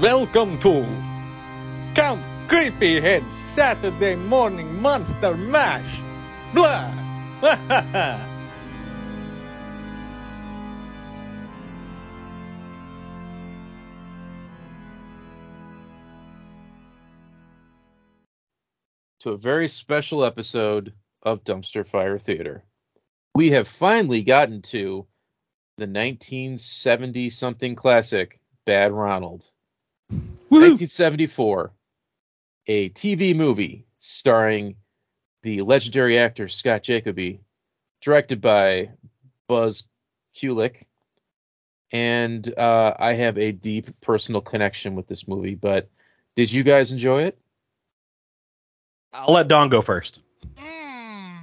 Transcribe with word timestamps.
Welcome 0.00 0.58
to 0.60 0.84
Count 1.94 2.20
Creepyhead 2.48 3.32
Saturday 3.54 4.14
Morning 4.14 4.82
Monster 4.82 5.34
Mash. 5.34 6.00
Blah. 6.52 6.92
to 19.20 19.30
a 19.30 19.38
very 19.38 19.66
special 19.66 20.26
episode 20.26 20.92
of 21.22 21.42
Dumpster 21.42 21.88
Fire 21.88 22.18
Theater. 22.18 22.62
We 23.34 23.52
have 23.52 23.66
finally 23.66 24.22
gotten 24.22 24.60
to 24.60 25.06
the 25.78 25.86
1970 25.86 27.30
something 27.30 27.74
classic 27.74 28.38
Bad 28.66 28.92
Ronald. 28.92 29.50
1974, 30.48 31.72
a 32.66 32.90
TV 32.90 33.34
movie 33.34 33.86
starring 33.98 34.76
the 35.42 35.62
legendary 35.62 36.18
actor 36.18 36.48
Scott 36.48 36.82
Jacoby, 36.82 37.40
directed 38.00 38.40
by 38.40 38.90
Buzz 39.48 39.84
Kulik. 40.36 40.84
And 41.92 42.52
uh, 42.58 42.94
I 42.98 43.14
have 43.14 43.38
a 43.38 43.52
deep 43.52 44.00
personal 44.00 44.40
connection 44.40 44.94
with 44.96 45.06
this 45.06 45.28
movie, 45.28 45.54
but 45.54 45.88
did 46.34 46.52
you 46.52 46.62
guys 46.62 46.92
enjoy 46.92 47.24
it? 47.24 47.38
I'll 49.12 49.34
let 49.34 49.48
Dawn 49.48 49.68
go 49.68 49.82
first. 49.82 50.20
Mm. 50.54 51.38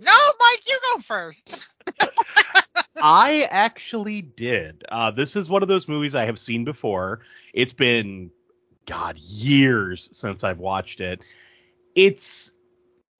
No, 0.00 0.12
Mike, 0.40 0.68
you 0.68 0.78
go 0.92 1.00
first. 1.00 1.64
I 3.02 3.48
actually 3.50 4.22
did. 4.22 4.84
Uh, 4.88 5.10
this 5.10 5.36
is 5.36 5.48
one 5.48 5.62
of 5.62 5.68
those 5.68 5.88
movies 5.88 6.14
I 6.14 6.24
have 6.24 6.38
seen 6.38 6.64
before. 6.64 7.20
It's 7.52 7.72
been, 7.72 8.30
God, 8.86 9.18
years 9.18 10.08
since 10.12 10.44
I've 10.44 10.58
watched 10.58 11.00
it. 11.00 11.20
It's, 11.94 12.52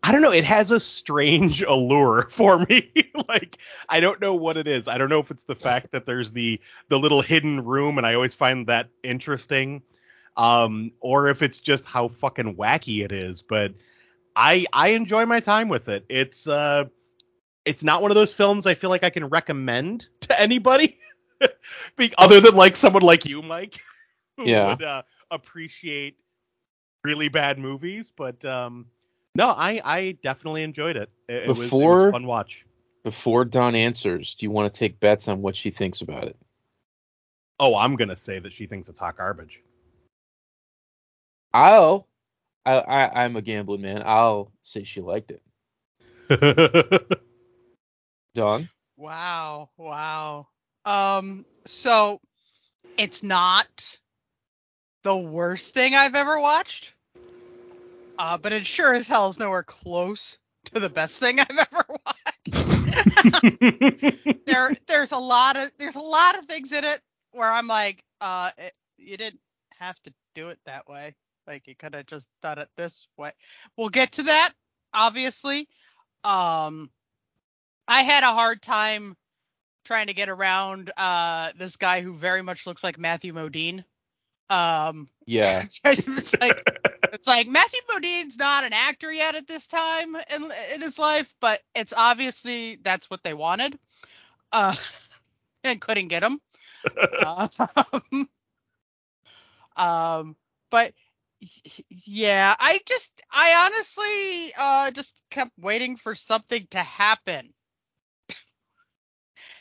I 0.02 0.12
don't 0.12 0.22
know, 0.22 0.32
it 0.32 0.44
has 0.44 0.70
a 0.70 0.80
strange 0.80 1.62
allure 1.68 2.22
for 2.30 2.58
me. 2.68 2.90
like, 3.28 3.58
I 3.88 4.00
don't 4.00 4.20
know 4.20 4.34
what 4.34 4.56
it 4.56 4.66
is. 4.66 4.88
I 4.88 4.98
don't 4.98 5.08
know 5.08 5.20
if 5.20 5.30
it's 5.30 5.44
the 5.44 5.54
fact 5.54 5.92
that 5.92 6.06
there's 6.06 6.32
the 6.32 6.60
the 6.88 6.98
little 6.98 7.22
hidden 7.22 7.64
room, 7.64 7.98
and 7.98 8.06
I 8.06 8.14
always 8.14 8.34
find 8.34 8.66
that 8.66 8.88
interesting, 9.02 9.82
um, 10.36 10.92
or 11.00 11.28
if 11.28 11.42
it's 11.42 11.60
just 11.60 11.86
how 11.86 12.08
fucking 12.08 12.56
wacky 12.56 13.04
it 13.04 13.12
is. 13.12 13.42
But 13.42 13.74
I 14.36 14.66
I 14.72 14.88
enjoy 14.88 15.26
my 15.26 15.40
time 15.40 15.68
with 15.68 15.88
it. 15.88 16.04
It's 16.08 16.46
uh 16.46 16.84
it's 17.64 17.82
not 17.82 18.02
one 18.02 18.10
of 18.10 18.14
those 18.14 18.32
films 18.32 18.66
I 18.66 18.74
feel 18.74 18.90
like 18.90 19.04
I 19.04 19.10
can 19.10 19.26
recommend 19.26 20.08
to 20.20 20.40
anybody, 20.40 20.98
other 22.18 22.40
than 22.40 22.54
like 22.54 22.76
someone 22.76 23.02
like 23.02 23.24
you, 23.24 23.42
Mike, 23.42 23.80
Yeah. 24.38 24.66
would 24.68 24.82
uh, 24.82 25.02
appreciate 25.34 26.16
really 27.02 27.28
bad 27.28 27.58
movies. 27.58 28.10
But 28.16 28.44
um, 28.44 28.86
no, 29.34 29.50
I 29.50 29.80
I 29.84 30.12
definitely 30.22 30.62
enjoyed 30.62 30.96
it. 30.96 31.10
It, 31.28 31.34
it 31.34 31.48
was, 31.48 31.58
it 31.58 31.60
was 31.60 31.70
Before- 31.70 32.08
a 32.08 32.12
fun 32.12 32.26
watch. 32.26 32.64
Before 33.02 33.44
Dawn 33.44 33.74
answers, 33.74 34.34
do 34.34 34.46
you 34.46 34.50
want 34.50 34.72
to 34.72 34.78
take 34.78 34.98
bets 34.98 35.28
on 35.28 35.42
what 35.42 35.54
she 35.56 35.70
thinks 35.70 36.00
about 36.00 36.24
it? 36.24 36.36
Oh, 37.60 37.76
I'm 37.76 37.96
gonna 37.96 38.16
say 38.16 38.38
that 38.38 38.54
she 38.54 38.66
thinks 38.66 38.88
it's 38.88 38.98
hot 38.98 39.18
garbage. 39.18 39.60
I'll, 41.52 42.08
I, 42.64 42.72
I, 42.78 43.24
I'm 43.24 43.36
a 43.36 43.42
gambling 43.42 43.82
man. 43.82 44.02
I'll 44.06 44.50
say 44.62 44.84
she 44.84 45.02
liked 45.02 45.32
it. 45.32 45.42
Dawn? 48.34 48.68
wow, 48.96 49.68
wow. 49.76 50.48
Um, 50.86 51.44
so 51.66 52.20
it's 52.98 53.22
not 53.22 53.98
the 55.04 55.16
worst 55.16 55.74
thing 55.74 55.94
I've 55.94 56.16
ever 56.16 56.40
watched. 56.40 56.94
Uh, 58.18 58.38
but 58.38 58.52
it 58.52 58.66
sure 58.66 58.94
as 58.94 59.06
hell 59.06 59.28
is 59.28 59.38
nowhere 59.38 59.62
close 59.62 60.38
to 60.72 60.80
the 60.80 60.88
best 60.88 61.20
thing 61.20 61.38
I've 61.38 61.50
ever 61.50 61.84
watched. 62.06 62.24
there, 64.46 64.70
there's 64.86 65.12
a 65.12 65.18
lot 65.18 65.56
of 65.56 65.70
there's 65.78 65.96
a 65.96 66.00
lot 66.00 66.38
of 66.38 66.46
things 66.46 66.72
in 66.72 66.84
it 66.84 67.00
where 67.32 67.50
I'm 67.50 67.66
like, 67.66 68.02
uh, 68.20 68.50
it, 68.58 68.72
you 68.98 69.16
didn't 69.16 69.40
have 69.78 70.00
to 70.02 70.12
do 70.34 70.48
it 70.48 70.58
that 70.66 70.88
way. 70.88 71.14
Like 71.46 71.66
you 71.66 71.76
could 71.76 71.94
have 71.94 72.06
just 72.06 72.28
done 72.42 72.58
it 72.58 72.68
this 72.76 73.06
way. 73.18 73.32
We'll 73.76 73.90
get 73.90 74.12
to 74.12 74.22
that, 74.24 74.52
obviously. 74.94 75.68
Um, 76.22 76.90
I 77.86 78.02
had 78.02 78.24
a 78.24 78.32
hard 78.32 78.62
time 78.62 79.16
trying 79.84 80.06
to 80.06 80.14
get 80.14 80.30
around 80.30 80.90
uh 80.96 81.50
this 81.58 81.76
guy 81.76 82.00
who 82.00 82.14
very 82.14 82.40
much 82.40 82.66
looks 82.66 82.82
like 82.82 82.98
Matthew 82.98 83.34
Modine. 83.34 83.84
Um, 84.50 85.08
Yeah. 85.26 85.62
it's 85.84 86.40
like 86.40 86.62
it's 87.12 87.26
like 87.26 87.48
Matthew 87.48 87.80
Modine's 87.92 88.38
not 88.38 88.64
an 88.64 88.72
actor 88.72 89.12
yet 89.12 89.34
at 89.34 89.46
this 89.46 89.66
time 89.66 90.16
in 90.16 90.50
in 90.74 90.80
his 90.80 90.98
life, 90.98 91.32
but 91.40 91.60
it's 91.74 91.92
obviously 91.96 92.76
that's 92.82 93.10
what 93.10 93.22
they 93.22 93.34
wanted, 93.34 93.78
uh, 94.52 94.74
and 95.64 95.80
couldn't 95.80 96.08
get 96.08 96.22
him. 96.22 96.40
um, 98.12 98.28
um, 99.76 100.36
but 100.70 100.92
yeah, 102.06 102.54
I 102.58 102.80
just 102.86 103.10
I 103.30 103.66
honestly 103.66 104.52
uh 104.58 104.90
just 104.92 105.20
kept 105.30 105.52
waiting 105.58 105.96
for 105.96 106.14
something 106.14 106.66
to 106.70 106.78
happen. 106.78 107.52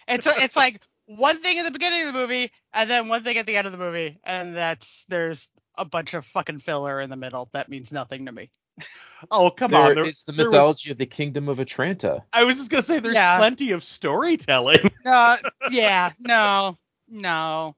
it's 0.08 0.28
it's 0.28 0.56
like 0.56 0.82
one 1.06 1.38
thing 1.40 1.60
at 1.60 1.66
the 1.66 1.72
beginning 1.72 2.02
of 2.08 2.14
the 2.14 2.20
movie 2.20 2.52
and 2.74 2.90
then 2.90 3.08
one 3.08 3.24
thing 3.24 3.38
at 3.38 3.46
the 3.46 3.56
end 3.58 3.66
of 3.68 3.72
the 3.74 3.78
movie, 3.80 4.20
and 4.24 4.56
that's 4.56 5.06
there's 5.10 5.50
a 5.78 5.86
bunch 5.86 6.14
of 6.14 6.26
fucking 6.26 6.60
filler 6.60 7.02
in 7.02 7.10
the 7.10 7.16
middle. 7.16 7.50
That 7.54 7.70
means 7.70 7.92
nothing 7.92 8.26
to 8.28 8.32
me. 8.32 8.50
oh 9.32 9.50
come 9.52 9.72
There- 9.72 9.80
on, 9.80 9.96
there- 9.96 10.06
it's 10.06 10.24
the 10.24 10.32
there 10.32 10.48
was- 10.50 10.54
mythology 10.54 10.92
of 10.92 10.98
the 10.98 11.06
kingdom 11.06 11.48
of 11.50 11.60
Atranta. 11.60 12.24
I 12.34 12.44
was 12.44 12.58
just 12.58 12.70
gonna 12.72 12.84
say 12.84 13.00
there's 13.00 13.16
Yeah. 13.16 13.38
plenty 13.38 13.72
of 13.72 13.84
storytelling. 13.84 14.78
Uh, 15.06 15.36
yeah, 15.70 16.12
no, 16.20 16.78
no. 17.10 17.76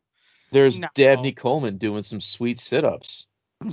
There's 0.52 0.80
No. 0.80 0.88
Dabney 0.94 1.32
Coleman 1.32 1.78
doing 1.78 2.04
some 2.04 2.22
sweet 2.22 2.60
sit-ups. 2.60 3.26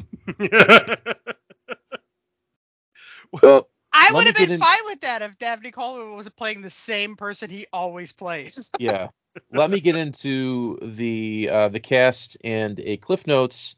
Well, 3.43 3.69
I 3.93 4.11
would 4.13 4.27
have 4.27 4.37
been 4.37 4.51
in- 4.53 4.61
fine 4.61 4.84
with 4.87 5.01
that 5.03 5.23
if 5.23 5.39
Dabney 5.39 5.71
Coleman 5.71 6.17
was 6.17 6.29
playing 6.31 6.63
the 6.63 6.71
same 6.71 7.17
person 7.17 7.51
he 7.51 7.67
always 7.73 8.13
plays. 8.13 8.71
yeah. 8.79 9.09
Let 9.53 9.70
me 9.70 9.81
get 9.81 9.97
into 9.97 10.78
the 10.82 11.48
uh, 11.50 11.69
the 11.69 11.81
cast 11.81 12.37
and 12.44 12.78
a 12.81 12.97
cliff 12.98 13.26
notes 13.26 13.76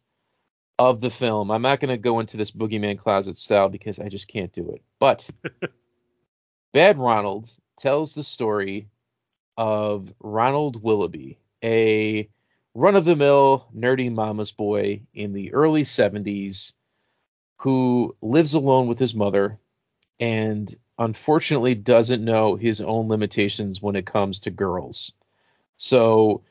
of 0.78 1.00
the 1.00 1.10
film. 1.10 1.50
I'm 1.50 1.62
not 1.62 1.80
going 1.80 1.90
to 1.90 1.96
go 1.96 2.20
into 2.20 2.36
this 2.36 2.50
Boogeyman 2.50 2.98
Closet 2.98 3.38
style 3.38 3.68
because 3.68 3.98
I 3.98 4.08
just 4.08 4.28
can't 4.28 4.52
do 4.52 4.70
it. 4.70 4.82
But 4.98 5.28
Bad 6.72 6.98
Ronald 6.98 7.48
tells 7.76 8.14
the 8.14 8.24
story 8.24 8.88
of 9.56 10.12
Ronald 10.20 10.82
Willoughby, 10.82 11.38
a 11.62 12.28
run-of-the-mill 12.74 13.68
nerdy 13.76 14.12
mama's 14.12 14.50
boy 14.50 15.02
in 15.14 15.32
the 15.32 15.54
early 15.54 15.84
70s 15.84 16.72
who 17.58 18.16
lives 18.20 18.54
alone 18.54 18.88
with 18.88 18.98
his 18.98 19.14
mother 19.14 19.56
and 20.18 20.76
unfortunately 20.98 21.74
doesn't 21.76 22.24
know 22.24 22.56
his 22.56 22.80
own 22.80 23.08
limitations 23.08 23.80
when 23.80 23.94
it 23.94 24.06
comes 24.06 24.40
to 24.40 24.50
girls. 24.50 25.12
So 25.76 26.42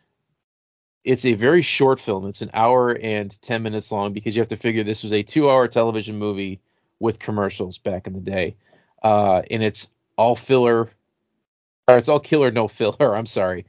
it's 1.04 1.26
a 1.26 1.34
very 1.34 1.62
short 1.62 2.00
film. 2.00 2.28
It's 2.28 2.42
an 2.42 2.52
hour 2.54 2.92
and 2.92 3.40
10 3.42 3.64
minutes 3.64 3.92
long 3.92 4.14
because 4.14 4.36
you 4.36 4.42
have 4.42 4.50
to 4.50 4.58
figure 4.58 4.84
this 4.84 5.04
was 5.04 5.14
a 5.14 5.24
two 5.24 5.50
hour 5.50 5.68
television 5.68 6.18
movie 6.18 6.62
with 7.00 7.20
commercials 7.20 7.78
back 7.78 8.08
in 8.08 8.14
the 8.14 8.22
day. 8.22 8.56
Uh, 9.02 9.42
and 9.52 9.62
it's 9.62 9.92
all 10.18 10.36
filler, 10.36 10.90
or 11.88 11.98
it's 11.98 12.08
all 12.08 12.20
killer, 12.20 12.52
no 12.52 12.68
filler. 12.68 13.16
I'm 13.18 13.26
sorry. 13.26 13.66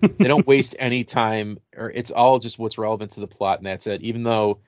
they 0.00 0.28
don't 0.28 0.46
waste 0.46 0.76
any 0.78 1.04
time, 1.04 1.58
or 1.76 1.90
it's 1.90 2.10
all 2.10 2.38
just 2.38 2.58
what's 2.58 2.76
relevant 2.76 3.12
to 3.12 3.20
the 3.20 3.26
plot, 3.26 3.58
and 3.58 3.66
that's 3.66 3.86
it. 3.86 4.02
Even 4.02 4.22
though, 4.22 4.58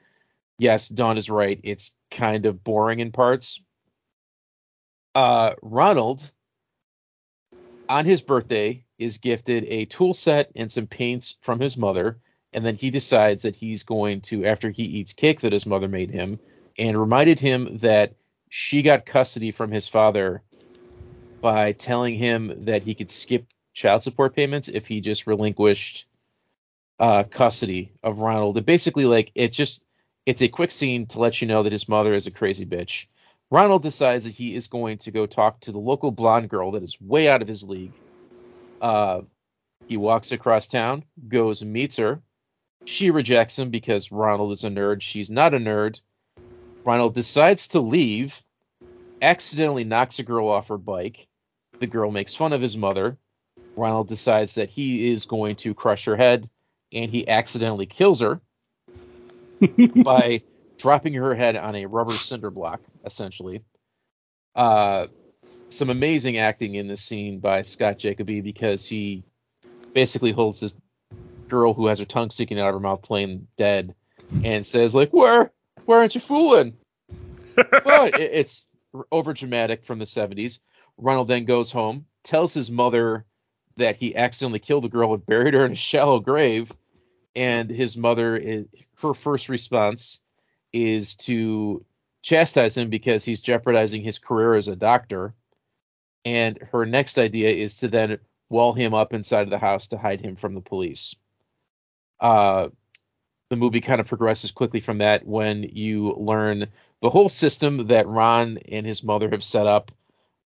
yes, 0.59 0.89
Dawn 0.89 1.19
is 1.19 1.29
right, 1.29 1.61
it's 1.63 1.93
kind 2.11 2.47
of 2.47 2.65
boring 2.65 3.01
in 3.01 3.13
parts. 3.13 3.61
Uh, 5.15 5.55
Ronald, 5.63 6.31
on 7.89 8.05
his 8.05 8.23
birthday, 8.23 8.83
is 8.99 9.19
gifted 9.19 9.65
a 9.65 9.85
tool 9.85 10.15
set 10.15 10.51
and 10.57 10.71
some 10.71 10.87
paints 10.87 11.37
from 11.43 11.61
his 11.61 11.77
mother, 11.77 12.19
and 12.53 12.65
then 12.65 12.77
he 12.77 12.91
decides 12.91 13.43
that 13.43 13.57
he's 13.57 13.83
going 13.83 14.23
to, 14.23 14.47
after 14.47 14.71
he 14.71 14.85
eats 14.85 15.13
cake 15.13 15.41
that 15.41 15.53
his 15.53 15.67
mother 15.67 15.89
made 15.89 16.11
him, 16.11 16.39
and 16.79 16.99
reminded 16.99 17.39
him 17.39 17.79
that 17.79 18.15
she 18.49 18.83
got 18.83 19.07
custody 19.07 19.51
from 19.51 19.71
his 19.71 19.89
father 19.89 20.43
by 21.41 21.73
telling 21.73 22.15
him 22.15 22.65
that 22.65 22.83
he 22.83 22.95
could 22.95 23.11
skip 23.11 23.47
child 23.75 24.03
support 24.03 24.35
payments 24.35 24.69
if 24.69 24.87
he 24.87 25.01
just 25.01 25.27
relinquished 25.27 26.07
uh, 26.99 27.25
custody 27.25 27.93
of 28.03 28.21
Ronald. 28.21 28.57
And 28.57 28.65
basically, 28.65 29.05
like 29.05 29.33
it 29.35 29.53
just 29.53 29.83
it's 30.25 30.43
a 30.43 30.49
quick 30.49 30.71
scene 30.71 31.07
to 31.07 31.21
let 31.21 31.41
you 31.41 31.47
know 31.47 31.63
that 31.63 31.73
his 31.73 31.89
mother 31.89 32.15
is 32.15 32.27
a 32.27 32.31
crazy 32.31 32.65
bitch. 32.65 33.07
Ronald 33.51 33.83
decides 33.83 34.25
that 34.25 34.35
he 34.35 34.55
is 34.55 34.67
going 34.67 34.99
to 34.99 35.11
go 35.11 35.27
talk 35.27 35.61
to 35.61 35.73
the 35.73 35.79
local 35.79 36.11
blonde 36.11 36.49
girl 36.49 36.73
that 36.73 36.83
is 36.83 37.01
way 37.01 37.29
out 37.29 37.43
of 37.43 37.49
his 37.49 37.63
league. 37.63 37.93
Uh, 38.81 39.23
he 39.87 39.97
walks 39.97 40.33
across 40.33 40.67
town, 40.67 41.05
goes 41.29 41.63
and 41.63 41.73
meets 41.73 41.97
her, 41.97 42.21
She 42.85 43.11
rejects 43.11 43.59
him 43.59 43.71
because 43.71 44.11
Ronald 44.11 44.53
is 44.53 44.65
a 44.65 44.69
nerd. 44.69 45.01
She's 45.01 45.31
not 45.31 45.55
a 45.55 45.59
nerd. 45.59 46.01
Ronald 46.85 47.15
decides 47.15 47.69
to 47.69 47.81
leave, 47.81 48.43
accidentally 49.23 49.85
knocks 49.85 50.19
a 50.19 50.23
girl 50.25 50.49
off 50.49 50.69
her 50.69 50.79
bike. 50.79 51.29
The 51.79 51.87
girl 51.87 52.11
makes 52.11 52.35
fun 52.35 52.53
of 52.53 52.63
his 52.63 52.77
mother. 52.77 53.17
Ronald 53.77 54.09
decides 54.09 54.55
that 54.55 54.71
he 54.71 55.11
is 55.13 55.25
going 55.25 55.57
to 55.57 55.75
crush 55.75 56.07
her 56.07 56.17
head, 56.17 56.49
and 56.93 57.11
he 57.11 57.29
accidentally 57.29 57.87
kills 57.87 58.21
her 58.21 58.41
by 60.05 60.43
dropping 60.77 61.15
her 61.15 61.35
head 61.35 61.57
on 61.57 61.75
a 61.75 61.87
rubber 61.87 62.13
cinder 62.13 62.51
block, 62.51 62.81
essentially. 63.05 63.63
Uh, 64.55 65.07
some 65.69 65.91
amazing 65.91 66.39
acting 66.39 66.75
in 66.75 66.87
this 66.87 67.03
scene 67.03 67.39
by 67.41 67.63
Scott 67.63 67.99
Jacoby 67.99 68.41
because 68.41 68.87
he 68.87 69.25
basically 69.93 70.33
holds 70.33 70.61
this 70.61 70.75
girl 71.49 71.75
who 71.75 71.87
has 71.87 71.99
her 71.99 72.05
tongue 72.05 72.31
sticking 72.31 72.59
out 72.59 72.69
of 72.69 72.75
her 72.75 72.81
mouth 72.81 73.03
playing 73.03 73.47
dead 73.57 73.95
and 74.45 74.67
says 74.67 74.95
like 74.95 75.11
where 75.13 75.53
where 75.85 75.99
aren't 75.99 76.15
you 76.15 76.21
fooling 76.21 76.77
but 77.55 78.19
it, 78.19 78.31
it's 78.33 78.67
over 79.13 79.33
dramatic 79.33 79.85
from 79.85 79.99
the 79.99 80.05
70s 80.05 80.59
ronald 80.99 81.29
then 81.29 81.45
goes 81.45 81.71
home 81.71 82.05
tells 82.25 82.53
his 82.53 82.71
mother 82.71 83.25
that 83.77 83.97
he 83.97 84.17
accidentally 84.17 84.59
killed 84.59 84.83
the 84.85 84.89
girl 84.89 85.15
and 85.15 85.25
buried 85.27 85.55
her 85.55 85.65
in 85.65 85.73
a 85.73 85.77
shallow 85.77 86.19
grave 86.19 86.73
and 87.37 87.71
his 87.71 87.97
mother 87.97 88.65
her 89.01 89.15
first 89.15 89.49
response 89.49 90.21
is 90.85 91.17
to 91.17 91.85
chastise 92.23 92.77
him 92.77 92.91
because 92.91 93.25
he's 93.25 93.41
jeopardizing 93.41 94.03
his 94.03 94.19
career 94.19 94.55
as 94.55 94.69
a 94.69 94.77
doctor 94.77 95.35
and 96.27 96.59
her 96.73 96.85
next 96.85 97.19
idea 97.19 97.51
is 97.51 97.77
to 97.77 97.89
then 97.89 98.19
wall 98.51 98.75
him 98.75 98.95
up 98.95 99.15
inside 99.15 99.43
of 99.43 99.51
the 99.51 99.59
house 99.59 99.89
to 99.89 99.97
hide 99.97 100.21
him 100.21 100.35
from 100.35 100.57
the 100.57 100.61
police. 100.61 101.15
Uh, 102.19 102.69
the 103.49 103.55
movie 103.55 103.81
kind 103.81 104.01
of 104.01 104.09
progresses 104.09 104.51
quickly 104.51 104.81
from 104.81 104.99
that 104.99 105.25
when 105.25 105.63
you 105.63 106.15
learn 106.15 106.67
the 107.01 107.11
whole 107.11 107.29
system 107.29 107.87
that 107.87 108.09
Ron 108.09 108.59
and 108.59 108.85
his 108.85 109.05
mother 109.05 109.31
have 109.31 109.45
set 109.45 109.69
up 109.69 109.93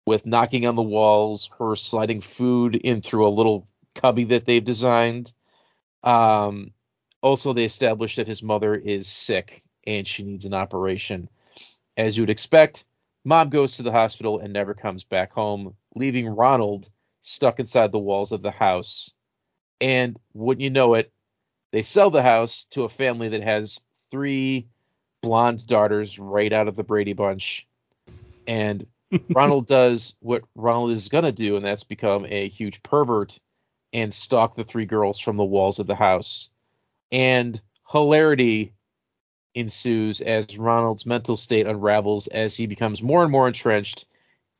with 0.05 0.26
knocking 0.26 0.67
on 0.67 0.76
the 0.76 0.83
walls, 0.83 1.49
her 1.59 1.75
sliding 1.76 2.21
food 2.21 2.76
in 2.76 3.00
through 3.00 3.26
a 3.26 3.31
little 3.31 3.67
cubby 3.94 4.25
that 4.25 4.44
they've 4.44 4.62
designed. 4.62 5.33
Um, 6.03 6.73
also, 7.23 7.55
they 7.55 7.65
establish 7.65 8.17
that 8.17 8.29
his 8.29 8.43
mother 8.43 8.75
is 8.75 9.09
sick 9.09 9.62
and 9.87 10.06
she 10.06 10.23
needs 10.23 10.44
an 10.44 10.55
operation. 10.55 11.29
As 11.97 12.17
you 12.17 12.23
would 12.23 12.31
expect, 12.31 12.85
Mom 13.25 13.50
goes 13.50 13.77
to 13.77 13.82
the 13.82 13.93
hospital 13.93 14.38
and 14.38 14.53
never 14.53 14.75
comes 14.75 15.05
back 15.05 15.32
home, 15.32 15.75
leaving 15.94 16.29
Ronald 16.29 16.88
stuck 17.21 17.61
inside 17.61 17.93
the 17.93 17.99
walls 17.99 18.32
of 18.32 18.43
the 18.43 18.50
house. 18.50 19.12
And 19.81 20.19
wouldn't 20.35 20.62
you 20.62 20.71
know 20.71 20.94
it, 20.94 21.12
they 21.73 21.82
sell 21.82 22.11
the 22.11 22.23
house 22.23 22.65
to 22.71 22.85
a 22.85 22.88
family 22.88 23.29
that 23.29 23.43
has 23.43 23.81
three 24.11 24.69
blonde 25.21 25.67
daughters 25.67 26.19
right 26.19 26.53
out 26.53 26.69
of 26.69 26.76
the 26.76 26.85
Brady 26.85 27.12
Bunch. 27.12 27.67
And 28.47 28.87
Ronald 29.31 29.67
does 29.67 30.15
what 30.21 30.44
Ronald 30.55 30.93
is 30.93 31.09
going 31.09 31.25
to 31.25 31.33
do, 31.33 31.56
and 31.56 31.65
that's 31.65 31.85
become 31.85 32.26
a 32.26 32.49
huge 32.49 32.83
pervert 32.83 33.38
and 33.93 34.12
stalk 34.12 34.55
the 34.55 34.65
three 34.65 34.87
girls 34.87 35.19
from 35.19 35.37
the 35.37 35.44
walls 35.44 35.79
of 35.79 35.87
the 35.87 35.97
house. 35.97 36.50
And 37.11 37.61
hilarity 37.91 38.73
ensues 39.55 40.20
as 40.20 40.56
Ronald's 40.56 41.06
mental 41.06 41.37
state 41.37 41.67
unravels 41.67 42.26
as 42.29 42.55
he 42.55 42.67
becomes 42.67 43.02
more 43.02 43.23
and 43.23 43.32
more 43.32 43.49
entrenched 43.49 44.06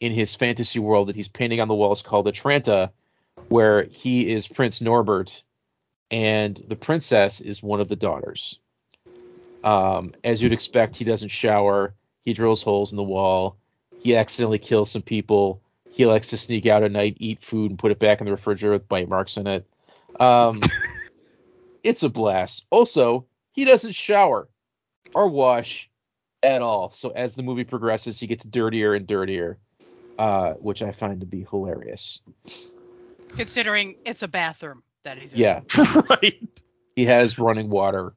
in 0.01 0.13
his 0.13 0.35
fantasy 0.35 0.79
world 0.79 1.09
that 1.09 1.17
he's 1.17 1.29
painting 1.29 1.61
on 1.61 1.69
the 1.69 1.75
walls 1.75 2.03
called 2.03 2.27
Atranta, 2.27 2.91
where 3.49 3.85
he 3.85 4.31
is 4.31 4.49
Prince 4.49 4.81
Norbert 4.81 5.43
and 6.11 6.63
the 6.67 6.77
princess 6.77 7.41
is 7.41 7.63
one 7.63 7.81
of 7.81 7.89
the 7.89 7.97
daughters. 7.97 8.59
Um, 9.63 10.15
as 10.25 10.43
you'd 10.43 10.53
expect, 10.53 10.97
he 10.97 11.05
doesn't 11.05 11.29
shower. 11.29 11.95
He 12.23 12.33
drills 12.33 12.63
holes 12.63 12.93
in 12.93 12.97
the 12.97 13.03
wall. 13.03 13.57
He 13.97 14.17
accidentally 14.17 14.59
kills 14.59 14.91
some 14.91 15.03
people. 15.03 15.63
He 15.91 16.07
likes 16.07 16.29
to 16.29 16.37
sneak 16.37 16.67
out 16.67 16.83
at 16.83 16.93
night, 16.93 17.17
eat 17.21 17.43
food, 17.43 17.71
and 17.71 17.79
put 17.79 17.93
it 17.93 17.99
back 17.99 18.21
in 18.21 18.25
the 18.25 18.33
refrigerator 18.33 18.73
with 18.73 18.89
bite 18.89 19.09
marks 19.09 19.37
in 19.37 19.47
it. 19.47 19.67
Um, 20.19 20.61
it's 21.85 22.03
a 22.03 22.09
blast. 22.09 22.65
Also, 22.71 23.27
he 23.53 23.65
doesn't 23.65 23.95
shower 23.95 24.49
or 25.15 25.29
wash 25.29 25.91
at 26.43 26.63
all. 26.63 26.91
So 26.91 27.11
as 27.11 27.35
the 27.35 27.43
movie 27.43 27.65
progresses, 27.65 28.19
he 28.19 28.27
gets 28.27 28.45
dirtier 28.45 28.95
and 28.95 29.07
dirtier, 29.07 29.59
uh, 30.19 30.55
which 30.55 30.83
I 30.83 30.93
find 30.93 31.21
to 31.21 31.27
be 31.27 31.47
hilarious. 31.51 32.21
Considering 33.37 33.97
it's 34.05 34.23
a 34.23 34.29
bathroom 34.29 34.83
that 35.05 35.19
he's 35.19 35.35
in. 35.35 35.41
Yeah, 35.41 35.61
right. 36.11 36.49
he 36.97 37.05
has 37.05 37.39
running 37.39 37.71
water 37.71 38.15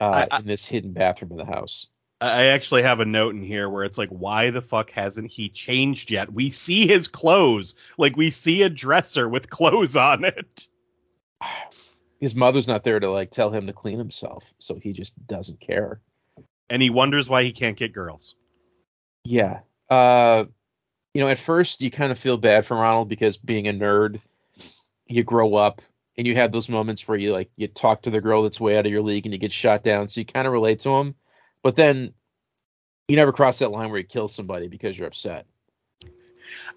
uh, 0.00 0.26
I- 0.30 0.36
I- 0.36 0.38
in 0.40 0.46
this 0.46 0.64
hidden 0.64 0.92
bathroom 0.92 1.32
in 1.32 1.38
the 1.38 1.44
house. 1.44 1.86
I 2.20 2.46
actually 2.46 2.82
have 2.82 3.00
a 3.00 3.04
note 3.04 3.34
in 3.34 3.42
here 3.42 3.68
where 3.68 3.82
it's 3.82 3.98
like, 3.98 4.10
why 4.10 4.50
the 4.50 4.62
fuck 4.62 4.92
hasn't 4.92 5.28
he 5.32 5.48
changed 5.48 6.08
yet? 6.08 6.32
We 6.32 6.50
see 6.50 6.86
his 6.86 7.08
clothes. 7.08 7.74
Like 7.98 8.16
we 8.16 8.30
see 8.30 8.62
a 8.62 8.70
dresser 8.70 9.28
with 9.28 9.50
clothes 9.50 9.96
on 9.96 10.24
it. 10.24 10.68
His 12.22 12.36
mother's 12.36 12.68
not 12.68 12.84
there 12.84 13.00
to 13.00 13.10
like 13.10 13.32
tell 13.32 13.50
him 13.50 13.66
to 13.66 13.72
clean 13.72 13.98
himself, 13.98 14.54
so 14.60 14.76
he 14.76 14.92
just 14.92 15.26
doesn't 15.26 15.58
care. 15.58 16.00
And 16.70 16.80
he 16.80 16.88
wonders 16.88 17.28
why 17.28 17.42
he 17.42 17.50
can't 17.50 17.76
get 17.76 17.92
girls. 17.92 18.36
Yeah. 19.24 19.62
Uh, 19.90 20.44
you 21.14 21.20
know, 21.20 21.26
at 21.26 21.38
first 21.38 21.82
you 21.82 21.90
kind 21.90 22.12
of 22.12 22.18
feel 22.20 22.36
bad 22.36 22.64
for 22.64 22.76
Ronald 22.76 23.08
because 23.08 23.36
being 23.36 23.66
a 23.66 23.72
nerd, 23.72 24.20
you 25.08 25.24
grow 25.24 25.56
up 25.56 25.82
and 26.16 26.24
you 26.24 26.36
have 26.36 26.52
those 26.52 26.68
moments 26.68 27.08
where 27.08 27.18
you 27.18 27.32
like 27.32 27.50
you 27.56 27.66
talk 27.66 28.02
to 28.02 28.10
the 28.10 28.20
girl 28.20 28.44
that's 28.44 28.60
way 28.60 28.78
out 28.78 28.86
of 28.86 28.92
your 28.92 29.02
league 29.02 29.26
and 29.26 29.32
you 29.32 29.38
get 29.40 29.50
shot 29.50 29.82
down, 29.82 30.06
so 30.06 30.20
you 30.20 30.24
kind 30.24 30.46
of 30.46 30.52
relate 30.52 30.78
to 30.78 30.90
him. 30.90 31.16
But 31.64 31.74
then 31.74 32.14
you 33.08 33.16
never 33.16 33.32
cross 33.32 33.58
that 33.58 33.72
line 33.72 33.90
where 33.90 33.98
you 33.98 34.06
kill 34.06 34.28
somebody 34.28 34.68
because 34.68 34.96
you're 34.96 35.08
upset. 35.08 35.46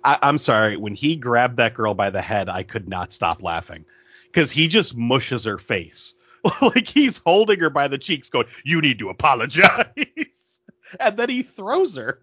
I, 0.04 0.18
I'm 0.24 0.40
sorry, 0.40 0.76
when 0.76 0.96
he 0.96 1.18
grabbed 1.18 1.58
that 1.58 1.76
girl 1.76 1.94
by 1.94 2.10
the 2.10 2.22
head, 2.24 2.50
I 2.50 2.64
could 2.64 2.90
not 2.90 3.12
stop 3.12 3.44
laughing 3.44 3.86
because 4.36 4.52
he 4.52 4.68
just 4.68 4.98
mushes 4.98 5.46
her 5.46 5.58
face. 5.58 6.14
like 6.62 6.88
he's 6.88 7.18
holding 7.18 7.60
her 7.62 7.70
by 7.70 7.88
the 7.88 7.98
cheeks, 7.98 8.30
going, 8.30 8.48
"You 8.64 8.82
need 8.82 9.00
to 9.00 9.10
apologize," 9.10 10.60
and 11.00 11.18
then 11.18 11.30
he 11.30 11.42
throws 11.42 11.96
her. 11.96 12.20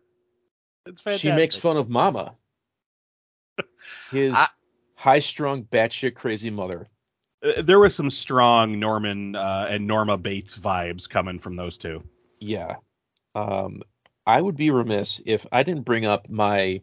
It's 0.86 1.00
fantastic. 1.00 1.30
She 1.30 1.36
makes 1.36 1.56
fun 1.56 1.76
of 1.76 1.88
Mama, 1.88 2.36
his 4.10 4.34
I- 4.36 4.46
high-strung, 4.94 5.64
batshit 5.64 6.14
crazy 6.14 6.50
mother. 6.50 6.86
Uh, 7.42 7.62
There 7.62 7.80
was 7.80 7.94
some 7.94 8.10
strong 8.10 8.78
Norman 8.78 9.34
uh, 9.34 9.66
and 9.70 9.86
Norma 9.86 10.18
Bates 10.18 10.56
vibes 10.56 11.08
coming 11.08 11.38
from 11.40 11.56
those 11.56 11.78
two. 11.78 12.04
Yeah. 12.38 12.76
Um, 13.34 13.82
I 14.26 14.40
would 14.40 14.56
be 14.56 14.70
remiss 14.70 15.20
if 15.26 15.46
I 15.50 15.64
didn't 15.64 15.84
bring 15.84 16.04
up 16.06 16.28
my 16.28 16.82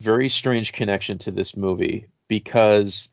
very 0.00 0.28
strange 0.28 0.72
connection 0.72 1.18
to 1.18 1.30
this 1.30 1.56
movie 1.56 2.06
because 2.26 3.08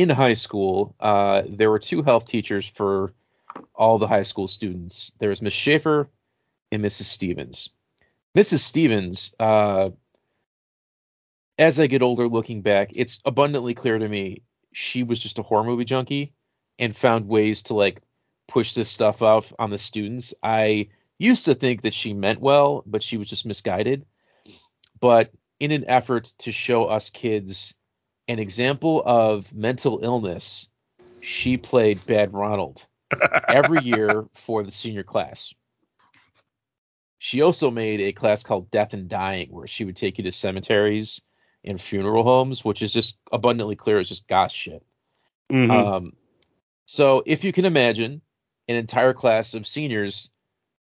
in 0.00 0.08
high 0.08 0.34
school, 0.34 0.96
uh, 0.98 1.42
there 1.48 1.70
were 1.70 1.78
two 1.78 2.02
health 2.02 2.26
teachers 2.26 2.66
for 2.66 3.12
all 3.74 3.98
the 3.98 4.08
high 4.08 4.22
school 4.22 4.48
students. 4.48 5.12
There 5.20 5.28
was 5.28 5.40
Miss 5.40 5.52
Schaefer 5.52 6.10
and 6.72 6.84
Mrs. 6.84 7.04
Stevens. 7.04 7.68
Mrs. 8.36 8.58
Stevens, 8.58 9.32
uh, 9.38 9.90
as 11.56 11.78
I 11.78 11.86
get 11.86 12.02
older 12.02 12.26
looking 12.26 12.62
back, 12.62 12.90
it's 12.96 13.20
abundantly 13.24 13.74
clear 13.74 13.96
to 13.96 14.08
me 14.08 14.42
she 14.72 15.04
was 15.04 15.20
just 15.20 15.38
a 15.38 15.42
horror 15.42 15.62
movie 15.62 15.84
junkie 15.84 16.32
and 16.80 16.96
found 16.96 17.28
ways 17.28 17.62
to 17.64 17.74
like 17.74 18.02
push 18.48 18.74
this 18.74 18.90
stuff 18.90 19.22
off 19.22 19.52
on 19.60 19.70
the 19.70 19.78
students. 19.78 20.34
I 20.42 20.88
used 21.18 21.44
to 21.44 21.54
think 21.54 21.82
that 21.82 21.94
she 21.94 22.12
meant 22.12 22.40
well, 22.40 22.82
but 22.84 23.04
she 23.04 23.16
was 23.16 23.28
just 23.28 23.46
misguided. 23.46 24.04
But 24.98 25.30
in 25.60 25.70
an 25.70 25.84
effort 25.86 26.34
to 26.38 26.50
show 26.50 26.86
us 26.86 27.10
kids 27.10 27.74
an 28.28 28.38
example 28.38 29.02
of 29.04 29.52
mental 29.54 30.00
illness, 30.02 30.68
she 31.20 31.56
played 31.56 32.04
Bad 32.06 32.32
Ronald 32.32 32.86
every 33.48 33.80
year 33.84 34.26
for 34.34 34.62
the 34.62 34.70
senior 34.70 35.02
class. 35.02 35.54
She 37.18 37.40
also 37.40 37.70
made 37.70 38.00
a 38.00 38.12
class 38.12 38.42
called 38.42 38.70
Death 38.70 38.92
and 38.92 39.08
Dying, 39.08 39.48
where 39.50 39.66
she 39.66 39.84
would 39.84 39.96
take 39.96 40.18
you 40.18 40.24
to 40.24 40.32
cemeteries 40.32 41.22
and 41.64 41.80
funeral 41.80 42.22
homes, 42.22 42.64
which 42.64 42.82
is 42.82 42.92
just 42.92 43.16
abundantly 43.32 43.76
clear 43.76 43.98
It's 43.98 44.10
just 44.10 44.28
goth 44.28 44.52
shit. 44.52 44.84
Mhm. 45.50 45.70
Um, 45.70 46.16
so 46.84 47.22
if 47.24 47.44
you 47.44 47.52
can 47.52 47.64
imagine 47.64 48.20
an 48.68 48.76
entire 48.76 49.14
class 49.14 49.54
of 49.54 49.66
seniors 49.66 50.28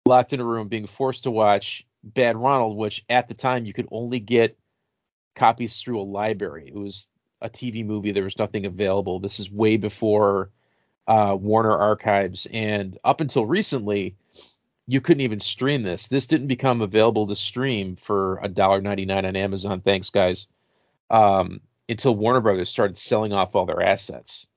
locked 0.06 0.34
in 0.34 0.40
a 0.40 0.46
room 0.46 0.68
being 0.68 0.88
forced 0.88 1.24
to 1.24 1.32
watch 1.32 1.86
Bad 2.04 2.38
Ronald, 2.38 2.78
which 2.78 3.04
at 3.10 3.28
the 3.28 3.34
time 3.34 3.66
you 3.66 3.74
could 3.74 3.88
only 3.92 4.20
get 4.20 4.58
copies 5.36 5.82
through 5.82 6.00
a 6.00 6.04
library. 6.04 6.68
It 6.68 6.78
was 6.78 7.08
a 7.42 7.50
TV 7.50 7.86
movie. 7.86 8.12
There 8.12 8.24
was 8.24 8.38
nothing 8.38 8.66
available. 8.66 9.20
This 9.20 9.40
is 9.40 9.52
way 9.52 9.78
before 9.78 10.50
uh, 11.08 11.38
Warner 11.40 11.76
Archives, 11.76 12.48
and 12.52 12.98
up 13.04 13.22
until 13.22 13.46
recently, 13.46 14.16
you 14.88 15.02
couldn't 15.02 15.22
even 15.22 15.40
stream 15.40 15.84
this. 15.84 16.08
This 16.08 16.28
didn't 16.28 16.48
become 16.48 16.82
available 16.82 17.28
to 17.28 17.36
stream 17.36 17.96
for 17.96 18.40
$1.99 18.44 19.24
on 19.24 19.36
Amazon. 19.36 19.82
Thanks, 19.82 20.10
guys. 20.10 20.48
Um, 21.10 21.62
until 21.88 22.16
Warner 22.16 22.42
Brothers 22.42 22.70
started 22.70 22.98
selling 22.98 23.34
off 23.34 23.56
all 23.56 23.66
their 23.66 23.82
assets. 23.82 24.48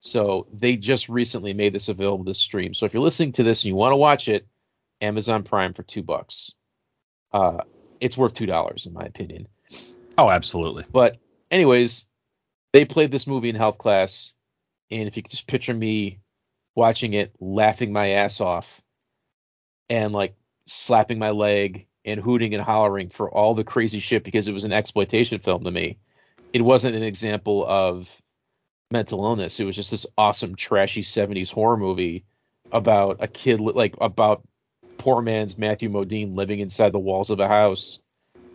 So 0.00 0.46
they 0.52 0.76
just 0.76 1.08
recently 1.08 1.54
made 1.54 1.74
this 1.74 1.88
available 1.88 2.26
to 2.26 2.34
stream. 2.34 2.74
So 2.74 2.84
if 2.84 2.92
you're 2.92 3.02
listening 3.02 3.32
to 3.32 3.42
this 3.42 3.62
and 3.62 3.68
you 3.68 3.74
want 3.74 3.92
to 3.92 3.96
watch 3.96 4.28
it, 4.28 4.46
Amazon 5.00 5.42
Prime 5.42 5.72
for 5.72 5.82
two 5.82 6.02
bucks. 6.02 6.52
Uh, 7.32 7.62
it's 8.00 8.16
worth 8.16 8.34
two 8.34 8.46
dollars 8.46 8.86
in 8.86 8.92
my 8.92 9.04
opinion. 9.04 9.48
Oh, 10.18 10.30
absolutely. 10.30 10.84
But 10.92 11.16
anyways, 11.50 12.06
they 12.74 12.84
played 12.84 13.12
this 13.12 13.28
movie 13.28 13.48
in 13.48 13.54
health 13.54 13.78
class, 13.78 14.32
and 14.90 15.06
if 15.06 15.16
you 15.16 15.22
could 15.22 15.30
just 15.30 15.46
picture 15.46 15.72
me 15.72 16.18
watching 16.74 17.12
it, 17.12 17.32
laughing 17.38 17.92
my 17.92 18.10
ass 18.10 18.40
off, 18.40 18.82
and 19.88 20.12
like 20.12 20.34
slapping 20.66 21.20
my 21.20 21.30
leg 21.30 21.86
and 22.04 22.18
hooting 22.18 22.52
and 22.52 22.60
hollering 22.60 23.10
for 23.10 23.30
all 23.30 23.54
the 23.54 23.62
crazy 23.62 24.00
shit 24.00 24.24
because 24.24 24.48
it 24.48 24.52
was 24.52 24.64
an 24.64 24.72
exploitation 24.72 25.38
film 25.38 25.62
to 25.62 25.70
me. 25.70 25.98
It 26.52 26.62
wasn't 26.62 26.96
an 26.96 27.04
example 27.04 27.64
of 27.64 28.20
mental 28.90 29.24
illness. 29.24 29.60
It 29.60 29.66
was 29.66 29.76
just 29.76 29.92
this 29.92 30.06
awesome 30.18 30.56
trashy 30.56 31.02
70s 31.02 31.52
horror 31.52 31.76
movie 31.76 32.24
about 32.72 33.18
a 33.20 33.28
kid 33.28 33.60
like 33.60 33.94
about 34.00 34.42
poor 34.98 35.22
man's 35.22 35.56
Matthew 35.56 35.90
Modine 35.90 36.34
living 36.34 36.58
inside 36.58 36.90
the 36.90 36.98
walls 36.98 37.30
of 37.30 37.38
a 37.38 37.46
house 37.46 38.00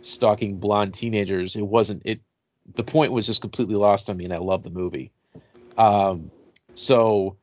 stalking 0.02 0.58
blonde 0.58 0.92
teenagers. 0.92 1.56
It 1.56 1.66
wasn't 1.66 2.02
it 2.04 2.20
the 2.74 2.84
point 2.84 3.12
was 3.12 3.26
just 3.26 3.40
completely 3.40 3.74
lost 3.74 4.10
on 4.10 4.16
me 4.16 4.24
and 4.24 4.34
I 4.34 4.38
love 4.38 4.62
the 4.62 4.70
movie. 4.70 5.12
Um 5.76 6.30
so 6.74 7.36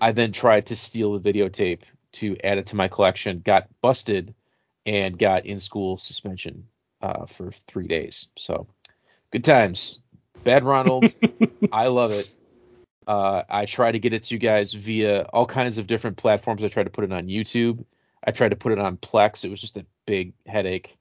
I 0.00 0.12
then 0.12 0.32
tried 0.32 0.66
to 0.66 0.76
steal 0.76 1.18
the 1.18 1.32
videotape 1.32 1.82
to 2.12 2.36
add 2.42 2.58
it 2.58 2.66
to 2.66 2.76
my 2.76 2.88
collection, 2.88 3.40
got 3.40 3.68
busted 3.80 4.34
and 4.84 5.18
got 5.18 5.46
in 5.46 5.58
school 5.58 5.96
suspension 5.96 6.66
uh, 7.00 7.26
for 7.26 7.52
three 7.66 7.86
days. 7.86 8.28
So 8.36 8.66
good 9.30 9.44
times. 9.44 10.00
Bad 10.44 10.64
Ronald, 10.64 11.14
I 11.72 11.86
love 11.86 12.10
it. 12.10 12.32
Uh, 13.06 13.42
I 13.48 13.66
try 13.66 13.92
to 13.92 13.98
get 13.98 14.12
it 14.12 14.24
to 14.24 14.34
you 14.34 14.38
guys 14.38 14.72
via 14.72 15.22
all 15.32 15.46
kinds 15.46 15.78
of 15.78 15.86
different 15.86 16.16
platforms. 16.16 16.64
I 16.64 16.68
tried 16.68 16.84
to 16.84 16.90
put 16.90 17.04
it 17.04 17.12
on 17.12 17.26
YouTube. 17.26 17.84
I 18.24 18.30
tried 18.30 18.50
to 18.50 18.56
put 18.56 18.72
it 18.72 18.78
on 18.78 18.96
Plex. 18.96 19.44
It 19.44 19.50
was 19.50 19.60
just 19.60 19.76
a 19.76 19.86
big 20.06 20.34
headache. 20.46 20.98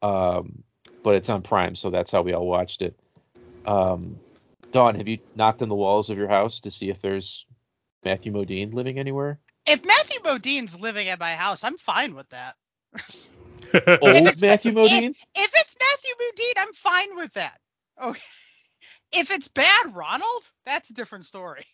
Um, 0.00 0.62
but 1.02 1.14
it's 1.14 1.28
on 1.28 1.42
Prime, 1.42 1.74
so 1.74 1.90
that's 1.90 2.10
how 2.10 2.22
we 2.22 2.32
all 2.32 2.46
watched 2.46 2.82
it. 2.82 2.98
Um, 3.66 4.18
Dawn, 4.70 4.94
have 4.96 5.08
you 5.08 5.18
knocked 5.36 5.62
on 5.62 5.68
the 5.68 5.74
walls 5.74 6.10
of 6.10 6.18
your 6.18 6.28
house 6.28 6.60
to 6.60 6.70
see 6.70 6.88
if 6.90 7.00
there's 7.00 7.46
Matthew 8.04 8.32
Modine 8.32 8.72
living 8.72 8.98
anywhere? 8.98 9.38
If 9.66 9.84
Matthew 9.84 10.20
Modine's 10.20 10.78
living 10.80 11.08
at 11.08 11.20
my 11.20 11.34
house, 11.34 11.62
I'm 11.62 11.76
fine 11.78 12.14
with 12.14 12.28
that. 12.30 12.54
Old 14.02 14.40
Matthew 14.40 14.72
Modine? 14.72 15.14
If 15.34 15.52
it's 15.54 15.76
Matthew 15.78 16.14
Modine, 16.20 16.52
I'm 16.58 16.72
fine 16.72 17.16
with 17.16 17.32
that. 17.34 17.58
Okay. 18.02 18.20
If 19.14 19.30
it's 19.30 19.48
bad 19.48 19.94
Ronald, 19.94 20.50
that's 20.64 20.90
a 20.90 20.94
different 20.94 21.26
story. 21.26 21.64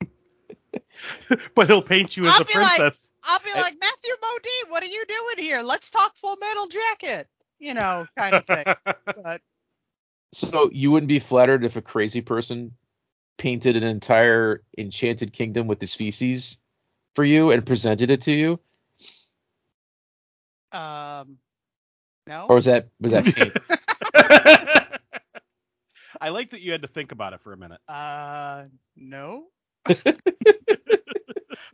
but 1.54 1.66
he'll 1.66 1.82
paint 1.82 2.16
you 2.16 2.24
as 2.24 2.32
I'll 2.34 2.40
a 2.40 2.44
be 2.44 2.58
like- 2.58 2.76
princess. 2.76 3.12
I'll 3.22 3.38
be 3.40 3.50
I- 3.54 3.60
like, 3.60 3.74
Matthew 3.80 4.14
Modine, 4.14 4.70
what 4.70 4.82
are 4.82 4.86
you 4.86 5.04
doing 5.06 5.44
here? 5.46 5.62
Let's 5.62 5.90
talk 5.90 6.16
Full 6.16 6.36
Metal 6.40 6.66
Jacket. 6.66 7.28
You 7.58 7.74
know, 7.74 8.06
kind 8.16 8.34
of 8.34 8.44
thing. 8.44 8.64
But 9.22 9.40
So 10.32 10.70
you 10.72 10.90
wouldn't 10.90 11.08
be 11.08 11.18
flattered 11.18 11.64
if 11.64 11.76
a 11.76 11.82
crazy 11.82 12.20
person 12.20 12.72
painted 13.38 13.76
an 13.76 13.82
entire 13.82 14.62
enchanted 14.76 15.32
kingdom 15.32 15.66
with 15.66 15.80
his 15.80 15.94
feces 15.94 16.58
for 17.14 17.24
you 17.24 17.50
and 17.50 17.64
presented 17.64 18.10
it 18.10 18.22
to 18.22 18.32
you, 18.32 18.60
um, 20.72 21.38
no. 22.26 22.46
or 22.48 22.56
was 22.56 22.66
that 22.66 22.88
was 23.00 23.12
that 23.12 23.24
paint? 23.24 23.56
I 26.20 26.30
like 26.30 26.50
that 26.50 26.60
you 26.60 26.72
had 26.72 26.82
to 26.82 26.88
think 26.88 27.12
about 27.12 27.32
it 27.32 27.40
for 27.40 27.52
a 27.52 27.56
minute. 27.56 27.80
Uh, 27.88 28.64
no. 28.96 29.46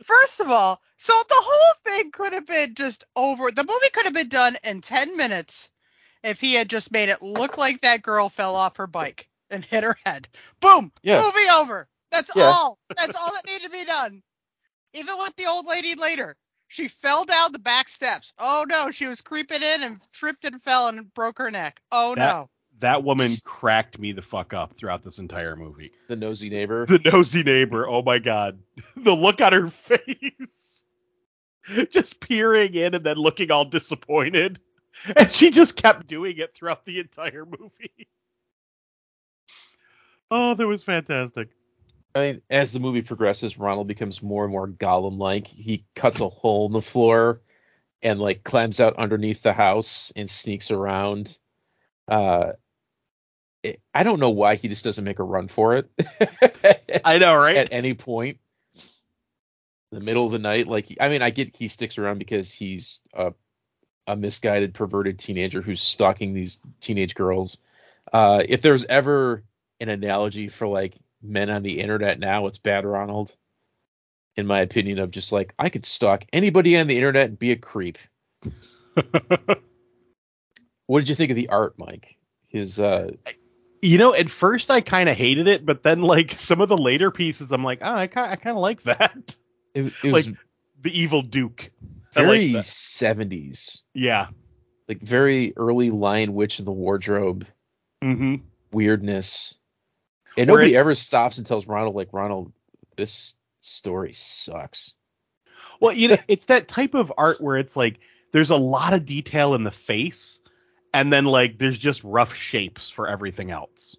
First 0.03 0.39
of 0.39 0.49
all, 0.49 0.81
so 0.97 1.13
the 1.13 1.35
whole 1.35 1.73
thing 1.85 2.11
could 2.11 2.33
have 2.33 2.45
been 2.45 2.75
just 2.75 3.05
over. 3.15 3.51
The 3.51 3.63
movie 3.63 3.89
could 3.93 4.05
have 4.05 4.13
been 4.13 4.29
done 4.29 4.55
in 4.63 4.81
10 4.81 5.17
minutes 5.17 5.69
if 6.23 6.39
he 6.41 6.53
had 6.53 6.69
just 6.69 6.91
made 6.91 7.09
it 7.09 7.21
look 7.21 7.57
like 7.57 7.81
that 7.81 8.01
girl 8.01 8.29
fell 8.29 8.55
off 8.55 8.77
her 8.77 8.87
bike 8.87 9.27
and 9.49 9.63
hit 9.63 9.83
her 9.83 9.97
head. 10.05 10.27
Boom. 10.59 10.91
Yeah. 11.03 11.21
Movie 11.21 11.49
over. 11.53 11.87
That's 12.11 12.35
Yeah. 12.35 12.43
all. 12.43 12.79
That's 12.95 13.17
all 13.17 13.31
that 13.33 13.45
needed 13.45 13.63
to 13.65 13.69
be 13.69 13.83
done. 13.85 14.21
Even 14.93 15.17
with 15.17 15.35
the 15.35 15.47
old 15.47 15.65
lady 15.65 15.95
later. 15.95 16.35
She 16.67 16.87
fell 16.87 17.25
down 17.25 17.51
the 17.51 17.59
back 17.59 17.87
steps. 17.87 18.33
Oh 18.39 18.65
no, 18.67 18.89
she 18.89 19.05
was 19.05 19.21
creeping 19.21 19.61
in 19.61 19.83
and 19.83 20.01
tripped 20.11 20.43
and 20.45 20.59
fell 20.61 20.87
and 20.87 21.13
broke 21.13 21.37
her 21.39 21.51
neck. 21.51 21.79
Oh 21.91 22.15
That- 22.15 22.33
no. 22.33 22.49
That 22.79 23.03
woman 23.03 23.37
cracked 23.45 23.99
me 23.99 24.11
the 24.11 24.23
fuck 24.23 24.53
up 24.53 24.73
throughout 24.75 25.03
this 25.03 25.19
entire 25.19 25.55
movie. 25.55 25.91
the 26.09 26.15
nosy 26.15 26.49
neighbor. 26.49 26.85
The 26.87 26.99
nosy 27.11 27.43
neighbor. 27.43 27.87
Oh 27.87 28.01
my 28.01 28.17
god. 28.19 28.59
The 28.97 29.15
look 29.15 29.41
on 29.41 29.53
her 29.53 29.67
face. 29.69 30.83
Just 31.91 32.19
peering 32.19 32.73
in 32.73 32.93
and 32.93 33.05
then 33.05 33.15
looking 33.17 33.51
all 33.51 33.65
disappointed. 33.65 34.59
And 35.15 35.29
she 35.29 35.51
just 35.51 35.75
kept 35.75 36.07
doing 36.07 36.37
it 36.37 36.53
throughout 36.53 36.85
the 36.85 36.99
entire 36.99 37.45
movie. 37.45 38.07
Oh, 40.31 40.53
that 40.55 40.65
was 40.65 40.83
fantastic. 40.83 41.49
I 42.15 42.19
mean, 42.19 42.41
as 42.49 42.73
the 42.73 42.79
movie 42.79 43.01
progresses, 43.01 43.57
Ronald 43.57 43.87
becomes 43.87 44.21
more 44.21 44.43
and 44.43 44.51
more 44.51 44.67
Gollum-like. 44.67 45.47
He 45.47 45.85
cuts 45.95 46.21
a 46.21 46.29
hole 46.29 46.67
in 46.67 46.71
the 46.73 46.81
floor 46.81 47.41
and 48.01 48.19
like 48.19 48.43
climbs 48.43 48.79
out 48.79 48.97
underneath 48.97 49.41
the 49.41 49.53
house 49.53 50.11
and 50.15 50.29
sneaks 50.29 50.69
around. 50.71 51.37
Uh, 52.07 52.53
it, 53.63 53.81
I 53.93 54.03
don't 54.03 54.19
know 54.19 54.29
why 54.29 54.55
he 54.55 54.67
just 54.67 54.83
doesn't 54.83 55.05
make 55.05 55.19
a 55.19 55.23
run 55.23 55.47
for 55.47 55.77
it 55.77 55.89
I 57.05 57.17
know, 57.17 57.35
right? 57.35 57.57
at 57.57 57.71
any 57.71 57.93
point. 57.93 58.37
In 59.91 59.99
the 59.99 60.05
middle 60.05 60.25
of 60.25 60.31
the 60.31 60.39
night, 60.39 60.67
like 60.67 60.87
I 60.99 61.07
mean, 61.07 61.21
I 61.21 61.29
get 61.29 61.55
he 61.55 61.67
sticks 61.67 61.97
around 61.97 62.17
because 62.17 62.51
he's 62.51 62.99
a 63.13 63.33
a 64.07 64.15
misguided, 64.15 64.73
perverted 64.73 65.19
teenager 65.19 65.61
who's 65.61 65.81
stalking 65.81 66.33
these 66.33 66.59
teenage 66.81 67.15
girls. 67.15 67.57
Uh, 68.11 68.43
if 68.47 68.61
there's 68.61 68.85
ever 68.85 69.43
an 69.79 69.89
analogy 69.89 70.49
for 70.49 70.67
like 70.67 70.95
men 71.21 71.49
on 71.49 71.63
the 71.63 71.79
internet 71.79 72.19
now, 72.19 72.47
it's 72.47 72.57
Bad 72.57 72.85
Ronald. 72.85 73.35
In 74.35 74.47
my 74.47 74.61
opinion, 74.61 74.97
of 74.97 75.11
just 75.11 75.31
like 75.31 75.53
I 75.59 75.69
could 75.69 75.85
stalk 75.85 76.25
anybody 76.33 76.77
on 76.77 76.87
the 76.87 76.95
internet 76.95 77.29
and 77.29 77.37
be 77.37 77.51
a 77.51 77.55
creep. 77.55 77.99
What 80.87 80.99
did 80.99 81.09
you 81.09 81.15
think 81.15 81.31
of 81.31 81.35
the 81.35 81.49
art, 81.49 81.75
Mike? 81.77 82.17
His 82.49 82.79
uh, 82.79 83.11
you 83.81 83.97
know, 83.97 84.13
at 84.13 84.29
first 84.29 84.69
I 84.69 84.81
kind 84.81 85.09
of 85.09 85.17
hated 85.17 85.47
it, 85.47 85.65
but 85.65 85.83
then 85.83 86.01
like 86.01 86.33
some 86.33 86.61
of 86.61 86.69
the 86.69 86.77
later 86.77 87.09
pieces, 87.11 87.51
I'm 87.51 87.63
like, 87.63 87.79
oh, 87.81 87.93
I 87.93 88.07
kind 88.07 88.31
I 88.31 88.35
kind 88.35 88.55
of 88.55 88.61
like 88.61 88.83
that. 88.83 89.35
it, 89.73 89.93
it 90.03 90.11
was 90.13 90.27
Like, 90.27 90.37
The 90.81 90.99
evil 90.99 91.21
Duke. 91.21 91.71
I 92.15 92.21
like 92.21 92.41
very 92.41 92.55
70s, 92.61 93.81
Yeah. 93.93 94.27
like 94.87 95.01
very 95.01 95.53
early 95.57 95.89
Lion 95.89 96.33
Witch 96.33 96.59
of 96.59 96.65
the 96.65 96.71
Wardrobe 96.71 97.47
hmm 98.01 98.35
weirdness. 98.71 99.53
And 100.37 100.49
Where 100.49 100.59
nobody 100.59 100.75
ever 100.75 100.95
stops 100.95 101.37
and 101.37 101.45
tells 101.45 101.67
Ronald, 101.67 101.95
like, 101.95 102.09
Ronald, 102.11 102.51
this 102.97 103.35
story 103.61 104.13
sucks. 104.13 104.93
Well, 105.79 105.93
you 105.93 106.07
know, 106.09 106.17
it's 106.27 106.45
that 106.45 106.67
type 106.67 106.93
of 106.95 107.13
art 107.17 107.39
where 107.39 107.57
it's 107.57 107.75
like 107.75 107.99
there's 108.31 108.49
a 108.49 108.55
lot 108.55 108.93
of 108.93 109.05
detail 109.05 109.53
in 109.53 109.63
the 109.63 109.71
face, 109.71 110.39
and 110.93 111.13
then 111.13 111.25
like 111.25 111.57
there's 111.59 111.77
just 111.77 112.03
rough 112.03 112.33
shapes 112.33 112.89
for 112.89 113.07
everything 113.07 113.51
else. 113.51 113.95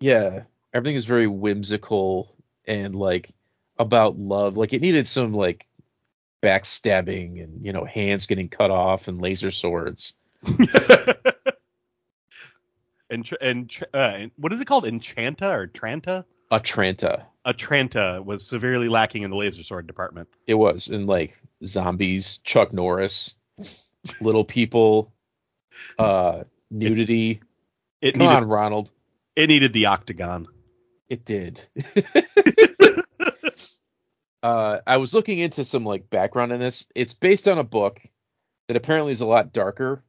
Yeah, 0.00 0.42
everything 0.74 0.96
is 0.96 1.04
very 1.04 1.26
whimsical 1.26 2.34
and 2.66 2.94
like 2.94 3.30
about 3.78 4.18
love. 4.18 4.56
Like 4.56 4.72
it 4.72 4.82
needed 4.82 5.06
some 5.06 5.32
like 5.32 5.66
backstabbing 6.46 7.42
and 7.42 7.64
you 7.66 7.72
know 7.72 7.84
hands 7.84 8.26
getting 8.26 8.48
cut 8.48 8.70
off 8.70 9.08
and 9.08 9.20
laser 9.20 9.50
swords. 9.50 10.14
and 13.10 13.24
tr- 13.24 13.34
and 13.40 13.68
tr- 13.70 13.84
uh, 13.92 14.26
what 14.36 14.52
is 14.52 14.60
it 14.60 14.66
called? 14.66 14.84
Enchanta 14.84 15.52
or 15.52 15.66
Tranta? 15.66 16.24
Atranta. 16.52 17.24
Atranta 17.44 18.24
was 18.24 18.46
severely 18.46 18.88
lacking 18.88 19.22
in 19.22 19.30
the 19.30 19.36
laser 19.36 19.62
sword 19.62 19.86
department. 19.86 20.28
It 20.46 20.54
was 20.54 20.88
and 20.88 21.06
like 21.06 21.36
zombies, 21.64 22.38
Chuck 22.38 22.72
Norris, 22.72 23.34
little 24.20 24.44
people, 24.44 25.12
uh, 25.98 26.44
nudity. 26.70 27.40
It 28.00 28.14
Come 28.14 28.26
needed 28.28 28.36
on, 28.36 28.44
Ronald. 28.48 28.90
it 29.34 29.48
needed 29.48 29.72
the 29.72 29.86
octagon. 29.86 30.46
It 31.08 31.24
did. 31.24 31.60
uh, 34.46 34.80
I 34.86 34.98
was 34.98 35.12
looking 35.12 35.40
into 35.40 35.64
some 35.64 35.84
like 35.84 36.08
background 36.08 36.52
in 36.52 36.60
this. 36.60 36.86
It's 36.94 37.14
based 37.14 37.48
on 37.48 37.58
a 37.58 37.64
book 37.64 38.00
that 38.68 38.76
apparently 38.76 39.10
is 39.10 39.20
a 39.20 39.26
lot 39.26 39.52
darker. 39.52 40.04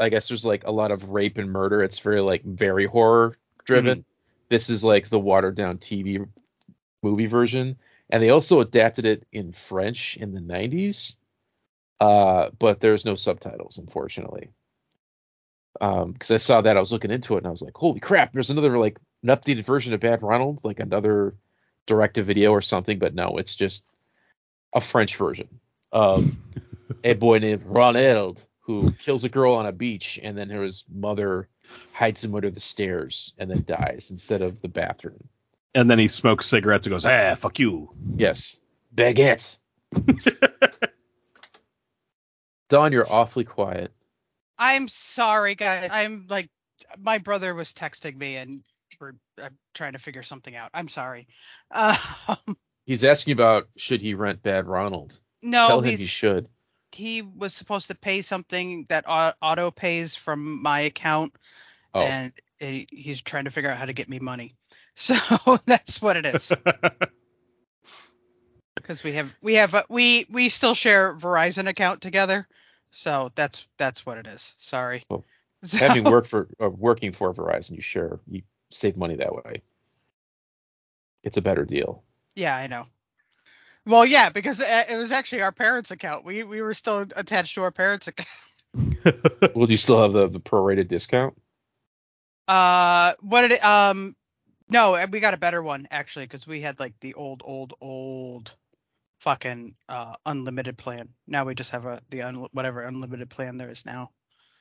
I 0.00 0.08
guess 0.08 0.26
there's 0.26 0.44
like 0.44 0.64
a 0.66 0.72
lot 0.72 0.90
of 0.90 1.10
rape 1.10 1.38
and 1.38 1.52
murder. 1.52 1.80
It's 1.80 2.00
very 2.00 2.20
like 2.20 2.42
very 2.42 2.86
horror 2.86 3.38
driven. 3.64 4.04
This 4.48 4.68
is 4.68 4.82
like 4.82 5.08
the 5.08 5.20
watered 5.20 5.54
down 5.54 5.78
TV 5.78 6.28
movie 7.04 7.26
version, 7.26 7.76
and 8.10 8.20
they 8.20 8.30
also 8.30 8.58
adapted 8.58 9.06
it 9.06 9.28
in 9.30 9.52
French 9.52 10.16
in 10.16 10.32
the 10.34 10.40
90s. 10.40 11.14
Uh, 12.00 12.50
but 12.58 12.80
there's 12.80 13.04
no 13.04 13.14
subtitles, 13.14 13.78
unfortunately. 13.78 14.50
Um, 15.80 16.10
because 16.10 16.32
I 16.32 16.38
saw 16.38 16.62
that, 16.62 16.76
I 16.76 16.80
was 16.80 16.90
looking 16.90 17.12
into 17.12 17.34
it, 17.34 17.38
and 17.38 17.46
I 17.46 17.50
was 17.50 17.62
like, 17.62 17.76
"Holy 17.76 18.00
crap! 18.00 18.32
There's 18.32 18.50
another 18.50 18.76
like 18.76 18.98
an 19.22 19.28
updated 19.28 19.64
version 19.64 19.94
of 19.94 20.00
Bad 20.00 20.20
Ronald, 20.20 20.58
like 20.64 20.80
another 20.80 21.36
direct 21.86 22.14
to 22.14 22.22
video 22.22 22.50
or 22.50 22.60
something, 22.60 22.98
but 22.98 23.14
no, 23.14 23.36
it's 23.38 23.54
just 23.54 23.84
a 24.72 24.80
French 24.80 25.16
version 25.16 25.48
of 25.90 26.30
a 27.04 27.14
boy 27.14 27.38
named 27.38 27.62
Ronald 27.64 28.44
who 28.60 28.90
kills 28.92 29.24
a 29.24 29.28
girl 29.28 29.54
on 29.54 29.66
a 29.66 29.72
beach 29.72 30.20
and 30.22 30.36
then 30.36 30.48
his 30.48 30.84
mother 30.92 31.48
hides 31.92 32.22
him 32.22 32.34
under 32.34 32.50
the 32.50 32.60
stairs 32.60 33.32
and 33.38 33.50
then 33.50 33.64
dies 33.66 34.08
instead 34.10 34.42
of 34.42 34.60
the 34.62 34.68
bathroom. 34.68 35.28
And 35.74 35.90
then 35.90 35.98
he 35.98 36.08
smokes 36.08 36.48
cigarettes 36.48 36.86
and 36.86 36.92
goes, 36.92 37.06
"Ah, 37.06 37.34
fuck 37.34 37.58
you." 37.58 37.90
Yes. 38.16 38.58
Baguette. 38.94 39.58
Dawn, 42.68 42.92
you're 42.92 43.10
awfully 43.10 43.44
quiet. 43.44 43.90
I'm 44.58 44.88
sorry, 44.88 45.54
guys. 45.54 45.88
I'm 45.90 46.26
like, 46.28 46.50
my 46.98 47.18
brother 47.18 47.54
was 47.54 47.72
texting 47.72 48.16
me 48.16 48.36
and 48.36 48.62
we're 49.02 49.12
I'm 49.42 49.58
trying 49.74 49.92
to 49.92 49.98
figure 49.98 50.22
something 50.22 50.56
out. 50.56 50.70
I'm 50.72 50.88
sorry. 50.88 51.26
Uh, 51.70 51.96
He's 52.86 53.04
asking 53.04 53.32
about 53.32 53.68
should 53.76 54.00
he 54.00 54.14
rent 54.14 54.42
Bad 54.42 54.66
Ronald. 54.66 55.18
no, 55.42 55.66
Tell 55.68 55.80
him 55.82 55.98
he 55.98 56.06
should. 56.06 56.48
he 56.92 57.20
was 57.22 57.52
supposed 57.52 57.88
to 57.88 57.94
pay 57.94 58.22
something 58.22 58.86
that 58.88 59.04
auto 59.08 59.70
pays 59.70 60.14
from 60.16 60.62
my 60.62 60.80
account, 60.80 61.32
Oh, 61.94 62.00
and 62.02 62.32
he, 62.58 62.86
he's 62.90 63.20
trying 63.20 63.44
to 63.44 63.50
figure 63.50 63.70
out 63.70 63.76
how 63.76 63.84
to 63.84 63.92
get 63.92 64.08
me 64.08 64.18
money. 64.18 64.54
So 64.94 65.16
that's 65.66 66.02
what 66.02 66.16
it 66.18 66.26
is. 66.26 66.52
Because 68.76 69.04
we 69.04 69.12
have 69.12 69.32
we 69.40 69.54
have 69.54 69.74
a, 69.74 69.82
we 69.88 70.26
we 70.30 70.48
still 70.48 70.74
share 70.74 71.14
Verizon 71.14 71.66
account 71.68 72.00
together, 72.00 72.46
so 72.90 73.30
that's 73.34 73.66
that's 73.78 74.04
what 74.04 74.18
it 74.18 74.26
is. 74.26 74.54
Sorry. 74.58 75.02
Well, 75.08 75.24
So- 75.62 75.78
having 75.78 76.04
worked 76.04 76.26
for 76.26 76.48
uh, 76.60 76.68
working 76.68 77.12
for 77.12 77.32
Verizon, 77.32 77.76
you 77.76 77.80
share 77.82 78.18
you 78.28 78.42
save 78.72 78.96
money 78.96 79.16
that 79.16 79.34
way. 79.34 79.62
It's 81.22 81.36
a 81.36 81.42
better 81.42 81.64
deal. 81.64 82.02
Yeah, 82.34 82.56
I 82.56 82.66
know. 82.66 82.84
Well, 83.86 84.06
yeah, 84.06 84.30
because 84.30 84.60
uh, 84.60 84.82
it 84.90 84.96
was 84.96 85.12
actually 85.12 85.42
our 85.42 85.52
parents' 85.52 85.90
account. 85.90 86.24
We 86.24 86.44
we 86.44 86.62
were 86.62 86.74
still 86.74 87.00
attached 87.16 87.54
to 87.56 87.62
our 87.62 87.72
parents' 87.72 88.08
account. 88.08 88.28
Well, 89.54 89.66
do 89.66 89.74
you 89.74 89.78
still 89.78 90.00
have 90.00 90.12
the 90.12 90.28
the 90.28 90.40
prorated 90.40 90.88
discount? 90.88 91.34
Uh, 92.48 93.12
what 93.20 93.42
did 93.42 93.52
it? 93.52 93.64
Um, 93.64 94.16
no, 94.70 95.04
we 95.10 95.20
got 95.20 95.34
a 95.34 95.38
better 95.38 95.62
one 95.62 95.86
actually 95.90 96.24
because 96.24 96.46
we 96.46 96.60
had 96.60 96.80
like 96.80 96.98
the 97.00 97.14
old, 97.14 97.42
old, 97.44 97.74
old, 97.80 98.54
fucking 99.20 99.74
uh 99.88 100.14
unlimited 100.26 100.78
plan. 100.78 101.08
Now 101.26 101.44
we 101.44 101.54
just 101.54 101.70
have 101.72 101.86
a 101.86 102.00
the 102.10 102.22
un, 102.22 102.46
whatever 102.52 102.80
unlimited 102.80 103.30
plan 103.30 103.56
there 103.56 103.68
is 103.68 103.84
now. 103.84 104.10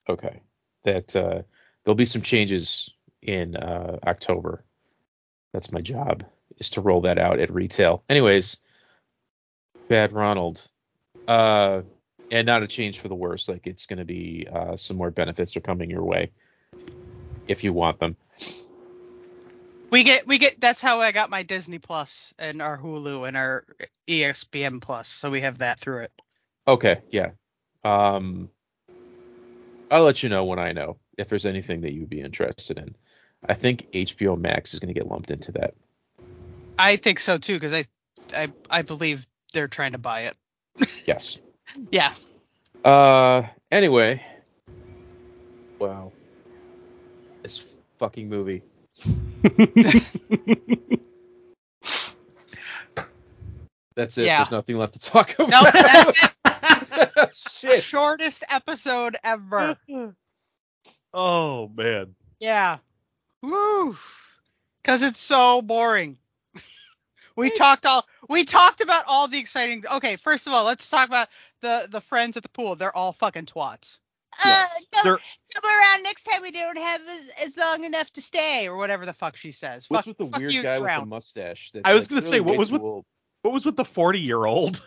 Okay. 0.10 0.42
That 0.84 1.16
uh, 1.16 1.44
there'll 1.84 1.96
be 1.96 2.06
some 2.06 2.22
changes 2.22 2.90
in 3.22 3.56
uh, 3.56 4.00
October. 4.06 4.64
That's 5.54 5.72
my 5.72 5.82
job 5.82 6.26
is 6.58 6.70
to 6.72 6.82
roll 6.82 7.02
that 7.02 7.18
out 7.18 7.40
at 7.40 7.54
retail. 7.54 8.04
Anyways, 8.10 8.58
Bad 9.88 10.14
Ronald. 10.14 10.68
Uh, 11.28 11.82
and 12.32 12.46
not 12.46 12.64
a 12.64 12.68
change 12.68 13.00
for 13.00 13.10
the 13.10 13.16
worse. 13.16 13.50
Like 13.50 13.68
it's 13.68 13.86
going 13.86 14.00
to 14.00 14.06
be 14.06 14.48
uh, 14.52 14.78
some 14.78 14.98
more 14.98 15.12
benefits 15.12 15.56
are 15.58 15.62
coming 15.62 15.90
your 15.90 16.04
way 16.04 16.32
if 17.48 17.64
you 17.64 17.74
want 17.74 18.00
them. 18.00 18.16
We 19.92 20.04
get 20.04 20.26
we 20.26 20.38
get 20.38 20.60
that's 20.62 20.82
how 20.82 21.02
I 21.02 21.12
got 21.12 21.30
my 21.30 21.44
Disney 21.44 21.78
Plus 21.78 22.34
and 22.40 22.62
our 22.62 22.78
Hulu 22.78 23.28
and 23.28 23.36
our 23.36 23.66
ESPN 24.08 24.82
Plus. 24.82 25.10
So 25.10 25.30
we 25.30 25.42
have 25.42 25.58
that 25.58 25.80
through 25.80 26.04
it. 26.04 26.12
Okay, 26.66 27.02
yeah. 27.10 27.32
Um, 27.84 28.50
I'll 29.90 30.04
let 30.04 30.24
you 30.24 30.30
know 30.30 30.46
when 30.46 30.60
I 30.60 30.72
know 30.72 30.98
if 31.18 31.28
there's 31.28 31.46
anything 31.46 31.82
that 31.82 31.92
you'd 31.92 32.10
be 32.10 32.22
interested 32.22 32.78
in. 32.78 32.96
I 33.48 33.54
think 33.54 33.92
HBO 33.92 34.40
Max 34.40 34.74
is 34.74 34.80
going 34.80 34.94
to 34.94 35.00
get 35.00 35.08
lumped 35.10 35.32
into 35.32 35.52
that. 35.54 35.74
I 36.78 36.96
think 36.98 37.20
so 37.20 37.38
too 37.38 37.56
because 37.56 37.74
I, 37.74 37.86
I 38.36 38.52
I 38.70 38.82
believe 38.82 39.28
they're 39.54 39.68
trying 39.68 39.92
to 39.94 39.98
buy 39.98 40.22
it. 40.22 40.36
Yes. 41.06 41.40
Yeah. 41.92 42.14
Uh, 42.86 43.44
anyway. 43.72 44.24
Wow. 45.80 46.12
This 47.44 47.64
fucking 47.98 48.30
movie. 48.30 48.62
That's 53.96 54.18
it. 54.18 54.26
Yeah. 54.26 54.38
There's 54.40 54.52
nothing 54.52 54.78
left 54.78 54.94
to 54.94 55.00
talk 55.00 55.34
about. 55.38 55.50
No, 55.50 55.62
that's 55.64 56.36
it. 56.46 57.30
Shit. 57.52 57.84
Shortest 57.84 58.44
episode 58.50 59.16
ever. 59.24 59.78
oh 61.14 61.68
man. 61.76 62.16
Yeah. 62.40 62.78
Woo. 63.42 63.96
Cause 64.84 65.04
it's 65.04 65.20
so 65.20 65.62
boring. 65.62 66.18
we 67.36 67.52
talked 67.52 67.86
all 67.86 68.06
we 68.30 68.46
talked 68.46 68.82
about 68.82 69.04
all 69.08 69.28
the 69.28 69.40
exciting 69.40 69.84
okay, 69.96 70.16
first 70.16 70.48
of 70.48 70.54
all, 70.54 70.66
let's 70.66 70.90
talk 70.90 71.08
about 71.08 71.28
the 71.62 71.88
the 71.90 72.02
friends 72.02 72.38
at 72.38 72.44
the 72.44 72.50
pool. 72.50 72.76
They're 72.76 72.96
all 72.96 73.14
fucking 73.14 73.46
twats. 73.46 74.00
Uh, 74.44 74.66
come, 75.04 75.18
come 75.54 75.70
around 75.70 76.04
next 76.04 76.24
time 76.24 76.42
we 76.42 76.52
don't 76.52 76.78
have 76.78 77.02
as, 77.02 77.34
as 77.46 77.58
long 77.58 77.84
enough 77.84 78.10
to 78.14 78.22
stay 78.22 78.68
or 78.70 78.78
whatever 78.78 79.06
the 79.06 79.14
fuck 79.14 79.36
she 79.36 79.52
says. 79.52 79.90
What's 79.90 80.06
fuck, 80.06 80.18
with 80.20 80.32
the 80.32 80.40
weird 80.40 80.54
you, 80.54 80.64
guy 80.64 80.80
with 80.80 81.00
the 81.02 81.06
mustache? 81.06 81.72
That's 81.74 81.84
I 81.84 81.94
was 81.94 82.04
like 82.04 82.10
gonna 82.10 82.22
really 82.22 82.38
say, 82.38 82.40
what 82.40 82.58
was 82.58 82.72
with- 82.72 82.82
old. 82.82 83.06
What 83.42 83.54
was 83.54 83.66
with 83.66 83.76
the 83.76 83.86
40 83.86 84.20
year 84.20 84.46
old? 84.46 84.82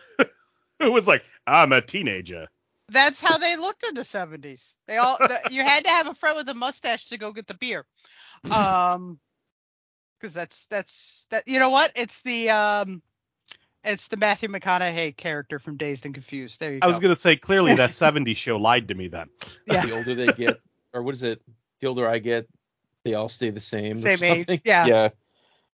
Who 0.78 0.92
was 0.92 1.08
like, 1.08 1.24
I'm 1.46 1.72
a 1.72 1.80
teenager. 1.80 2.48
That's 2.88 3.20
how 3.20 3.38
they 3.38 3.56
looked 3.56 3.82
in 3.88 3.94
the 3.94 4.02
70s. 4.02 4.74
They 4.86 4.98
all 4.98 5.16
the, 5.18 5.40
you 5.50 5.62
had 5.62 5.84
to 5.84 5.90
have 5.90 6.06
a 6.06 6.14
friend 6.14 6.36
with 6.36 6.48
a 6.48 6.54
mustache 6.54 7.06
to 7.06 7.18
go 7.18 7.32
get 7.32 7.46
the 7.46 7.54
beer. 7.54 7.84
Um 8.50 9.18
cuz 10.20 10.34
that's 10.34 10.66
that's 10.66 11.26
that 11.30 11.46
you 11.46 11.58
know 11.58 11.70
what? 11.70 11.92
It's 11.96 12.22
the 12.22 12.50
um 12.50 13.02
it's 13.84 14.08
the 14.08 14.16
Matthew 14.16 14.48
McConaughey 14.48 15.16
character 15.16 15.58
from 15.58 15.76
Dazed 15.76 16.06
and 16.06 16.14
Confused. 16.14 16.60
There 16.60 16.72
you 16.72 16.80
go. 16.80 16.84
I 16.84 16.86
go. 16.86 16.90
was 16.90 16.98
gonna 17.00 17.16
say 17.16 17.36
clearly 17.36 17.74
that 17.74 17.90
70s 17.94 18.36
show 18.36 18.56
lied 18.56 18.88
to 18.88 18.94
me 18.94 19.08
then. 19.08 19.28
Yeah. 19.66 19.82
The 19.82 19.92
older 19.92 20.14
they 20.14 20.32
get, 20.32 20.60
or 20.92 21.02
what 21.02 21.14
is 21.14 21.22
it? 21.22 21.42
The 21.80 21.86
older 21.88 22.08
I 22.08 22.18
get, 22.18 22.48
they 23.04 23.14
all 23.14 23.28
stay 23.28 23.50
the 23.50 23.60
same. 23.60 23.94
Same 23.94 24.22
age, 24.22 24.60
yeah. 24.64 24.86
Yeah. 24.88 25.08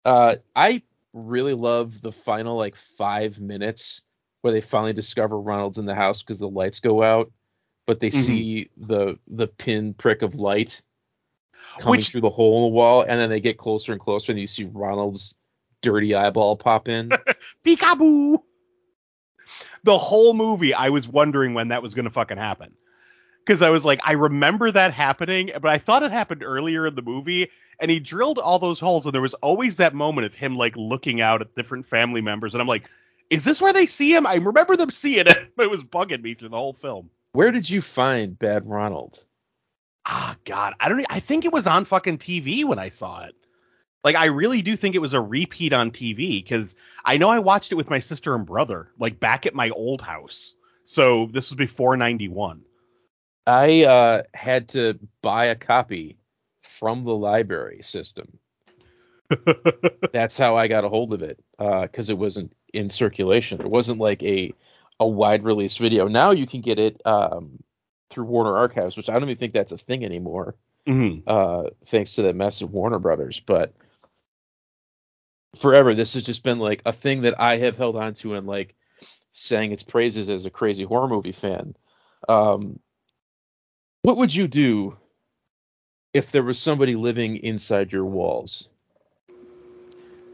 Uh, 0.05 0.35
I 0.55 0.83
really 1.13 1.53
love 1.53 2.01
the 2.01 2.11
final 2.13 2.55
like 2.55 2.75
five 2.75 3.39
minutes 3.39 4.01
where 4.41 4.53
they 4.53 4.61
finally 4.61 4.93
discover 4.93 5.37
Ronald's 5.39 5.77
in 5.79 5.85
the 5.85 5.95
house 5.95 6.21
because 6.23 6.39
the 6.39 6.47
lights 6.47 6.79
go 6.79 7.03
out, 7.03 7.31
but 7.85 7.99
they 7.99 8.09
Mhm. 8.09 8.13
see 8.13 8.69
the 8.77 9.19
the 9.27 9.47
pin 9.47 9.93
prick 9.93 10.21
of 10.21 10.35
light 10.35 10.81
coming 11.79 11.91
Which- 11.97 12.09
through 12.09 12.21
the 12.21 12.29
hole 12.29 12.65
in 12.65 12.71
the 12.71 12.75
wall, 12.75 13.01
and 13.01 13.19
then 13.19 13.29
they 13.29 13.39
get 13.39 13.57
closer 13.57 13.91
and 13.91 14.01
closer, 14.01 14.31
and 14.31 14.39
you 14.39 14.47
see 14.47 14.65
Ronald's 14.65 15.35
dirty 15.81 16.15
eyeball 16.15 16.57
pop 16.57 16.87
in. 16.87 17.11
Peekaboo. 17.65 18.39
The 19.83 19.97
whole 19.97 20.33
movie, 20.33 20.73
I 20.73 20.89
was 20.89 21.07
wondering 21.07 21.53
when 21.53 21.69
that 21.69 21.81
was 21.81 21.93
gonna 21.93 22.09
fucking 22.09 22.37
happen. 22.37 22.73
Because 23.45 23.61
I 23.61 23.69
was 23.69 23.85
like, 23.85 24.01
I 24.03 24.13
remember 24.13 24.69
that 24.71 24.91
happening, 24.91 25.51
but 25.53 25.67
I 25.71 25.77
thought 25.77 26.03
it 26.03 26.11
happened 26.11 26.43
earlier 26.43 26.85
in 26.85 26.95
the 26.95 27.01
movie, 27.01 27.49
and 27.79 27.89
he 27.89 27.99
drilled 28.01 28.39
all 28.39 28.59
those 28.59 28.77
holes, 28.79 29.05
and 29.05 29.13
there 29.15 29.21
was 29.21 29.35
always 29.35 29.77
that 29.77 29.93
moment 29.93 30.25
of 30.25 30.33
him 30.33 30.57
like 30.57 30.75
looking 30.75 31.21
out 31.21 31.39
at 31.39 31.55
different 31.55 31.85
family 31.85 32.19
members, 32.19 32.53
and 32.53 32.61
I'm 32.61 32.67
like, 32.67 32.89
is 33.29 33.45
this 33.45 33.61
where 33.61 33.71
they 33.71 33.85
see 33.85 34.13
him? 34.13 34.25
I 34.27 34.35
remember 34.35 34.75
them 34.75 34.91
seeing 34.91 35.27
it, 35.27 35.51
but 35.55 35.63
it 35.65 35.71
was 35.71 35.83
bugging 35.83 36.21
me 36.21 36.33
through 36.33 36.49
the 36.49 36.57
whole 36.57 36.73
film. 36.73 37.09
Where 37.31 37.51
did 37.51 37.69
you 37.69 37.81
find 37.81 38.37
Bad 38.37 38.67
Ronald? 38.67 39.23
Ah, 40.09 40.37
God, 40.45 40.73
I 40.79 40.87
don't. 40.87 41.05
I 41.09 41.19
think 41.19 41.43
it 41.43 41.51
was 41.51 41.67
on 41.67 41.83
fucking 41.83 42.17
TV 42.17 42.63
when 42.63 42.79
I 42.79 42.89
saw 42.89 43.25
it. 43.25 43.35
Like, 44.05 44.15
I 44.15 44.25
really 44.25 44.61
do 44.61 44.77
think 44.77 44.95
it 44.95 45.01
was 45.01 45.13
a 45.13 45.19
repeat 45.19 45.73
on 45.73 45.91
TV 45.91 46.41
because 46.41 46.75
I 47.03 47.17
know 47.17 47.29
I 47.29 47.39
watched 47.39 47.73
it 47.73 47.75
with 47.75 47.89
my 47.89 47.99
sister 47.99 48.33
and 48.33 48.45
brother, 48.45 48.89
like 48.97 49.19
back 49.19 49.45
at 49.45 49.53
my 49.53 49.69
old 49.71 50.01
house. 50.01 50.55
So 50.85 51.27
this 51.33 51.49
was 51.49 51.57
before 51.57 51.97
'91. 51.97 52.61
I 53.45 53.83
uh, 53.83 54.23
had 54.33 54.69
to 54.69 54.97
buy 55.21 55.47
a 55.47 55.55
copy 55.55 56.17
from 56.61 57.03
the 57.03 57.15
library 57.15 57.81
system. 57.81 58.39
That's 60.13 60.37
how 60.37 60.55
I 60.55 60.69
got 60.69 60.85
a 60.85 60.89
hold 60.89 61.11
of 61.11 61.21
it 61.21 61.43
because 61.57 62.09
it 62.09 62.17
wasn't 62.17 62.55
in 62.73 62.89
circulation. 62.89 63.59
It 63.59 63.69
wasn't 63.69 63.99
like 63.99 64.23
a 64.23 64.53
a 65.01 65.07
wide 65.07 65.43
release 65.43 65.75
video. 65.75 66.07
Now 66.07 66.31
you 66.31 66.47
can 66.47 66.61
get 66.61 66.79
it 66.79 67.01
um, 67.05 67.59
through 68.09 68.25
Warner 68.25 68.55
Archives, 68.55 68.95
which 68.97 69.09
I 69.09 69.13
don't 69.13 69.23
even 69.23 69.37
think 69.37 69.53
that's 69.53 69.71
a 69.71 69.77
thing 69.77 70.05
anymore, 70.05 70.55
Mhm. 70.87 71.23
uh, 71.27 71.69
thanks 71.85 72.15
to 72.15 72.21
that 72.23 72.35
mess 72.35 72.61
of 72.61 72.71
Warner 72.71 72.99
Brothers. 72.99 73.39
But 73.39 73.73
forever, 75.57 75.93
this 75.93 76.13
has 76.13 76.23
just 76.23 76.43
been 76.43 76.59
like 76.59 76.81
a 76.85 76.93
thing 76.93 77.21
that 77.21 77.39
I 77.39 77.57
have 77.57 77.77
held 77.77 77.95
on 77.95 78.13
to 78.15 78.35
and 78.35 78.47
like 78.47 78.75
sang 79.33 79.71
its 79.71 79.83
praises 79.83 80.29
as 80.29 80.45
a 80.45 80.49
crazy 80.49 80.83
horror 80.83 81.07
movie 81.07 81.31
fan. 81.31 81.75
Um, 82.29 82.79
what 84.03 84.17
would 84.17 84.33
you 84.33 84.47
do 84.47 84.97
if 86.13 86.31
there 86.31 86.43
was 86.43 86.57
somebody 86.57 86.95
living 86.95 87.37
inside 87.37 87.91
your 87.91 88.05
walls? 88.05 88.69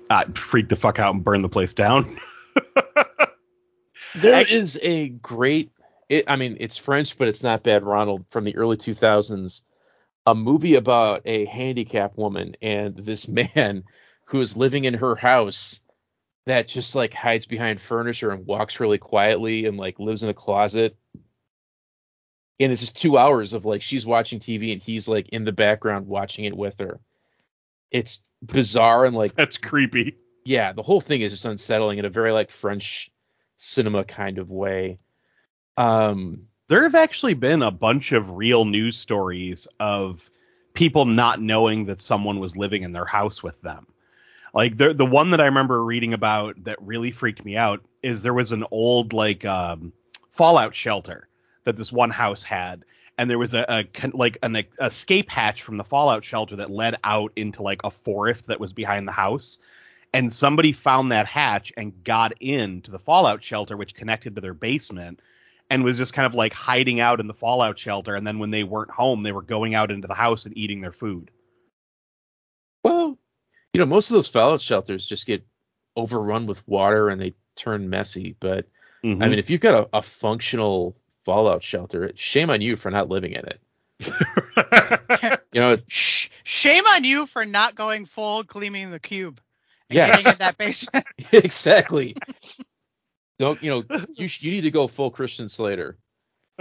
I'd 0.10 0.38
freak 0.38 0.70
the 0.70 0.76
fuck 0.76 1.00
out 1.00 1.16
and 1.16 1.24
burn 1.24 1.42
the 1.42 1.50
place 1.50 1.74
down. 1.74 2.06
There 4.16 4.36
Actu- 4.36 4.54
is 4.56 4.78
a 4.84 5.10
great. 5.10 5.72
It, 6.10 6.26
I 6.28 6.36
mean, 6.36 6.58
it's 6.60 6.78
French, 6.78 7.18
but 7.18 7.28
it's 7.28 7.44
not 7.44 7.63
bad. 7.63 7.84
Ronald 7.84 8.26
from 8.30 8.44
the 8.44 8.56
early 8.56 8.78
2000s, 8.78 9.62
a 10.26 10.36
movie 10.36 10.76
about 10.76 11.22
a 11.26 11.46
handicapped 11.46 12.18
woman 12.18 12.56
and 12.62 12.96
this 12.96 13.28
man 13.56 13.84
who 14.26 14.42
is 14.42 14.58
living 14.58 14.86
in 14.86 14.96
her 14.96 15.16
house, 15.16 15.80
that 16.46 16.68
just 16.68 16.96
like 16.96 17.13
hides 17.13 17.46
behind 17.46 17.80
furniture 17.80 18.32
and 18.32 18.46
walks 18.46 18.80
really 18.80 18.98
quietly 18.98 19.66
and 19.66 19.78
like 19.78 20.00
lives 20.00 20.24
in 20.24 20.30
a 20.30 20.34
closet. 20.34 20.98
And 22.60 22.72
it's 22.72 22.82
just 22.82 22.96
two 23.02 23.18
hours 23.18 23.54
of 23.54 23.66
like 23.66 23.82
she's 23.82 24.06
watching 24.06 24.39
TV 24.39 24.74
and 24.74 24.82
he's 24.82 25.08
like 25.08 25.30
in 25.30 25.46
the 25.46 25.52
background 25.52 26.08
watching 26.08 26.46
it 26.46 26.56
with 26.56 26.80
her. 26.80 27.00
It's 27.92 28.22
bizarre 28.42 29.06
and 29.06 29.16
like 29.16 29.34
That's 29.34 29.58
creepy. 29.58 30.18
yeah, 30.46 30.74
the 30.74 30.84
whole 30.84 31.02
thing 31.02 31.22
is 31.22 31.32
just 31.32 31.46
unsettling 31.46 32.00
in 32.00 32.06
a 32.06 32.10
very 32.10 32.32
like 32.32 32.52
French 32.52 33.12
cinema 33.58 34.04
kind 34.04 34.38
of 34.38 34.50
way. 34.50 35.00
Um 35.78 36.48
There 36.68 36.84
have 36.84 36.96
actually 36.96 37.34
been 37.34 37.62
a 37.62 37.72
bunch 37.72 38.12
of 38.12 38.32
real 38.32 38.66
news 38.66 38.98
stories 38.98 39.68
of 39.80 40.30
people 40.74 41.06
not 41.06 41.42
knowing 41.42 41.86
that 41.86 42.02
someone 42.02 42.40
was 42.40 42.58
living 42.58 42.84
in 42.84 42.92
their 42.94 43.06
house 43.06 43.44
with 43.44 43.62
them. 43.62 43.88
Like 44.54 44.78
the 44.78 44.94
the 44.94 45.06
one 45.06 45.32
that 45.32 45.42
I 45.42 45.46
remember 45.46 45.84
reading 45.84 46.14
about 46.14 46.64
that 46.66 46.82
really 46.82 47.12
freaked 47.12 47.44
me 47.44 47.58
out 47.58 47.84
is 48.02 48.22
there 48.22 48.34
was 48.34 48.52
an 48.52 48.66
old 48.72 49.14
like 49.14 49.46
um, 49.46 49.94
fallout 50.32 50.76
shelter 50.76 51.28
that 51.64 51.76
this 51.76 51.92
one 51.92 52.12
house 52.12 52.44
had, 52.44 52.86
and 53.18 53.30
there 53.30 53.40
was 53.40 53.54
a, 53.54 53.66
a 53.68 54.08
like 54.14 54.38
an 54.44 54.58
e- 54.58 54.68
escape 54.80 55.30
hatch 55.30 55.64
from 55.64 55.78
the 55.78 55.84
fallout 55.84 56.24
shelter 56.24 56.58
that 56.58 56.70
led 56.70 56.98
out 57.04 57.32
into 57.36 57.64
like 57.64 57.82
a 57.84 57.92
forest 57.92 58.48
that 58.48 58.60
was 58.60 58.74
behind 58.74 59.08
the 59.08 59.12
house. 59.12 59.58
And 60.14 60.32
somebody 60.32 60.74
found 60.74 61.12
that 61.12 61.26
hatch 61.26 61.74
and 61.76 62.04
got 62.04 62.34
into 62.40 62.92
the 62.92 63.00
fallout 63.00 63.44
shelter, 63.44 63.76
which 63.76 63.96
connected 63.96 64.36
to 64.36 64.42
their 64.42 64.54
basement, 64.54 65.20
and 65.74 65.84
was 65.84 65.98
just 65.98 66.14
kind 66.14 66.28
of 66.28 66.36
like 66.36 66.54
hiding 66.54 67.00
out 67.00 67.20
in 67.20 67.26
the 67.26 67.34
fallout 67.34 67.80
shelter. 67.80 68.14
And 68.14 68.28
then 68.28 68.38
when 68.38 68.52
they 68.52 68.64
weren't 68.64 68.92
home, 68.92 69.24
they 69.24 69.32
were 69.32 69.42
going 69.42 69.74
out 69.74 69.90
into 69.90 70.08
the 70.08 70.14
house 70.14 70.46
and 70.46 70.56
eating 70.56 70.82
their 70.82 70.92
food. 70.92 71.32
well, 72.84 73.18
you 73.74 73.80
know, 73.80 73.88
most 73.88 74.12
of 74.12 74.14
those 74.14 74.30
fallout 74.30 74.62
shelters 74.62 75.04
just 75.04 75.26
get 75.26 75.44
overrun 75.96 76.46
with 76.46 76.68
water 76.68 77.10
and 77.10 77.20
they 77.20 77.34
turn 77.56 77.90
messy, 77.90 78.36
but 78.40 78.68
I 79.04 79.08
mm-hmm. 79.08 79.20
mean, 79.20 79.40
if 79.40 79.50
you've 79.50 79.62
got 79.62 79.90
a, 79.92 79.98
a 79.98 80.02
functional 80.04 80.96
fallout 81.26 81.64
shelter, 81.64 82.12
shame 82.14 82.52
on 82.52 82.62
you 82.62 82.76
for 82.76 82.92
not 82.92 83.10
living 83.10 83.34
in 83.34 83.46
it. 83.48 83.60
You 85.54 85.62
know, 85.62 85.78
Shh, 85.88 86.30
shame 86.44 86.84
on 86.84 87.04
you 87.04 87.28
for 87.28 87.46
not 87.46 87.76
going 87.76 88.06
full 88.06 88.42
gleaming 88.44 88.90
the 88.90 89.00
cube 89.00 89.40
and 89.90 89.98
Yes. 89.98 90.10
getting 90.10 90.32
in 90.32 90.38
that 90.40 90.58
basement. 90.58 91.06
exactly. 91.32 92.16
Don't 93.39 93.62
you 93.62 93.69
know? 93.69 93.98
You 94.15 94.28
you 94.39 94.52
need 94.52 94.62
to 94.62 94.72
go 94.72 94.88
full 94.88 95.10
Christian 95.10 95.48
Slater, 95.50 95.98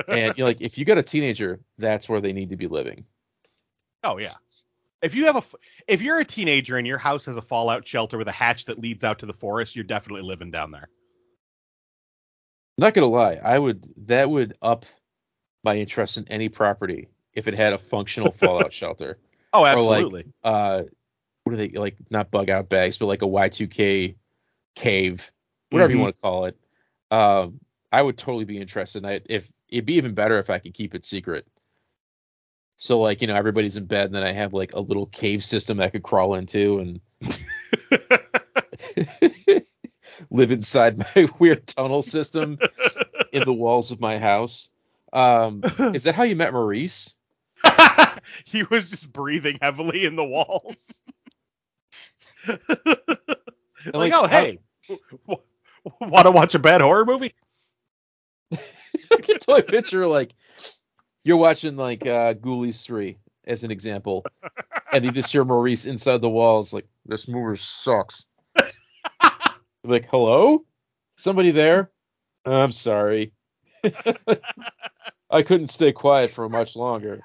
and 0.08 0.36
you 0.36 0.42
know, 0.42 0.46
like 0.46 0.60
if 0.60 0.78
you 0.78 0.84
got 0.84 0.98
a 0.98 1.02
teenager, 1.02 1.60
that's 1.78 2.08
where 2.08 2.20
they 2.20 2.32
need 2.32 2.50
to 2.50 2.56
be 2.56 2.66
living. 2.66 3.04
Oh 4.04 4.18
yeah. 4.18 4.32
If 5.02 5.14
you 5.14 5.26
have 5.26 5.36
a 5.36 5.42
if 5.88 6.00
you're 6.00 6.20
a 6.20 6.24
teenager 6.24 6.76
and 6.76 6.86
your 6.86 6.98
house 6.98 7.26
has 7.26 7.36
a 7.36 7.42
fallout 7.42 7.86
shelter 7.86 8.18
with 8.18 8.28
a 8.28 8.32
hatch 8.32 8.66
that 8.66 8.78
leads 8.78 9.04
out 9.04 9.18
to 9.20 9.26
the 9.26 9.32
forest, 9.32 9.74
you're 9.74 9.84
definitely 9.84 10.22
living 10.22 10.50
down 10.50 10.70
there. 10.70 10.88
not 12.78 12.94
gonna 12.94 13.06
lie, 13.06 13.40
I 13.42 13.58
would 13.58 13.86
that 14.06 14.30
would 14.30 14.56
up 14.62 14.86
my 15.64 15.76
interest 15.76 16.18
in 16.18 16.26
any 16.28 16.48
property 16.48 17.08
if 17.34 17.48
it 17.48 17.56
had 17.56 17.72
a 17.72 17.78
functional 17.78 18.32
fallout 18.32 18.72
shelter. 18.72 19.18
Oh, 19.52 19.60
Or, 19.60 19.62
like, 19.62 19.76
absolutely. 19.76 20.32
Uh, 20.42 20.82
what 21.44 21.52
are 21.52 21.56
they 21.56 21.68
like? 21.70 21.96
Not 22.10 22.30
bug 22.30 22.48
out 22.48 22.68
bags, 22.68 22.96
but 22.96 23.06
like 23.06 23.22
a 23.22 23.26
Y2K 23.26 24.14
cave, 24.74 25.32
whatever 25.72 25.92
you 25.92 25.98
Mhm. 25.98 26.02
want 26.02 26.16
to 26.16 26.22
call 26.22 26.44
it. 26.46 26.56
Um, 27.10 27.60
I 27.90 28.02
would 28.02 28.16
totally 28.16 28.44
be 28.44 28.58
interested 28.58 29.04
in 29.04 29.10
it. 29.10 29.26
If 29.28 29.50
it'd 29.68 29.86
be 29.86 29.94
even 29.94 30.14
better 30.14 30.38
if 30.38 30.50
I 30.50 30.58
could 30.58 30.74
keep 30.74 30.94
it 30.94 31.04
secret. 31.04 31.46
So 32.76 33.00
like 33.00 33.20
you 33.20 33.28
know 33.28 33.36
everybody's 33.36 33.76
in 33.76 33.86
bed 33.86 34.06
and 34.06 34.14
then 34.14 34.22
I 34.22 34.32
have 34.32 34.52
like 34.52 34.74
a 34.74 34.80
little 34.80 35.06
cave 35.06 35.44
system 35.44 35.80
I 35.80 35.88
could 35.88 36.02
crawl 36.02 36.34
into 36.34 36.78
and 36.78 37.00
live 40.30 40.52
inside 40.52 40.98
my 40.98 41.26
weird 41.38 41.66
tunnel 41.66 42.02
system 42.02 42.58
in 43.32 43.44
the 43.44 43.52
walls 43.52 43.92
of 43.92 44.00
my 44.00 44.18
house. 44.18 44.68
Um, 45.12 45.62
is 45.94 46.04
that 46.04 46.14
how 46.14 46.24
you 46.24 46.36
met 46.36 46.52
Maurice? 46.52 47.14
he 48.44 48.64
was 48.64 48.90
just 48.90 49.12
breathing 49.12 49.58
heavily 49.60 50.04
in 50.04 50.16
the 50.16 50.24
walls. 50.24 51.00
And, 53.84 53.94
like, 53.94 54.12
oh 54.12 54.26
hey, 54.26 54.58
want 56.00 56.26
to 56.26 56.30
watch 56.30 56.54
a 56.54 56.58
bad 56.58 56.80
horror 56.80 57.04
movie? 57.04 57.34
I 58.52 59.16
can 59.22 59.38
totally 59.38 59.62
picture 59.62 60.06
like 60.06 60.34
you're 61.24 61.36
watching 61.36 61.76
like 61.76 62.02
uh 62.02 62.34
Ghoulies 62.34 62.84
3 62.84 63.18
as 63.46 63.64
an 63.64 63.70
example, 63.70 64.24
and 64.92 65.04
you 65.04 65.10
just 65.10 65.32
hear 65.32 65.44
Maurice 65.44 65.86
inside 65.86 66.20
the 66.20 66.28
walls 66.28 66.72
like 66.72 66.86
this 67.06 67.26
movie 67.26 67.58
sucks. 67.58 68.24
like, 69.84 70.08
hello? 70.10 70.64
Somebody 71.16 71.50
there? 71.50 71.90
I'm 72.44 72.72
sorry. 72.72 73.32
I 75.30 75.42
couldn't 75.42 75.68
stay 75.68 75.92
quiet 75.92 76.30
for 76.30 76.48
much 76.48 76.76
longer. 76.76 77.20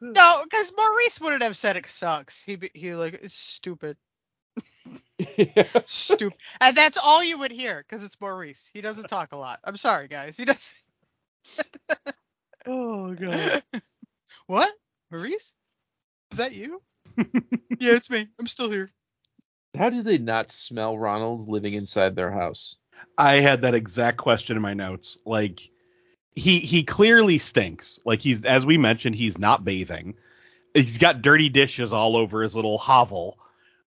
no, 0.00 0.42
because 0.44 0.72
Maurice 0.76 1.20
wouldn't 1.20 1.42
have 1.42 1.56
said 1.56 1.76
it 1.76 1.86
sucks. 1.86 2.42
He 2.42 2.58
he 2.72 2.94
like 2.94 3.14
it's 3.14 3.34
stupid, 3.34 3.96
stupid, 5.86 6.38
and 6.60 6.76
that's 6.76 6.98
all 6.98 7.24
you 7.24 7.38
would 7.40 7.52
hear 7.52 7.84
because 7.86 8.04
it's 8.04 8.20
Maurice. 8.20 8.70
He 8.72 8.80
doesn't 8.80 9.08
talk 9.08 9.32
a 9.32 9.36
lot. 9.36 9.58
I'm 9.64 9.76
sorry, 9.76 10.08
guys. 10.08 10.36
He 10.36 10.44
doesn't. 10.44 10.74
Oh 12.66 13.14
god. 13.14 13.62
What? 14.46 14.70
Maurice? 15.10 15.54
Is 16.32 16.38
that 16.38 16.52
you? 16.52 16.82
yeah, 17.16 17.94
it's 17.94 18.10
me. 18.10 18.26
I'm 18.38 18.46
still 18.46 18.70
here. 18.70 18.90
How 19.76 19.90
do 19.90 20.02
they 20.02 20.18
not 20.18 20.50
smell 20.50 20.98
Ronald 20.98 21.48
living 21.48 21.74
inside 21.74 22.14
their 22.14 22.30
house? 22.30 22.76
I 23.16 23.34
had 23.34 23.62
that 23.62 23.74
exact 23.74 24.18
question 24.18 24.56
in 24.56 24.62
my 24.62 24.74
notes. 24.74 25.18
Like 25.24 25.60
he 26.34 26.58
he 26.60 26.82
clearly 26.82 27.38
stinks. 27.38 28.00
Like 28.04 28.20
he's 28.20 28.44
as 28.44 28.66
we 28.66 28.78
mentioned, 28.78 29.16
he's 29.16 29.38
not 29.38 29.64
bathing. 29.64 30.14
He's 30.74 30.98
got 30.98 31.22
dirty 31.22 31.48
dishes 31.48 31.92
all 31.92 32.16
over 32.16 32.42
his 32.42 32.54
little 32.54 32.78
hovel. 32.78 33.38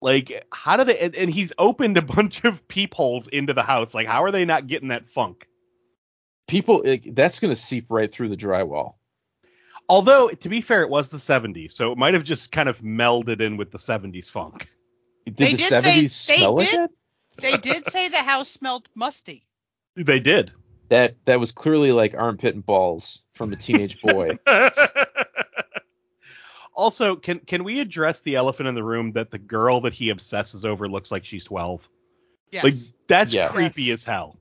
Like 0.02 0.46
how 0.52 0.78
do 0.78 0.86
they 0.86 0.98
and, 0.98 1.16
and 1.16 1.30
he's 1.30 1.52
opened 1.58 1.98
a 1.98 2.02
bunch 2.18 2.44
of 2.46 2.68
peepholes 2.68 3.28
into 3.28 3.54
the 3.54 3.64
house. 3.64 3.94
Like 3.94 4.08
how 4.08 4.24
are 4.24 4.32
they 4.32 4.46
not 4.46 4.68
getting 4.68 4.90
that 4.90 5.10
funk? 5.10 5.46
People, 6.48 6.82
like, 6.84 7.08
that's 7.14 7.40
going 7.40 7.52
to 7.52 7.56
seep 7.56 7.86
right 7.90 8.12
through 8.12 8.30
the 8.30 8.36
drywall. 8.38 8.96
Although 9.88 10.30
to 10.30 10.50
be 10.50 10.62
fair, 10.62 10.82
it 10.82 10.90
was 10.90 11.10
the 11.10 11.18
70s, 11.18 11.74
so 11.74 11.92
it 11.92 11.98
might 11.98 12.16
have 12.16 12.24
just 12.24 12.52
kind 12.52 12.68
of 12.70 12.80
melded 12.80 13.40
in 13.42 13.56
with 13.58 13.72
the 13.72 13.78
70s 13.78 14.30
funk. 14.30 14.68
Did 15.26 15.38
They 15.38 15.52
the 15.52 15.58
did 15.58 15.68
say- 15.68 15.78
70s 16.06 16.28
they 16.28 16.36
smell 16.38 16.56
like 16.56 16.70
did- 16.72 16.80
that? 16.80 16.90
They 17.38 17.58
did 17.58 17.86
say 17.86 18.10
the 18.10 18.18
house 18.18 18.50
smelled 18.50 18.90
musty. 18.96 19.46
They 19.96 20.20
did. 20.20 20.52
That 20.90 21.18
that 21.26 21.40
was 21.40 21.52
clearly 21.52 21.92
like 21.92 22.16
armpit 22.16 22.56
and 22.56 22.66
balls 22.66 23.22
from 23.36 23.54
a 23.54 23.56
teenage 23.56 24.02
boy. 24.02 24.32
also, 26.80 27.16
can 27.16 27.40
can 27.40 27.64
we 27.64 27.80
address 27.80 28.22
the 28.22 28.36
elephant 28.36 28.70
in 28.70 28.76
the 28.76 28.84
room 28.84 29.12
that 29.14 29.30
the 29.32 29.38
girl 29.38 29.82
that 29.82 29.94
he 29.94 30.10
obsesses 30.10 30.64
over 30.66 30.88
looks 30.88 31.12
like 31.12 31.26
she's 31.26 31.44
12? 31.44 31.88
Yes. 32.52 32.64
Like 32.64 32.74
that's 33.08 33.34
Yeah. 33.34 33.50
creepy 33.50 33.84
Yes. 33.84 33.94
as 34.00 34.04
hell. 34.06 34.40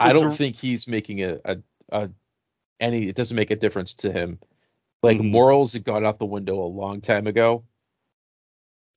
I 0.00 0.10
It's 0.10 0.20
don't 0.20 0.32
a- 0.32 0.36
think 0.36 0.56
he's 0.56 0.88
making 0.88 1.22
a, 1.22 1.38
a, 1.44 1.56
a 1.90 2.10
any. 2.80 3.08
It 3.08 3.14
doesn't 3.16 3.36
make 3.36 3.50
a 3.52 3.56
difference 3.56 3.94
to 3.96 4.12
him. 4.12 4.40
Like 5.02 5.18
Mhm. 5.18 5.30
morals 5.30 5.72
had 5.72 5.84
gone 5.84 6.04
out 6.04 6.18
the 6.18 6.26
window 6.26 6.60
a 6.60 6.66
long 6.66 7.00
time 7.00 7.26
ago. 7.26 7.64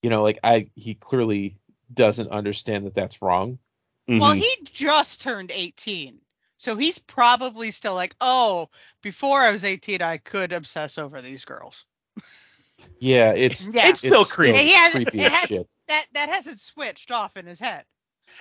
You 0.01 0.09
know, 0.09 0.23
like 0.23 0.39
I 0.43 0.69
he 0.75 0.95
clearly 0.95 1.57
doesn't 1.93 2.29
understand 2.29 2.85
that 2.85 2.95
that's 2.95 3.21
wrong. 3.21 3.59
Well, 4.07 4.33
Mhm. 4.35 4.37
he 4.39 4.57
just 4.65 5.21
turned 5.21 5.51
18. 5.51 6.19
So 6.57 6.75
he's 6.75 6.97
probably 6.99 7.71
still 7.71 7.95
like, 7.95 8.15
oh, 8.21 8.69
before 9.01 9.39
I 9.39 9.51
was 9.51 9.63
18, 9.63 10.01
I 10.01 10.17
could 10.17 10.53
obsess 10.53 10.97
over 10.97 11.21
these 11.21 11.45
girls. 11.45 11.85
Yeah, 12.99 13.31
it's 13.31 13.67
Yeah. 13.73 13.89
It's 13.89 13.99
still 13.99 14.25
creepy. 14.25 14.57
He 14.59 14.73
has, 14.73 14.93
creepy 14.93 15.19
it 15.19 15.31
has, 15.31 15.45
shit. 15.47 15.67
that 15.87 16.05
that 16.13 16.29
hasn't 16.29 16.59
switched 16.59 17.11
off 17.11 17.37
in 17.37 17.45
his 17.45 17.59
head. 17.59 17.83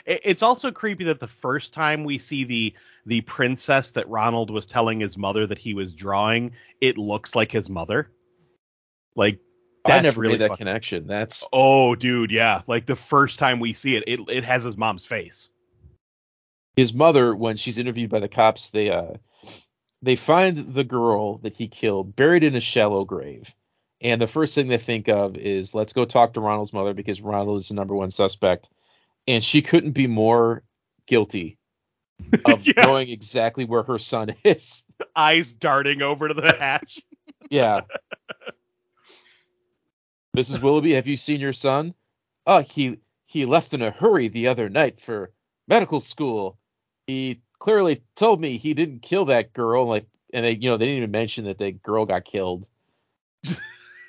It- 0.06 0.22
It's 0.24 0.42
also 0.42 0.70
creepy 0.72 1.04
that 1.04 1.20
the 1.20 1.28
first 1.28 1.72
time 1.72 2.04
we 2.04 2.18
see 2.18 2.44
the 2.44 2.74
the 3.06 3.20
princess 3.22 3.92
that 3.92 4.08
Ronald 4.08 4.50
was 4.50 4.66
telling 4.66 5.00
his 5.00 5.18
mother 5.18 5.46
that 5.46 5.58
he 5.58 5.74
was 5.74 5.92
drawing, 5.92 6.52
it 6.80 6.96
looks 6.98 7.34
like 7.34 7.52
his 7.52 7.68
mother. 7.70 8.10
Like 9.16 9.38
I 9.86 10.00
never 10.00 10.20
really 10.22 10.34
made 10.34 10.40
that 10.40 10.48
fucking- 10.48 10.64
connection. 10.66 11.06
That's 11.06 11.46
Oh, 11.52 11.94
dude, 11.94 12.30
yeah. 12.30 12.62
Like 12.66 12.86
the 12.86 12.96
first 12.96 13.38
time 13.38 13.60
we 13.60 13.74
see 13.74 13.96
it, 13.96 14.04
it 14.06 14.20
it 14.30 14.44
has 14.44 14.62
his 14.64 14.76
mom's 14.76 15.04
face. 15.04 15.48
his 16.76 16.92
mother 16.92 17.34
when 17.36 17.56
she's 17.56 17.78
interviewed 17.78 18.10
by 18.10 18.18
the 18.20 18.28
cops. 18.28 18.70
They 18.70 18.90
uh 18.90 19.12
they 20.02 20.16
find 20.16 20.56
the 20.74 20.84
girl 20.84 21.38
that 21.38 21.54
he 21.56 21.68
killed 21.68 22.16
buried 22.16 22.44
in 22.44 22.56
a 22.56 22.60
shallow 22.60 23.04
grave. 23.04 23.54
And 24.04 24.20
the 24.20 24.26
first 24.26 24.54
thing 24.54 24.68
they 24.68 24.76
think 24.78 25.08
of 25.08 25.36
is 25.36 25.74
let's 25.74 25.94
go 25.94 26.04
talk 26.04 26.34
to 26.34 26.40
Ronald's 26.42 26.74
mother 26.74 26.92
because 26.92 27.22
Ronald 27.22 27.56
is 27.58 27.68
the 27.68 27.74
number 27.74 27.94
one 27.94 28.10
suspect. 28.10 28.68
And 29.26 29.42
she 29.42 29.62
couldn't 29.62 29.92
be 29.92 30.06
more 30.06 30.62
guilty 31.06 31.58
of 32.44 32.66
Yeah. 32.66 32.84
knowing 32.84 33.08
exactly 33.08 33.64
where 33.64 33.82
her 33.82 33.98
son 33.98 34.34
is. 34.44 34.84
Eyes 35.16 35.54
darting 35.54 36.02
over 36.02 36.28
to 36.28 36.34
the 36.34 36.54
hatch. 36.54 37.00
Yeah. 37.50 37.82
Mrs. 40.36 40.62
Willoughby, 40.62 40.94
have 40.94 41.06
you 41.06 41.14
seen 41.16 41.40
your 41.40 41.52
son? 41.52 41.94
Oh, 42.46 42.60
he 42.60 42.98
he 43.26 43.44
left 43.44 43.74
in 43.74 43.82
a 43.82 43.90
hurry 43.90 44.28
the 44.28 44.48
other 44.48 44.68
night 44.70 44.98
for 44.98 45.30
medical 45.68 46.00
school. 46.00 46.58
He 47.06 47.42
clearly 47.58 48.02
told 48.16 48.40
me 48.40 48.56
he 48.56 48.72
didn't 48.74 49.02
kill 49.02 49.26
that 49.26 49.52
girl, 49.52 49.86
like, 49.86 50.06
and 50.32 50.44
they, 50.44 50.52
you 50.52 50.70
know, 50.70 50.76
they 50.78 50.86
didn't 50.86 50.98
even 50.98 51.10
mention 51.10 51.44
that 51.44 51.58
the 51.58 51.72
girl 51.72 52.06
got 52.06 52.24
killed. 52.24 52.68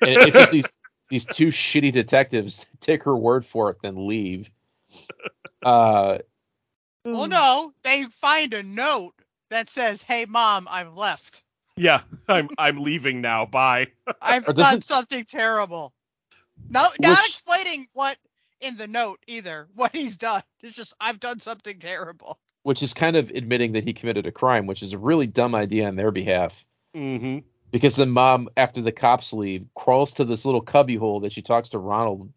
And 0.00 0.10
it- 0.10 0.28
it's 0.28 0.36
just 0.36 0.50
these 0.52 0.78
these 1.10 1.24
two 1.24 1.48
shitty 1.48 1.92
detectives 1.92 2.66
take 2.80 3.04
her 3.04 3.16
word 3.16 3.44
for 3.46 3.70
it, 3.70 3.76
then 3.82 4.06
leave. 4.08 4.50
Uh, 5.64 6.18
Well, 7.04 7.28
no, 7.28 7.72
they 7.84 8.04
find 8.04 8.52
a 8.54 8.62
note 8.62 9.12
that 9.50 9.68
says, 9.68 10.02
"Hey, 10.02 10.24
mom, 10.28 10.66
I've 10.70 10.94
left. 10.94 11.42
Yeah, 11.76 12.00
I'm 12.28 12.48
I'm 12.58 12.80
leaving 12.80 13.20
now. 13.20 13.46
Bye. 13.46 13.88
I've 14.22 14.44
done 14.46 14.80
something 14.80 15.24
terrible." 15.24 15.92
No, 16.70 16.86
not 16.98 17.18
Which- 17.18 17.28
explaining 17.28 17.86
what 17.92 18.16
in 18.60 18.76
the 18.76 18.86
note 18.88 19.18
either. 19.26 19.68
What 19.74 19.94
he's 19.94 20.16
done. 20.16 20.42
It's 20.62 20.74
just 20.74 20.94
I've 21.00 21.20
done 21.20 21.38
something 21.38 21.78
terrible. 21.78 22.38
which 22.62 22.82
is 22.82 22.94
kind 22.94 23.14
of 23.16 23.30
admitting 23.30 23.72
that 23.72 23.84
he 23.84 23.92
committed 23.92 24.26
a 24.26 24.32
crime, 24.32 24.66
which 24.66 24.82
is 24.82 24.92
a 24.92 24.98
really 24.98 25.26
dumb 25.28 25.54
idea 25.54 25.86
on 25.86 25.94
their 25.94 26.10
behalf. 26.10 26.64
Mm-hmm. 26.96 27.46
Because 27.76 27.96
the 27.96 28.06
mom, 28.06 28.48
after 28.56 28.80
the 28.80 28.90
cops 28.90 29.34
leave, 29.34 29.66
crawls 29.74 30.14
to 30.14 30.24
this 30.24 30.46
little 30.46 30.62
cubbyhole 30.62 31.20
that 31.20 31.32
she 31.32 31.42
talks 31.42 31.68
to 31.68 31.78
Ronald 31.78 32.32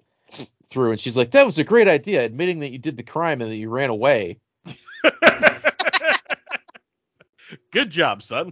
through, 0.69 0.91
and 0.91 0.99
she's 0.99 1.15
like, 1.15 1.31
"That 1.31 1.45
was 1.45 1.57
a 1.57 1.63
great 1.63 1.87
idea, 1.87 2.25
admitting 2.25 2.59
that 2.59 2.73
you 2.73 2.77
did 2.77 2.97
the 2.97 3.03
crime 3.03 3.41
and 3.41 3.49
that 3.49 3.55
you 3.55 3.69
ran 3.69 3.89
away." 3.89 4.41
Good 7.71 7.89
job, 7.89 8.21
son. 8.21 8.51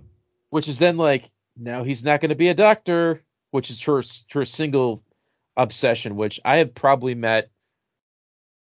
Which 0.50 0.70
is 0.70 0.80
then 0.80 0.96
like, 0.96 1.30
now 1.58 1.84
he's 1.84 2.06
not 2.06 2.22
going 2.22 2.30
to 2.30 2.36
be 2.36 2.48
a 2.48 2.54
doctor, 2.54 3.22
which 3.52 3.70
is 3.70 3.82
her 3.82 4.02
her 4.32 4.46
single 4.46 5.04
obsession. 5.58 6.16
Which 6.16 6.40
I 6.46 6.60
have 6.60 6.74
probably 6.74 7.16
met 7.16 7.52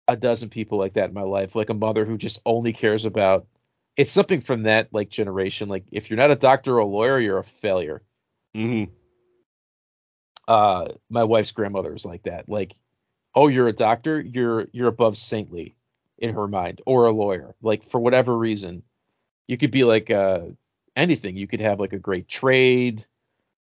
a 0.08 0.16
dozen 0.16 0.50
people 0.50 0.80
like 0.80 0.94
that 0.94 1.10
in 1.10 1.14
my 1.14 1.22
life, 1.22 1.56
like 1.56 1.70
a 1.70 1.76
mother 1.76 2.06
who 2.06 2.18
just 2.18 2.40
only 2.44 2.74
cares 2.74 3.06
about. 3.06 3.46
It's 3.96 4.12
something 4.12 4.42
from 4.42 4.64
that 4.64 4.92
like 4.92 5.10
generation. 5.10 5.70
Like 5.70 5.86
if 5.92 6.10
you're 6.10 6.18
not 6.18 6.32
a 6.32 6.36
doctor 6.36 6.78
or 6.78 6.80
a 6.80 6.86
lawyer, 6.88 7.20
you're 7.20 7.38
a 7.38 7.44
failure. 7.44 8.02
Mm-hmm. 8.56 8.92
uh 10.48 10.88
my 11.10 11.24
wife's 11.24 11.52
grandmother 11.52 11.92
was 11.92 12.06
like 12.06 12.24
that. 12.24 12.48
Like 12.48 12.74
oh 13.34 13.48
you're 13.48 13.68
a 13.68 13.74
doctor? 13.74 14.22
You're 14.22 14.68
you're 14.72 14.88
above 14.88 15.18
saintly 15.18 15.76
in 16.18 16.34
her 16.34 16.48
mind 16.48 16.82
or 16.86 17.08
a 17.08 17.12
lawyer. 17.12 17.56
Like 17.62 17.84
for 17.84 18.00
whatever 18.00 18.38
reason 18.38 18.84
you 19.48 19.58
could 19.58 19.72
be 19.72 19.84
like 19.84 20.10
uh 20.10 20.42
anything. 20.96 21.36
You 21.36 21.48
could 21.48 21.62
have 21.62 21.80
like 21.80 21.94
a 21.94 22.00
great 22.00 22.28
trade. 22.28 23.06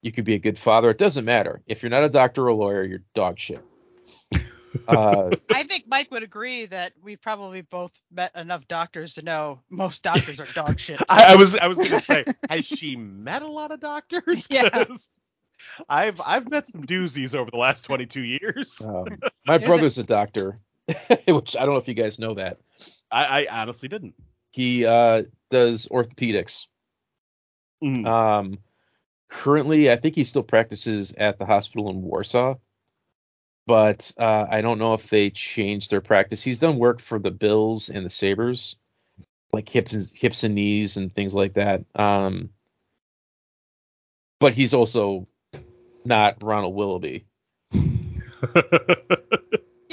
You 0.02 0.12
could 0.12 0.24
be 0.24 0.34
a 0.34 0.38
good 0.38 0.58
father. 0.58 0.90
It 0.90 0.98
doesn't 0.98 1.24
matter. 1.24 1.62
If 1.66 1.82
you're 1.82 1.90
not 1.90 2.04
a 2.04 2.10
doctor 2.10 2.44
or 2.44 2.48
a 2.48 2.54
lawyer 2.54 2.84
you're 2.84 3.02
dog 3.14 3.38
shit 3.38 3.64
uh 4.88 5.30
I 5.54 5.62
think 5.64 5.84
Mike 5.86 6.10
would 6.10 6.22
agree 6.22 6.66
that 6.66 6.92
we've 7.02 7.20
probably 7.20 7.62
both 7.62 7.92
met 8.10 8.34
enough 8.36 8.66
doctors 8.68 9.14
to 9.14 9.22
know 9.22 9.62
most 9.70 10.02
doctors 10.02 10.38
are 10.40 10.46
dog 10.54 10.78
shit. 10.78 11.00
I, 11.08 11.32
I 11.32 11.36
was 11.36 11.56
I 11.56 11.66
was 11.68 11.78
gonna 11.78 12.00
say, 12.00 12.24
has 12.50 12.64
she 12.66 12.96
met 12.96 13.42
a 13.42 13.48
lot 13.48 13.70
of 13.70 13.80
doctors? 13.80 14.46
Yeah. 14.50 14.68
'Cause 14.68 15.10
I've 15.88 16.20
I've 16.20 16.48
met 16.50 16.68
some 16.68 16.84
doozies 16.84 17.34
over 17.34 17.50
the 17.50 17.58
last 17.58 17.84
22 17.84 18.20
years. 18.22 18.80
um, 18.86 19.06
my 19.46 19.56
Is 19.56 19.62
it- 19.62 19.66
brother's 19.66 19.98
a 19.98 20.04
doctor 20.04 20.58
which 21.26 21.56
i 21.56 21.60
don't 21.64 21.72
know 21.72 21.76
if 21.80 21.88
you 21.88 21.94
guys 21.94 22.18
know 22.18 22.34
that 22.34 22.58
I, 23.10 23.46
I 23.46 23.62
honestly 23.62 23.88
didn't. 23.88 24.14
he 24.50 24.84
uh 24.84 25.22
does 25.50 25.86
orthopedics 25.88 26.66
Mm. 27.82 28.06
Um, 28.06 28.58
currently, 29.28 29.90
I 29.90 29.96
think 29.96 30.14
he 30.14 30.24
still 30.24 30.42
practices 30.42 31.12
at 31.18 31.38
the 31.38 31.44
hospital 31.44 31.90
in 31.90 32.00
Warsaw, 32.02 32.54
but 33.66 34.12
uh, 34.18 34.46
I 34.50 34.60
don't 34.60 34.78
know 34.78 34.94
if 34.94 35.08
they 35.08 35.30
changed 35.30 35.90
their 35.90 36.00
practice. 36.00 36.42
He's 36.42 36.58
done 36.58 36.78
work 36.78 37.00
for 37.00 37.18
the 37.18 37.30
Bills 37.30 37.88
and 37.88 38.04
the 38.04 38.10
Sabres, 38.10 38.76
like 39.52 39.68
hips 39.68 39.92
and 39.92 40.06
hips 40.14 40.44
and 40.44 40.54
knees 40.54 40.96
and 40.96 41.12
things 41.12 41.34
like 41.34 41.54
that. 41.54 41.84
Um, 41.94 42.50
but 44.40 44.52
he's 44.52 44.74
also 44.74 45.26
not 46.04 46.42
Ronald 46.42 46.74
Willoughby. 46.74 47.26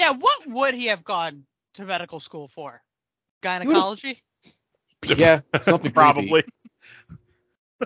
Yeah, 0.01 0.13
what 0.13 0.47
would 0.47 0.73
he 0.73 0.87
have 0.87 1.03
gone 1.03 1.45
to 1.75 1.85
medical 1.85 2.19
school 2.19 2.47
for? 2.47 2.81
Gynecology? 3.41 4.23
Yeah, 5.03 5.41
something 5.61 5.91
Probably. 5.91 6.43
Creepy. 6.43 6.49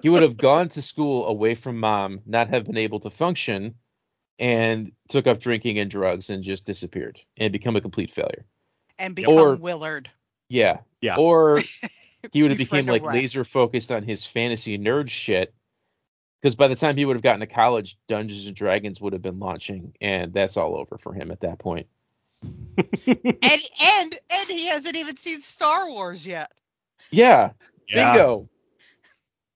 He 0.02 0.10
would 0.10 0.22
have 0.22 0.36
gone 0.36 0.68
to 0.70 0.82
school 0.82 1.28
away 1.28 1.56
from 1.56 1.80
mom, 1.80 2.20
not 2.26 2.50
have 2.50 2.66
been 2.66 2.78
able 2.78 3.00
to 3.02 3.10
function, 3.10 3.76
and 4.40 4.92
took 5.10 5.28
up 5.28 5.40
drinking 5.40 5.80
and 5.80 5.90
drugs 5.90 6.30
and 6.30 6.44
just 6.44 6.66
disappeared 6.66 7.22
and 7.38 7.52
become 7.52 7.76
a 7.76 7.82
complete 7.82 8.12
failure. 8.12 8.46
And 9.00 9.16
become 9.16 9.34
Or- 9.34 9.56
Willard. 9.56 10.10
Yeah. 10.50 10.80
Yeah. 11.02 11.16
Or 11.18 11.58
he 12.32 12.42
would 12.42 12.52
have 12.52 12.58
Befriend 12.58 12.88
became 12.88 13.04
like 13.04 13.14
laser 13.14 13.44
focused 13.44 13.92
on 13.92 14.04
his 14.04 14.26
fantasy 14.26 14.78
nerd 14.78 15.10
shit. 15.10 15.54
Because 16.42 16.56
by 16.56 16.68
the 16.68 16.76
time 16.76 16.96
he 16.96 17.06
would 17.06 17.16
have 17.16 17.24
gotten 17.24 17.40
to 17.40 17.48
college, 17.48 17.98
Dungeons 18.08 18.46
and 18.46 18.56
Dragons 18.56 19.02
would 19.02 19.14
have 19.14 19.22
been 19.24 19.40
launching, 19.40 19.96
and 20.00 20.32
that's 20.32 20.58
all 20.58 20.76
over 20.78 20.98
for 21.00 21.12
him 21.12 21.32
at 21.32 21.40
that 21.42 21.58
point. 21.58 21.88
And 23.08 23.62
and 23.82 24.16
and 24.30 24.48
he 24.50 24.68
hasn't 24.68 24.96
even 24.96 25.16
seen 25.18 25.42
Star 25.42 25.90
Wars 25.90 26.26
yet. 26.28 26.52
Yeah, 27.10 27.52
Yeah. 27.90 28.14
bingo. 28.14 28.50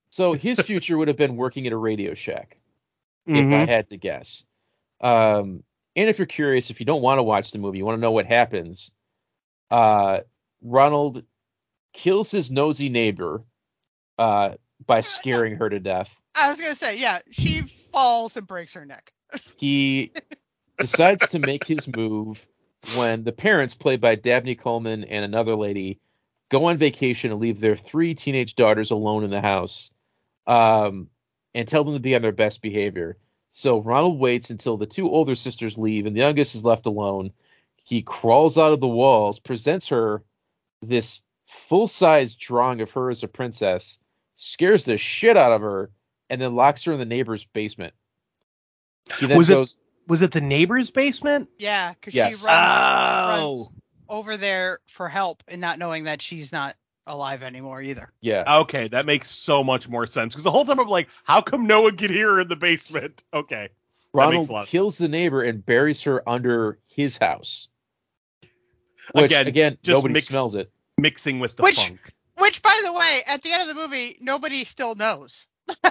So 0.09 0.33
his 0.33 0.59
future 0.61 0.97
would 0.97 1.07
have 1.09 1.17
been 1.17 1.35
working 1.35 1.67
at 1.67 1.73
a 1.73 1.77
Radio 1.77 2.13
Shack, 2.15 2.57
if 3.27 3.35
I 3.35 3.39
Mhm. 3.39 3.67
had 3.67 3.89
to 3.89 3.97
guess. 3.97 4.45
Um, 5.01 5.63
and 5.95 6.09
if 6.09 6.17
you're 6.17 6.27
curious, 6.27 6.69
if 6.69 6.79
you 6.79 6.85
don't 6.85 7.01
want 7.01 7.19
to 7.19 7.23
watch 7.23 7.51
the 7.51 7.59
movie, 7.59 7.77
you 7.77 7.85
want 7.85 7.97
to 7.97 8.01
know 8.01 8.11
what 8.11 8.25
happens. 8.25 8.91
Uh, 9.71 10.19
Ronald 10.61 11.23
kills 11.93 12.31
his 12.31 12.51
nosy 12.51 12.89
neighbor 12.89 13.43
uh, 14.17 14.55
by 14.85 15.01
scaring 15.01 15.55
her 15.57 15.69
to 15.69 15.79
death. 15.79 16.15
I 16.39 16.51
was 16.51 16.61
gonna 16.61 16.75
say, 16.75 16.97
yeah, 16.97 17.19
she 17.31 17.61
falls 17.61 18.37
and 18.37 18.47
breaks 18.47 18.73
her 18.73 18.85
neck. 18.85 19.11
he 19.57 20.11
decides 20.77 21.29
to 21.29 21.39
make 21.39 21.65
his 21.65 21.87
move 21.93 22.45
when 22.95 23.23
the 23.23 23.31
parents, 23.31 23.75
played 23.75 23.99
by 23.99 24.15
Dabney 24.15 24.55
Coleman 24.55 25.03
and 25.03 25.25
another 25.25 25.55
lady, 25.55 25.99
go 26.49 26.65
on 26.65 26.77
vacation 26.77 27.31
and 27.31 27.39
leave 27.39 27.59
their 27.59 27.75
three 27.75 28.15
teenage 28.15 28.55
daughters 28.55 28.91
alone 28.91 29.23
in 29.23 29.29
the 29.29 29.41
house 29.41 29.91
um, 30.47 31.09
and 31.53 31.67
tell 31.67 31.83
them 31.83 31.93
to 31.93 31.99
be 31.99 32.15
on 32.15 32.21
their 32.21 32.31
best 32.31 32.61
behavior. 32.61 33.17
So 33.51 33.79
Ronald 33.79 34.19
waits 34.19 34.49
until 34.49 34.77
the 34.77 34.85
two 34.85 35.09
older 35.09 35.35
sisters 35.35 35.77
leave 35.77 36.05
and 36.05 36.15
the 36.15 36.19
youngest 36.21 36.55
is 36.55 36.63
left 36.63 36.85
alone. 36.85 37.31
He 37.83 38.01
crawls 38.01 38.57
out 38.57 38.71
of 38.73 38.79
the 38.79 38.87
walls, 38.87 39.39
presents 39.39 39.87
her 39.87 40.23
this 40.81 41.21
full 41.47 41.87
size 41.87 42.35
drawing 42.35 42.81
of 42.81 42.91
her 42.91 43.09
as 43.09 43.23
a 43.23 43.27
princess, 43.27 43.97
scares 44.35 44.85
the 44.85 44.97
shit 44.97 45.35
out 45.35 45.51
of 45.51 45.61
her, 45.61 45.89
and 46.29 46.39
then 46.39 46.55
locks 46.55 46.83
her 46.83 46.93
in 46.93 46.99
the 46.99 47.05
neighbor's 47.05 47.45
basement. 47.45 47.93
He 49.19 49.25
then 49.25 49.37
Was 49.37 49.49
it- 49.49 49.75
Was 50.07 50.21
it 50.23 50.31
the 50.31 50.41
neighbor's 50.41 50.89
basement? 50.91 51.49
Yeah, 51.59 51.93
because 51.93 52.13
Yes. 52.15 52.39
she 52.39 52.45
runs, 52.45 52.57
Oh. 52.57 53.47
runs 53.47 53.71
over 54.09 54.37
there 54.37 54.79
for 54.87 55.07
help 55.09 55.43
and 55.47 55.61
not 55.61 55.77
knowing 55.77 56.05
that 56.05 56.21
she's 56.21 56.51
not 56.51 56.75
alive 57.07 57.41
anymore 57.43 57.81
either. 57.81 58.11
yeah. 58.21 58.59
Okay, 58.61 58.87
that 58.89 59.05
makes 59.05 59.31
so 59.31 59.63
much 59.63 59.87
more 59.89 60.05
sense. 60.07 60.33
Because 60.33 60.43
the 60.43 60.51
whole 60.51 60.65
time 60.65 60.79
I'm 60.79 60.87
like, 60.87 61.09
how 61.23 61.41
come 61.41 61.65
no 61.67 61.81
one 61.81 61.97
could 61.97 62.09
hear 62.11 62.31
her 62.33 62.41
in 62.41 62.47
the 62.47 62.55
basement? 62.55 63.23
Okay. 63.33 63.69
Ronald 64.13 64.35
makes 64.35 64.49
a 64.49 64.51
lot 64.53 64.63
of 64.63 64.69
kills 64.69 64.97
the 64.97 65.07
neighbor 65.07 65.43
and 65.43 65.63
buries 65.65 66.01
her 66.03 66.27
under 66.27 66.79
his 66.95 67.17
house. 67.17 67.67
Which 69.13 69.25
Again, 69.25 69.47
again, 69.47 69.77
just 69.83 69.95
nobody 69.97 70.13
mix- 70.15 70.27
smells 70.27 70.55
it. 70.55 70.71
Mixing 70.97 71.39
with 71.39 71.55
the 71.55 71.63
Which- 71.63 71.77
funk. 71.79 72.13
Which, 72.37 72.61
by 72.61 72.79
the 72.85 72.93
way, 72.93 73.19
at 73.27 73.41
the 73.43 73.51
end 73.51 73.63
of 73.63 73.67
the 73.67 73.75
movie, 73.75 74.17
nobody 74.21 74.63
still 74.63 74.95
knows. 74.95 75.47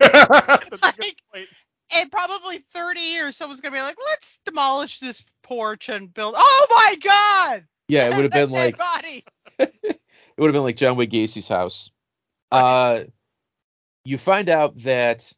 That's 0.00 0.82
Like- 0.82 1.16
point. 1.32 1.48
in 2.00 2.08
probably 2.10 2.58
30 2.72 3.00
years, 3.00 3.36
someone's 3.36 3.60
gonna 3.60 3.76
be 3.76 3.82
like, 3.82 3.96
"Let's 4.10 4.40
demolish 4.44 4.98
this 4.98 5.22
porch 5.42 5.88
and 5.88 6.12
build." 6.12 6.34
Oh 6.36 6.66
my 6.70 6.96
God! 7.02 7.64
Yeah, 7.88 8.06
it 8.06 8.14
would 8.16 8.22
have 8.24 8.32
been 8.32 8.50
like 8.50 8.76
body. 8.78 9.24
It 10.36 10.40
would 10.40 10.48
have 10.48 10.54
been 10.54 10.62
like 10.62 10.76
John 10.76 10.96
Wayne 10.96 11.08
Gacy's 11.08 11.48
house. 11.48 11.90
Uh, 12.52 13.04
you 14.04 14.18
find 14.18 14.48
out 14.48 14.80
that 14.82 15.32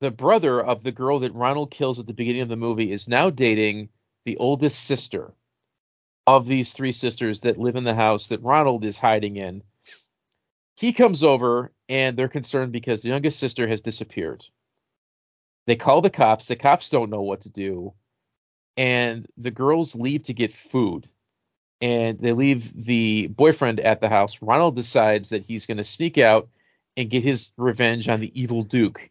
the 0.00 0.10
brother 0.10 0.60
of 0.60 0.82
the 0.82 0.92
girl 0.92 1.20
that 1.20 1.34
Ronald 1.34 1.70
kills 1.70 1.98
at 1.98 2.06
the 2.06 2.14
beginning 2.14 2.42
of 2.42 2.48
the 2.48 2.56
movie 2.56 2.90
is 2.90 3.08
now 3.08 3.30
dating 3.30 3.90
the 4.24 4.36
oldest 4.38 4.84
sister 4.84 5.32
of 6.26 6.46
these 6.46 6.72
three 6.72 6.92
sisters 6.92 7.40
that 7.40 7.58
live 7.58 7.76
in 7.76 7.84
the 7.84 7.94
house 7.94 8.28
that 8.28 8.42
Ronald 8.42 8.84
is 8.84 8.98
hiding 8.98 9.36
in. 9.36 9.62
He 10.76 10.92
comes 10.92 11.22
over 11.22 11.72
and 11.88 12.16
they're 12.16 12.28
concerned 12.28 12.72
because 12.72 13.02
the 13.02 13.10
youngest 13.10 13.38
sister 13.38 13.68
has 13.68 13.82
disappeared. 13.82 14.44
They 15.66 15.76
call 15.76 16.00
the 16.00 16.10
cops. 16.10 16.48
The 16.48 16.56
cops 16.56 16.90
don't 16.90 17.10
know 17.10 17.22
what 17.22 17.42
to 17.42 17.50
do. 17.50 17.94
And 18.76 19.26
the 19.36 19.50
girls 19.50 19.94
leave 19.94 20.24
to 20.24 20.34
get 20.34 20.52
food 20.52 21.06
and 21.80 22.18
they 22.18 22.32
leave 22.32 22.72
the 22.84 23.26
boyfriend 23.28 23.80
at 23.80 24.00
the 24.00 24.08
house. 24.08 24.40
Ronald 24.40 24.76
decides 24.76 25.30
that 25.30 25.44
he's 25.44 25.66
going 25.66 25.76
to 25.78 25.84
sneak 25.84 26.18
out 26.18 26.48
and 26.96 27.10
get 27.10 27.22
his 27.22 27.50
revenge 27.56 28.08
on 28.08 28.20
the 28.20 28.40
evil 28.40 28.62
Duke, 28.62 29.10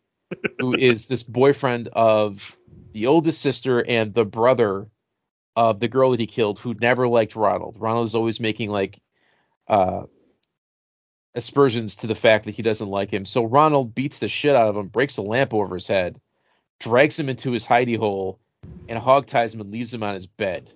who 0.59 0.73
is 0.77 1.05
this 1.05 1.23
boyfriend 1.23 1.89
of 1.89 2.57
the 2.93 3.07
oldest 3.07 3.41
sister 3.41 3.83
and 3.83 4.13
the 4.13 4.25
brother 4.25 4.87
of 5.55 5.79
the 5.79 5.87
girl 5.87 6.11
that 6.11 6.19
he 6.19 6.27
killed 6.27 6.59
who 6.59 6.73
never 6.73 7.07
liked 7.07 7.35
Ronald. 7.35 7.75
Ronald 7.79 8.07
is 8.07 8.15
always 8.15 8.39
making 8.39 8.69
like 8.69 8.99
uh 9.67 10.03
aspersions 11.35 11.97
to 11.97 12.07
the 12.07 12.15
fact 12.15 12.45
that 12.45 12.55
he 12.55 12.61
doesn't 12.61 12.89
like 12.89 13.11
him. 13.11 13.25
So 13.25 13.43
Ronald 13.43 13.95
beats 13.95 14.19
the 14.19 14.27
shit 14.27 14.55
out 14.55 14.67
of 14.67 14.77
him, 14.77 14.87
breaks 14.87 15.17
a 15.17 15.21
lamp 15.21 15.53
over 15.53 15.75
his 15.75 15.87
head, 15.87 16.19
drags 16.79 17.19
him 17.19 17.29
into 17.29 17.51
his 17.51 17.65
hidey 17.65 17.97
hole, 17.97 18.39
and 18.87 18.97
hog 18.99 19.25
ties 19.25 19.53
him 19.53 19.61
and 19.61 19.71
leaves 19.71 19.93
him 19.93 20.03
on 20.03 20.13
his 20.13 20.27
bed. 20.27 20.69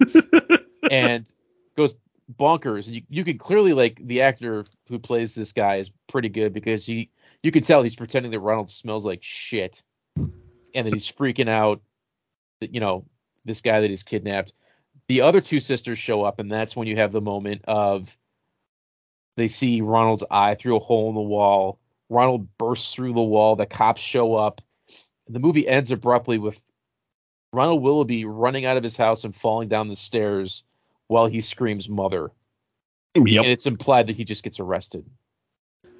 and 0.90 1.30
goes 1.76 1.94
bonkers. 2.32 2.88
You, 2.88 3.02
you 3.08 3.24
can 3.24 3.38
clearly 3.38 3.72
like 3.72 4.00
the 4.04 4.22
actor 4.22 4.64
who 4.88 4.98
plays 4.98 5.34
this 5.34 5.52
guy 5.52 5.76
is 5.76 5.90
pretty 6.08 6.28
good 6.28 6.52
because 6.52 6.84
he 6.84 7.10
you 7.42 7.52
can 7.52 7.62
tell 7.62 7.82
he's 7.82 7.96
pretending 7.96 8.32
that 8.32 8.40
Ronald 8.40 8.70
smells 8.70 9.04
like 9.04 9.22
shit 9.22 9.82
and 10.16 10.86
that 10.86 10.92
he's 10.92 11.10
freaking 11.10 11.48
out 11.48 11.80
that 12.60 12.74
you 12.74 12.80
know 12.80 13.04
this 13.44 13.60
guy 13.60 13.80
that 13.80 13.90
he's 13.90 14.02
kidnapped. 14.02 14.52
The 15.08 15.20
other 15.20 15.40
two 15.40 15.60
sisters 15.60 15.98
show 15.98 16.24
up, 16.24 16.40
and 16.40 16.50
that's 16.50 16.74
when 16.74 16.88
you 16.88 16.96
have 16.96 17.12
the 17.12 17.20
moment 17.20 17.64
of 17.68 18.16
they 19.36 19.48
see 19.48 19.82
Ronald's 19.82 20.24
eye 20.30 20.54
through 20.54 20.76
a 20.76 20.80
hole 20.80 21.08
in 21.10 21.14
the 21.14 21.20
wall. 21.20 21.78
Ronald 22.08 22.48
bursts 22.58 22.94
through 22.94 23.12
the 23.12 23.20
wall. 23.20 23.56
The 23.56 23.66
cops 23.66 24.00
show 24.00 24.34
up. 24.34 24.62
The 25.28 25.38
movie 25.38 25.68
ends 25.68 25.90
abruptly 25.90 26.38
with 26.38 26.60
Ronald 27.52 27.82
Willoughby 27.82 28.24
running 28.24 28.64
out 28.64 28.76
of 28.76 28.82
his 28.82 28.96
house 28.96 29.24
and 29.24 29.34
falling 29.34 29.68
down 29.68 29.88
the 29.88 29.96
stairs 29.96 30.64
while 31.08 31.26
he 31.26 31.40
screams 31.40 31.88
"mother." 31.88 32.30
And 33.14 33.26
it's 33.28 33.66
implied 33.66 34.08
that 34.08 34.16
he 34.16 34.24
just 34.24 34.42
gets 34.42 34.60
arrested. 34.60 35.04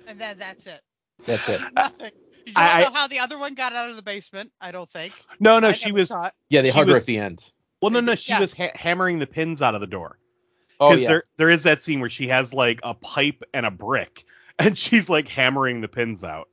And 0.07 0.21
then 0.21 0.39
that's 0.39 0.67
it. 0.67 0.81
That's 1.25 1.49
it. 1.49 1.61
Nothing. 1.75 2.11
You 2.47 2.53
don't 2.53 2.63
I- 2.63 2.83
know 2.85 2.91
how 2.93 3.09
the 3.09 3.19
other 3.21 3.39
one 3.39 3.55
got 3.55 3.73
out 3.73 3.89
of 3.91 3.97
the 3.97 4.03
basement. 4.03 4.53
I 4.61 4.71
don't 4.71 4.91
think. 4.91 5.13
No, 5.41 5.59
no, 5.59 5.69
I 5.69 5.73
she 5.73 5.93
was. 5.93 6.09
saw 6.09 6.27
it. 6.27 6.33
Yeah, 6.51 6.63
they 6.63 6.71
She 6.71 6.77
hug 6.79 6.89
her 6.91 6.97
at 6.97 7.07
the 7.07 7.19
end. 7.19 7.51
Well, 7.81 7.91
no, 7.91 8.01
no, 8.01 8.15
she 8.15 8.33
Yeah. 8.33 8.41
was 8.41 8.55
ha- 8.55 8.71
hammering 8.75 9.19
the 9.19 9.27
pins 9.27 9.63
out 9.63 9.75
of 9.75 9.81
the 9.81 9.87
door. 9.87 10.19
Oh 10.79 10.91
Because 10.91 11.03
yeah. 11.03 11.09
there, 11.09 11.25
there 11.39 11.51
is 11.51 11.63
that 11.63 11.83
scene 11.83 12.01
where 12.01 12.11
she 12.11 12.29
has 12.29 12.53
like 12.53 12.81
a 12.83 12.93
pipe 12.95 13.43
and 13.55 13.65
a 13.65 13.71
brick, 13.71 14.25
and 14.59 14.79
she's 14.79 15.09
like 15.09 15.27
hammering 15.29 15.81
the 15.81 15.89
pins 15.89 16.23
out, 16.23 16.49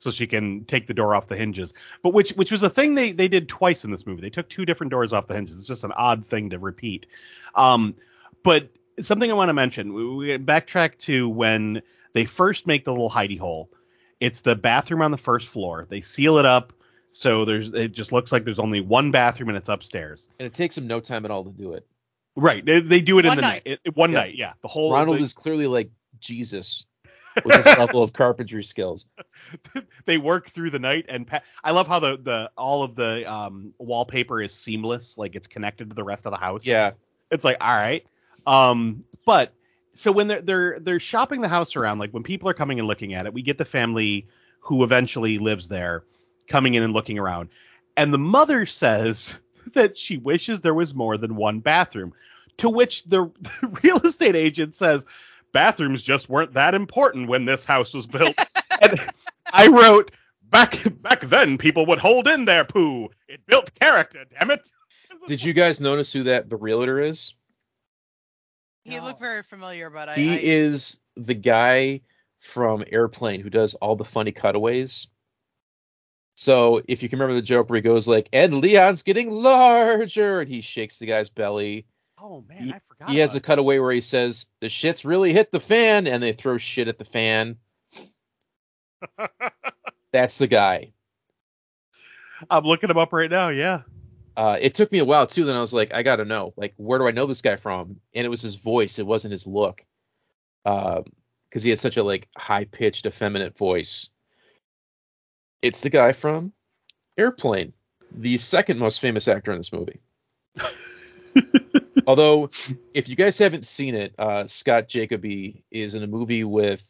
so 0.00 0.10
she 0.10 0.26
can 0.26 0.64
take 0.64 0.86
the 0.88 0.94
door 0.94 1.14
off 1.14 1.28
the 1.28 1.36
hinges. 1.36 1.72
But 2.02 2.12
which, 2.12 2.30
which 2.32 2.50
was 2.50 2.62
a 2.64 2.68
thing 2.70 2.96
they 2.96 3.12
they 3.12 3.28
did 3.28 3.48
twice 3.48 3.84
in 3.84 3.92
this 3.92 4.06
movie. 4.06 4.22
They 4.22 4.30
took 4.30 4.48
two 4.48 4.64
different 4.64 4.90
doors 4.90 5.12
off 5.12 5.28
the 5.28 5.34
hinges. 5.34 5.56
It's 5.56 5.68
just 5.68 5.84
an 5.84 5.92
odd 5.92 6.26
thing 6.26 6.50
to 6.50 6.58
repeat. 6.58 7.06
Um, 7.54 7.94
but 8.42 8.68
something 9.00 9.30
I 9.30 9.34
want 9.34 9.50
to 9.50 9.54
mention. 9.54 9.92
We, 9.92 10.08
we 10.16 10.38
backtrack 10.38 10.98
to 11.00 11.28
when 11.28 11.82
they 12.14 12.24
first 12.24 12.66
make 12.66 12.84
the 12.84 12.90
little 12.92 13.10
hidey 13.10 13.38
hole. 13.38 13.70
It's 14.18 14.40
the 14.40 14.56
bathroom 14.56 15.02
on 15.02 15.10
the 15.12 15.18
first 15.18 15.48
floor. 15.48 15.86
They 15.88 16.00
seal 16.00 16.38
it 16.38 16.44
up. 16.46 16.72
So 17.12 17.44
there's 17.44 17.72
it 17.72 17.92
just 17.92 18.12
looks 18.12 18.32
like 18.32 18.44
there's 18.44 18.58
only 18.58 18.80
one 18.80 19.10
bathroom 19.10 19.48
and 19.50 19.58
it's 19.58 19.68
upstairs. 19.68 20.28
and 20.38 20.46
it 20.46 20.54
takes 20.54 20.74
them 20.76 20.86
no 20.86 21.00
time 21.00 21.24
at 21.24 21.30
all 21.30 21.44
to 21.44 21.50
do 21.50 21.72
it. 21.72 21.86
Right. 22.36 22.64
They, 22.64 22.80
they 22.80 23.00
do 23.00 23.18
it 23.18 23.26
in 23.26 23.34
the 23.34 23.40
night. 23.42 23.62
night. 23.66 23.80
It, 23.84 23.96
one 23.96 24.12
Yeah. 24.12 24.20
night, 24.20 24.34
yeah. 24.36 24.52
The 24.62 24.68
whole 24.68 24.92
Ronald 24.92 25.18
the- 25.18 25.22
is 25.22 25.32
clearly 25.32 25.66
like 25.66 25.90
Jesus 26.20 26.86
with 27.44 27.56
his 27.56 27.66
level 27.78 28.02
of 28.02 28.12
carpentry 28.12 28.62
skills. 28.62 29.06
they 30.04 30.18
work 30.18 30.48
through 30.50 30.70
the 30.70 30.78
night 30.78 31.06
and 31.08 31.26
pa- 31.26 31.42
I 31.62 31.70
love 31.72 31.86
how 31.86 31.98
the 32.00 32.16
the 32.16 32.50
all 32.56 32.82
of 32.82 32.94
the 32.94 33.30
um 33.30 33.74
wallpaper 33.78 34.40
is 34.40 34.52
seamless, 34.52 35.16
like 35.18 35.36
it's 35.36 35.46
connected 35.46 35.90
to 35.90 35.94
the 35.94 36.04
rest 36.04 36.26
of 36.26 36.32
the 36.32 36.38
house. 36.38 36.66
Yeah. 36.66 36.92
It's 37.30 37.44
like 37.44 37.58
all 37.60 37.74
right. 37.74 38.04
Um 38.46 39.04
but 39.24 39.52
so 39.94 40.12
when 40.12 40.28
they're 40.28 40.42
they're 40.42 40.78
they're 40.80 41.00
shopping 41.00 41.40
the 41.40 41.48
house 41.48 41.76
around, 41.76 41.98
like 41.98 42.12
when 42.12 42.22
people 42.22 42.48
are 42.48 42.54
coming 42.54 42.78
and 42.78 42.88
looking 42.88 43.14
at 43.14 43.26
it, 43.26 43.32
we 43.32 43.42
get 43.42 43.58
the 43.58 43.64
family 43.64 44.26
who 44.60 44.84
eventually 44.84 45.38
lives 45.38 45.68
there 45.68 46.04
coming 46.48 46.74
in 46.74 46.82
and 46.82 46.92
looking 46.92 47.18
around. 47.18 47.48
And 47.96 48.12
the 48.12 48.18
mother 48.18 48.66
says 48.66 49.38
that 49.72 49.98
she 49.98 50.18
wishes 50.18 50.60
there 50.60 50.74
was 50.74 50.94
more 50.94 51.16
than 51.16 51.36
one 51.36 51.60
bathroom. 51.60 52.12
To 52.58 52.68
which 52.68 53.04
the, 53.04 53.30
the 53.40 53.80
real 53.82 53.98
estate 53.98 54.36
agent 54.36 54.74
says 54.74 55.06
bathrooms 55.52 56.02
just 56.02 56.28
weren't 56.28 56.54
that 56.54 56.74
important 56.74 57.28
when 57.28 57.44
this 57.44 57.64
house 57.64 57.94
was 57.94 58.06
built. 58.06 58.36
and 58.82 58.94
I 59.52 59.68
wrote 59.68 60.12
back 60.42 60.76
back 61.02 61.20
then 61.22 61.58
people 61.58 61.86
would 61.86 61.98
hold 61.98 62.28
in 62.28 62.44
their 62.44 62.64
poo. 62.64 63.08
It 63.28 63.44
built 63.46 63.72
character, 63.78 64.24
damn 64.38 64.50
it. 64.50 64.70
Did 65.26 65.42
you 65.42 65.52
guys 65.52 65.80
notice 65.80 66.12
who 66.12 66.24
that 66.24 66.48
the 66.48 66.56
realtor 66.56 67.00
is? 67.00 67.34
He 68.84 68.96
No. 68.96 69.04
looked 69.04 69.20
very 69.20 69.42
familiar, 69.42 69.90
but 69.90 70.08
I. 70.08 70.14
He 70.14 70.30
I, 70.32 70.40
is 70.42 70.98
the 71.16 71.34
guy 71.34 72.00
from 72.40 72.84
Airplane 72.90 73.40
who 73.40 73.50
does 73.50 73.74
all 73.74 73.96
the 73.96 74.04
funny 74.04 74.32
cutaways. 74.32 75.08
So 76.34 76.80
if 76.88 77.02
you 77.02 77.08
can 77.10 77.18
remember 77.18 77.34
the 77.38 77.46
joke 77.46 77.68
where 77.68 77.76
he 77.76 77.82
goes 77.82 78.08
like, 78.08 78.30
"And 78.32 78.58
Leon's 78.58 79.02
getting 79.02 79.30
larger," 79.30 80.40
and 80.40 80.48
he 80.48 80.62
shakes 80.62 80.98
the 80.98 81.06
guy's 81.06 81.28
belly. 81.28 81.86
Oh 82.22 82.44
man, 82.48 82.64
He- 82.64 82.72
I 82.72 82.80
forgot. 82.88 83.10
He 83.10 83.18
has 83.18 83.34
a 83.34 83.40
cutaway 83.40 83.78
where 83.78 83.92
he 83.92 84.00
says, 84.00 84.46
"The 84.60 84.68
shit's 84.68 85.04
really 85.04 85.32
hit 85.32 85.50
the 85.52 85.60
fan," 85.60 86.06
and 86.06 86.22
they 86.22 86.32
throw 86.32 86.58
shit 86.58 86.88
at 86.88 86.98
the 86.98 87.04
fan. 87.04 87.56
That's 90.12 90.38
the 90.38 90.46
guy. 90.46 90.92
I'm 92.48 92.64
looking 92.64 92.90
him 92.90 92.98
up 92.98 93.12
right 93.12 93.30
now. 93.30 93.48
Yeah. 93.48 93.82
Uh, 94.36 94.56
it 94.60 94.74
took 94.74 94.90
me 94.92 94.98
a 94.98 95.04
while 95.04 95.26
too. 95.26 95.44
Then 95.44 95.56
I 95.56 95.60
was 95.60 95.72
like, 95.72 95.92
I 95.92 96.02
gotta 96.02 96.24
know, 96.24 96.52
like, 96.56 96.74
where 96.76 96.98
do 96.98 97.06
I 97.06 97.10
know 97.10 97.26
this 97.26 97.42
guy 97.42 97.56
from? 97.56 98.00
And 98.14 98.24
it 98.24 98.28
was 98.30 98.40
his 98.42 98.54
voice. 98.54 98.98
It 98.98 99.06
wasn't 99.06 99.32
his 99.32 99.46
look, 99.46 99.84
because 100.64 101.62
he 101.62 101.70
had 101.70 101.80
such 101.80 101.96
a 101.96 102.02
like 102.02 102.28
high 102.36 102.64
pitched, 102.64 103.06
effeminate 103.06 103.56
voice. 103.58 104.08
It's 105.62 105.80
the 105.82 105.90
guy 105.90 106.12
from 106.12 106.52
Airplane, 107.18 107.72
the 108.12 108.38
second 108.38 108.78
most 108.78 109.00
famous 109.00 109.28
actor 109.28 109.52
in 109.52 109.58
this 109.58 109.72
movie. 109.72 110.00
Although, 112.06 112.48
if 112.94 113.08
you 113.08 113.16
guys 113.16 113.38
haven't 113.38 113.66
seen 113.66 113.94
it, 113.94 114.14
uh, 114.18 114.46
Scott 114.46 114.88
Jacoby 114.88 115.64
is 115.70 115.94
in 115.94 116.02
a 116.02 116.06
movie 116.06 116.44
with. 116.44 116.82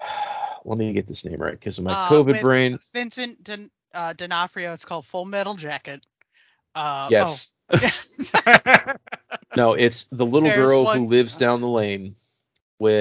Let 0.64 0.78
me 0.78 0.92
get 0.92 1.06
this 1.06 1.24
name 1.24 1.40
right 1.40 1.52
because 1.52 1.78
of 1.78 1.84
my 1.84 1.92
uh, 1.92 2.08
COVID 2.08 2.40
brain. 2.40 2.78
Vincent 2.92 3.42
D'On- 3.44 3.70
uh, 3.94 4.12
D'Onofrio. 4.14 4.72
It's 4.72 4.84
called 4.84 5.06
Full 5.06 5.24
Metal 5.24 5.54
Jacket. 5.54 6.04
Uh, 6.74 7.08
Yes. 7.10 7.52
Oh. 7.70 7.78
No, 9.56 9.72
it's 9.72 10.04
the 10.04 10.26
little 10.26 10.48
There's 10.48 10.68
girl 10.68 10.84
one- 10.84 10.98
who 10.98 11.06
lives 11.06 11.38
down 11.38 11.62
the 11.62 11.68
lane 11.68 12.14
with 12.78 12.92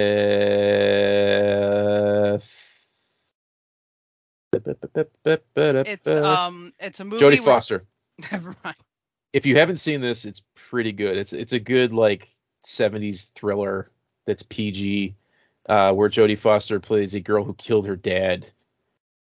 it's 4.53 6.07
um, 6.07 6.71
it's 6.79 6.99
a 6.99 7.05
movie. 7.05 7.23
Jodie 7.23 7.43
Foster. 7.43 7.83
Never 8.31 8.55
mind. 8.63 8.77
If 9.33 9.45
you 9.45 9.57
haven't 9.57 9.77
seen 9.77 9.99
this, 10.01 10.23
it's 10.25 10.41
pretty 10.69 10.91
good. 10.91 11.17
It's 11.17 11.33
it's 11.33 11.53
a 11.53 11.59
good 11.59 11.93
like 11.93 12.33
70s 12.65 13.29
thriller 13.35 13.89
that's 14.25 14.43
PG, 14.43 15.15
uh, 15.67 15.93
where 15.93 16.09
Jodie 16.09 16.37
Foster 16.37 16.79
plays 16.79 17.13
a 17.13 17.19
girl 17.19 17.43
who 17.43 17.53
killed 17.53 17.85
her 17.87 17.95
dad 17.95 18.51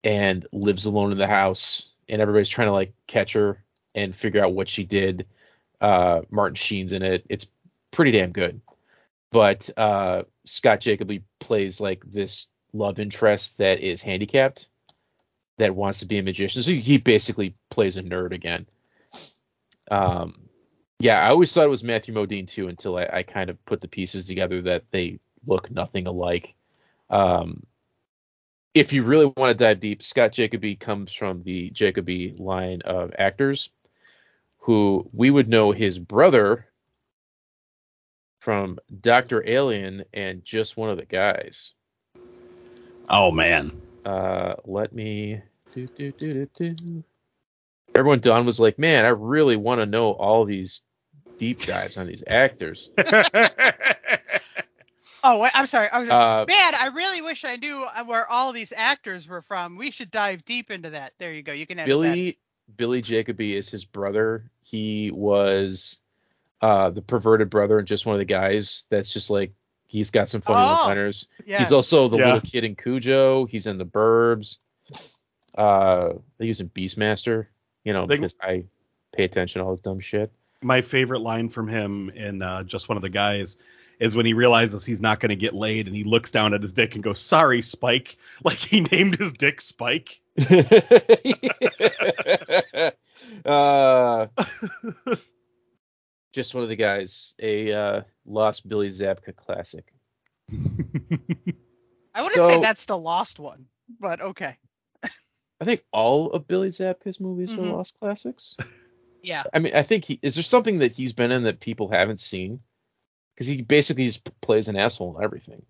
and 0.03 0.47
lives 0.51 0.85
alone 0.85 1.11
in 1.11 1.17
the 1.17 1.27
house, 1.27 1.89
and 2.07 2.21
everybody's 2.21 2.49
trying 2.49 2.67
to 2.67 2.73
like 2.73 2.93
catch 3.07 3.33
her 3.33 3.61
and 3.95 4.15
figure 4.15 4.43
out 4.43 4.53
what 4.53 4.69
she 4.69 4.83
did. 4.83 5.25
Uh, 5.81 6.21
Martin 6.29 6.55
Sheen's 6.55 6.93
in 6.93 7.03
it. 7.03 7.25
It's 7.29 7.47
pretty 7.91 8.11
damn 8.11 8.31
good. 8.31 8.61
But 9.31 9.69
uh, 9.75 10.23
Scott 10.45 10.79
Jacoby 10.79 11.23
plays 11.39 11.81
like 11.81 12.03
this 12.05 12.47
love 12.73 12.99
interest 12.99 13.57
that 13.57 13.79
is 13.79 14.01
handicapped 14.01 14.69
that 15.57 15.75
wants 15.75 15.99
to 15.99 16.05
be 16.05 16.19
a 16.19 16.23
magician. 16.23 16.61
So 16.63 16.71
he 16.71 16.97
basically 16.97 17.55
plays 17.69 17.97
a 17.97 18.03
nerd 18.03 18.31
again. 18.31 18.67
Um, 19.89 20.46
yeah, 20.99 21.19
I 21.19 21.29
always 21.29 21.51
thought 21.53 21.65
it 21.65 21.69
was 21.69 21.83
Matthew 21.83 22.13
Modine 22.13 22.47
too 22.47 22.67
until 22.67 22.97
I, 22.97 23.07
I 23.11 23.23
kind 23.23 23.49
of 23.49 23.63
put 23.65 23.81
the 23.81 23.87
pieces 23.87 24.25
together 24.25 24.61
that 24.63 24.83
they 24.91 25.19
look 25.45 25.69
nothing 25.69 26.07
alike. 26.07 26.55
Um, 27.09 27.65
if 28.73 28.93
you 28.93 29.03
really 29.03 29.25
want 29.25 29.49
to 29.49 29.53
dive 29.53 29.79
deep, 29.79 30.01
Scott 30.03 30.31
Jacoby 30.31 30.75
comes 30.75 31.13
from 31.13 31.41
the 31.41 31.69
Jacoby 31.69 32.35
line 32.37 32.81
of 32.83 33.13
actors 33.17 33.69
who 34.57 35.07
we 35.13 35.29
would 35.29 35.47
know 35.47 35.71
his 35.71 35.97
brother 35.97 36.67
from 38.39 38.77
Dr. 39.01 39.47
Alien 39.47 40.03
and 40.13 40.43
just 40.43 40.77
one 40.77 40.89
of 40.89 40.97
the 40.97 41.05
guys. 41.05 41.73
Oh 43.09 43.31
man. 43.31 43.71
Uh, 44.05 44.55
let 44.65 44.93
me. 44.93 45.41
Do, 45.73 45.87
do, 45.87 46.11
do, 46.11 46.45
do, 46.53 46.73
do. 46.73 47.03
Everyone 47.95 48.19
Don 48.19 48.45
was 48.45 48.59
like, 48.59 48.77
man, 48.77 49.05
I 49.05 49.09
really 49.09 49.55
want 49.55 49.79
to 49.79 49.85
know 49.85 50.11
all 50.11 50.45
these 50.45 50.81
deep 51.37 51.59
dives 51.61 51.97
on 51.97 52.07
these 52.07 52.23
actors. 52.27 52.89
Oh, 55.23 55.45
I'm 55.53 55.65
sorry. 55.65 55.87
I 55.91 55.99
was 55.99 56.09
Uh, 56.09 56.45
Man, 56.47 56.73
I 56.79 56.91
really 56.93 57.21
wish 57.21 57.43
I 57.43 57.55
knew 57.57 57.83
uh, 57.97 58.05
where 58.05 58.25
all 58.29 58.53
these 58.53 58.71
actors 58.75 59.27
were 59.27 59.41
from. 59.41 59.75
We 59.75 59.91
should 59.91 60.11
dive 60.11 60.45
deep 60.45 60.69
into 60.71 60.91
that. 60.91 61.13
There 61.17 61.33
you 61.33 61.41
go. 61.41 61.51
You 61.53 61.65
can 61.65 61.79
edit 61.79 61.87
that. 61.89 62.01
Billy 62.01 62.37
Billy 62.77 63.01
Jacoby 63.01 63.55
is 63.55 63.67
his 63.69 63.83
brother. 63.83 64.49
He 64.61 65.11
was 65.11 65.97
uh, 66.61 66.91
the 66.91 67.01
perverted 67.01 67.49
brother 67.49 67.79
and 67.79 67.87
just 67.87 68.05
one 68.05 68.13
of 68.13 68.19
the 68.19 68.25
guys 68.25 68.85
that's 68.89 69.11
just 69.11 69.29
like 69.29 69.53
he's 69.87 70.11
got 70.11 70.29
some 70.29 70.41
funny 70.41 70.59
Oh, 70.65 70.75
one-liners. 70.85 71.27
Yes. 71.45 71.59
He's 71.59 71.71
also 71.71 72.07
the 72.09 72.17
Yeah. 72.17 72.33
little 72.35 72.49
kid 72.49 72.63
in 72.63 72.75
Cujo. 72.75 73.45
He's 73.45 73.67
in 73.67 73.77
the 73.79 73.85
Burbs. 73.85 74.57
Uh, 75.57 76.13
they 76.37 76.45
use 76.45 76.61
him 76.61 76.69
Beastmaster. 76.73 77.47
You 77.83 77.91
know, 77.93 78.05
They- 78.05 78.15
because 78.17 78.37
I 78.39 78.65
pay 79.13 79.23
attention 79.23 79.59
to 79.61 79.65
all 79.65 79.71
this 79.71 79.79
dumb 79.81 79.99
shit. 79.99 80.31
My 80.63 80.81
favorite 80.81 81.19
line 81.21 81.49
from 81.49 81.67
him 81.67 82.09
in 82.09 82.41
uh, 82.41 82.63
just 82.63 82.89
one 82.89 82.95
of 82.97 83.01
the 83.03 83.09
guys 83.09 83.57
is 83.99 84.15
when 84.15 84.25
he 84.25 84.33
realizes 84.33 84.83
he's 84.85 85.01
not 85.01 85.19
going 85.19 85.29
to 85.29 85.35
get 85.35 85.53
laid 85.53 85.87
and 85.87 85.95
he 85.95 86.03
looks 86.03 86.31
down 86.31 86.53
at 86.53 86.61
his 86.61 86.73
dick 86.73 86.95
and 86.95 87.03
goes, 87.03 87.19
"Sorry, 87.21 87.61
Spike." 87.61 88.17
Like 88.43 88.57
he 88.57 88.81
named 88.81 89.17
his 89.17 89.33
dick 89.33 89.61
Spike. 89.61 90.19
uh, 93.45 94.27
just 96.33 96.53
one 96.53 96.63
of 96.63 96.69
the 96.69 96.75
guys, 96.75 97.33
a 97.39 97.71
uh, 97.73 98.01
lost 98.25 98.67
Billy 98.67 98.89
Zabka 98.89 99.35
classic. 99.35 99.93
I 100.51 100.55
wouldn't 102.21 102.35
So- 102.35 102.49
say 102.49 102.61
that's 102.61 102.85
the 102.85 102.97
lost 102.97 103.39
one, 103.39 103.65
but 103.99 104.21
okay. 104.21 104.55
I 105.59 105.65
think 105.65 105.83
all 105.91 106.31
of 106.31 106.47
Billy 106.47 106.69
Zabka's 106.69 107.19
movies 107.19 107.51
Mhm. 107.51 107.57
are 107.71 107.75
lost 107.77 107.99
classics. 107.99 108.55
Yeah. 109.27 109.43
I 109.53 109.59
mean, 109.59 109.75
I 109.75 109.83
think 109.83 110.05
he 110.05 110.19
is 110.21 110.35
there 110.35 110.43
something 110.43 110.79
that 110.79 110.93
he's 110.93 111.11
been 111.11 111.31
in 111.31 111.43
that 111.43 111.59
people 111.59 111.89
haven't 111.89 112.21
seen? 112.21 112.61
Because 113.35 113.47
he 113.47 113.61
basically 113.61 114.05
just 114.05 114.23
plays 114.39 114.69
an 114.69 114.77
asshole 114.77 115.17
in 115.17 115.23
everything. 115.23 115.63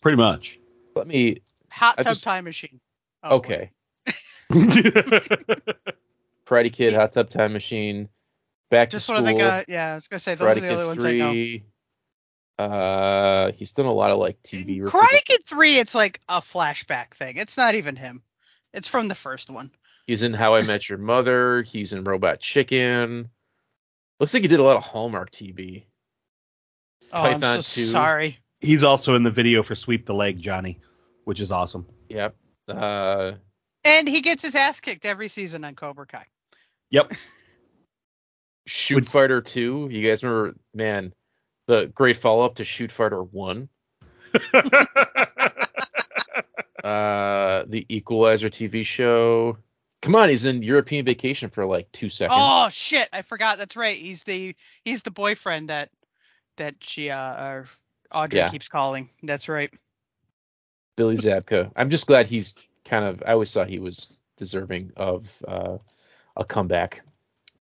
Pretty 0.00 0.16
much. 0.16 0.58
Let 0.96 1.06
me. 1.06 1.42
Hot 1.70 1.96
I 1.98 2.02
Tub 2.02 2.12
just- 2.12 2.24
Time 2.24 2.44
Machine. 2.44 2.80
Oh, 3.22 3.36
okay, 3.36 3.70
Karate 4.50 6.72
Kid, 6.72 6.92
Hot 6.92 7.12
Tub 7.12 7.30
Time 7.30 7.52
Machine, 7.52 8.08
Back 8.68 8.90
Just 8.90 9.06
to 9.06 9.12
one 9.12 9.26
School, 9.26 9.36
of 9.36 9.38
the 9.38 9.44
guys. 9.44 9.64
Yeah, 9.68 9.92
I 9.92 9.94
was 9.94 10.08
gonna 10.08 10.18
say 10.18 10.34
those 10.34 10.48
Karate 10.48 10.50
are 10.50 10.54
the 10.54 10.60
Kid 10.62 10.72
other 10.72 10.86
ones 10.86 11.04
I 11.04 11.12
know. 11.12 11.30
Three. 11.30 11.64
Uh, 12.58 13.52
he's 13.52 13.72
done 13.72 13.86
a 13.86 13.92
lot 13.92 14.10
of 14.10 14.18
like 14.18 14.42
TV. 14.42 14.80
Karate 14.80 14.84
references. 14.84 15.20
Kid 15.24 15.44
Three, 15.44 15.78
it's 15.78 15.94
like 15.94 16.20
a 16.28 16.40
flashback 16.40 17.14
thing. 17.14 17.36
It's 17.36 17.56
not 17.56 17.76
even 17.76 17.94
him. 17.94 18.22
It's 18.72 18.88
from 18.88 19.06
the 19.06 19.14
first 19.14 19.50
one. 19.50 19.70
He's 20.06 20.22
in 20.22 20.34
How 20.34 20.54
I 20.54 20.62
Met 20.66 20.88
Your 20.88 20.98
Mother. 20.98 21.62
He's 21.62 21.92
in 21.92 22.04
Robot 22.04 22.40
Chicken. 22.40 23.28
Looks 24.20 24.34
like 24.34 24.42
he 24.42 24.48
did 24.48 24.60
a 24.60 24.64
lot 24.64 24.76
of 24.76 24.84
Hallmark 24.84 25.30
TV. 25.30 25.84
Oh, 27.12 27.22
I'm 27.22 27.40
so 27.40 27.56
2. 27.56 27.60
sorry. 27.60 28.38
He's 28.60 28.84
also 28.84 29.14
in 29.16 29.22
the 29.22 29.30
video 29.30 29.62
for 29.62 29.74
Sweep 29.74 30.06
the 30.06 30.14
Leg, 30.14 30.40
Johnny, 30.40 30.80
which 31.24 31.40
is 31.40 31.50
awesome. 31.52 31.86
Yep. 32.08 32.36
Uh, 32.68 33.32
And 33.84 34.08
he 34.08 34.20
gets 34.20 34.42
his 34.42 34.54
ass 34.54 34.78
kicked 34.80 35.04
every 35.04 35.28
season 35.28 35.64
on 35.64 35.74
Cobra 35.74 36.06
Kai. 36.06 36.24
Yep. 36.90 37.12
Shoot 38.66 38.94
Which- 38.96 39.08
Fighter 39.08 39.40
2. 39.40 39.88
You 39.90 40.08
guys 40.08 40.22
remember, 40.22 40.56
man, 40.72 41.12
the 41.66 41.86
great 41.86 42.16
follow 42.16 42.44
up 42.44 42.54
to 42.56 42.64
Shoot 42.64 42.92
Fighter 42.92 43.22
1. 43.22 43.68
Uh, 46.82 47.64
the 47.68 47.86
Equalizer 47.88 48.50
TV 48.50 48.84
show. 48.84 49.56
Come 50.02 50.16
on, 50.16 50.28
he's 50.28 50.44
in 50.44 50.62
European 50.62 51.04
Vacation 51.04 51.48
for 51.48 51.64
like 51.64 51.90
two 51.92 52.10
seconds. 52.10 52.38
Oh 52.40 52.68
shit, 52.70 53.08
I 53.12 53.22
forgot. 53.22 53.56
That's 53.58 53.76
right. 53.76 53.96
He's 53.96 54.24
the 54.24 54.54
he's 54.84 55.02
the 55.02 55.12
boyfriend 55.12 55.70
that 55.70 55.90
that 56.56 56.74
she 56.80 57.08
uh 57.10 57.44
or 57.44 57.66
Audrey 58.12 58.40
Yeah. 58.40 58.48
keeps 58.48 58.68
calling. 58.68 59.08
That's 59.22 59.48
right. 59.48 59.72
Billy 60.96 61.16
Zabka. 61.16 61.70
I'm 61.76 61.88
just 61.88 62.06
glad 62.06 62.26
he's 62.26 62.54
kind 62.84 63.04
of. 63.04 63.22
I 63.26 63.32
always 63.32 63.52
thought 63.52 63.68
he 63.68 63.78
was 63.78 64.18
deserving 64.36 64.92
of 64.96 65.30
uh, 65.46 65.78
a 66.36 66.44
comeback. 66.44 67.02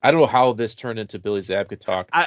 I 0.03 0.11
don't 0.11 0.21
know 0.21 0.27
how 0.27 0.53
this 0.55 0.75
turned 0.75 0.99
into 0.99 1.19
Billy 1.19 1.43
Zabka 1.43 1.79
talk. 1.79 2.09
I, 2.13 2.25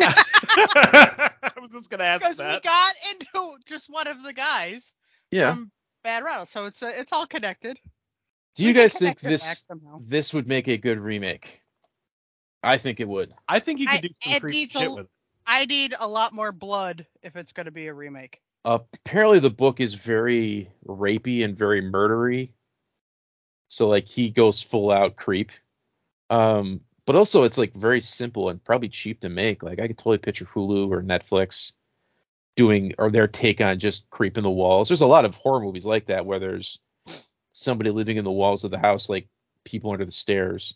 I 1.46 1.52
was 1.62 1.72
just 1.72 1.90
gonna 1.90 2.04
ask 2.04 2.22
Because 2.22 2.40
we 2.40 2.60
got 2.62 2.94
into 3.12 3.58
just 3.66 3.90
one 3.90 4.08
of 4.08 4.24
the 4.24 4.34
guys 4.34 4.94
yeah. 5.32 5.52
from 5.52 5.72
Bad 6.04 6.24
Ronald, 6.24 6.48
so 6.48 6.68
it's 6.68 6.84
uh, 6.84 6.92
it's 6.96 7.12
all 7.12 7.26
connected. 7.26 7.78
Do 8.56 8.64
you 8.64 8.70
We 8.70 8.74
can 8.74 8.84
guys 8.84 8.94
think 8.94 9.20
this 9.20 9.64
this 10.00 10.34
would 10.34 10.48
make 10.48 10.68
a 10.68 10.78
good 10.78 11.00
remake? 11.00 11.62
I 12.62 12.78
think 12.78 13.00
it 13.00 13.08
would. 13.08 13.34
I 13.48 13.60
think 13.60 13.80
you 13.80 13.88
could 13.88 14.02
do 14.02 14.10
some 14.22 14.34
it 14.34 14.42
creepy 14.42 14.58
needs 14.58 14.76
a- 14.76 14.80
shit 14.80 14.92
with 14.92 15.00
it. 15.06 15.10
I 15.46 15.66
need 15.66 15.94
a 16.00 16.08
lot 16.08 16.34
more 16.34 16.52
blood 16.54 17.06
if 17.22 17.36
it's 17.36 17.52
going 17.52 17.66
to 17.66 17.72
be 17.72 17.88
a 17.88 17.94
remake. 17.94 18.40
apparently 18.64 19.40
the 19.40 19.50
book 19.50 19.82
is 19.82 19.94
very 19.94 20.70
rapey 20.88 21.44
and 21.44 21.58
very 21.58 21.82
murdery. 21.82 22.52
So 23.68 23.88
like 23.88 24.08
he 24.08 24.30
goes 24.30 24.62
full 24.62 24.92
out 24.92 25.16
creep. 25.18 25.52
Um 26.30 26.82
but 27.06 27.18
also 27.18 27.44
it's 27.44 27.58
like 27.58 27.74
very 27.74 28.00
simple 28.00 28.48
and 28.50 28.64
probably 28.64 28.88
cheap 28.88 29.20
to 29.22 29.30
make. 29.30 29.64
Like 29.64 29.80
I 29.80 29.88
could 29.88 29.98
totally 29.98 30.20
picture 30.20 30.46
Hulu 30.46 30.90
or 30.92 31.04
Netflix 31.04 31.74
doing 32.56 32.94
or 32.98 33.12
their 33.12 33.28
take 33.28 33.60
on 33.60 33.80
just 33.80 34.10
creeping 34.10 34.44
the 34.44 34.50
walls. 34.50 34.88
There's 34.88 35.02
a 35.02 35.08
lot 35.08 35.26
of 35.26 35.36
horror 35.36 35.60
movies 35.60 35.86
like 35.86 36.06
that 36.06 36.26
where 36.26 36.40
there's 36.40 36.80
somebody 37.64 37.90
living 37.90 38.18
in 38.18 38.24
the 38.24 38.32
walls 38.32 38.64
of 38.64 38.72
the 38.72 38.78
house 38.78 39.10
like 39.10 39.28
people 39.64 39.92
under 39.92 40.06
the 40.06 40.12
stairs. 40.12 40.76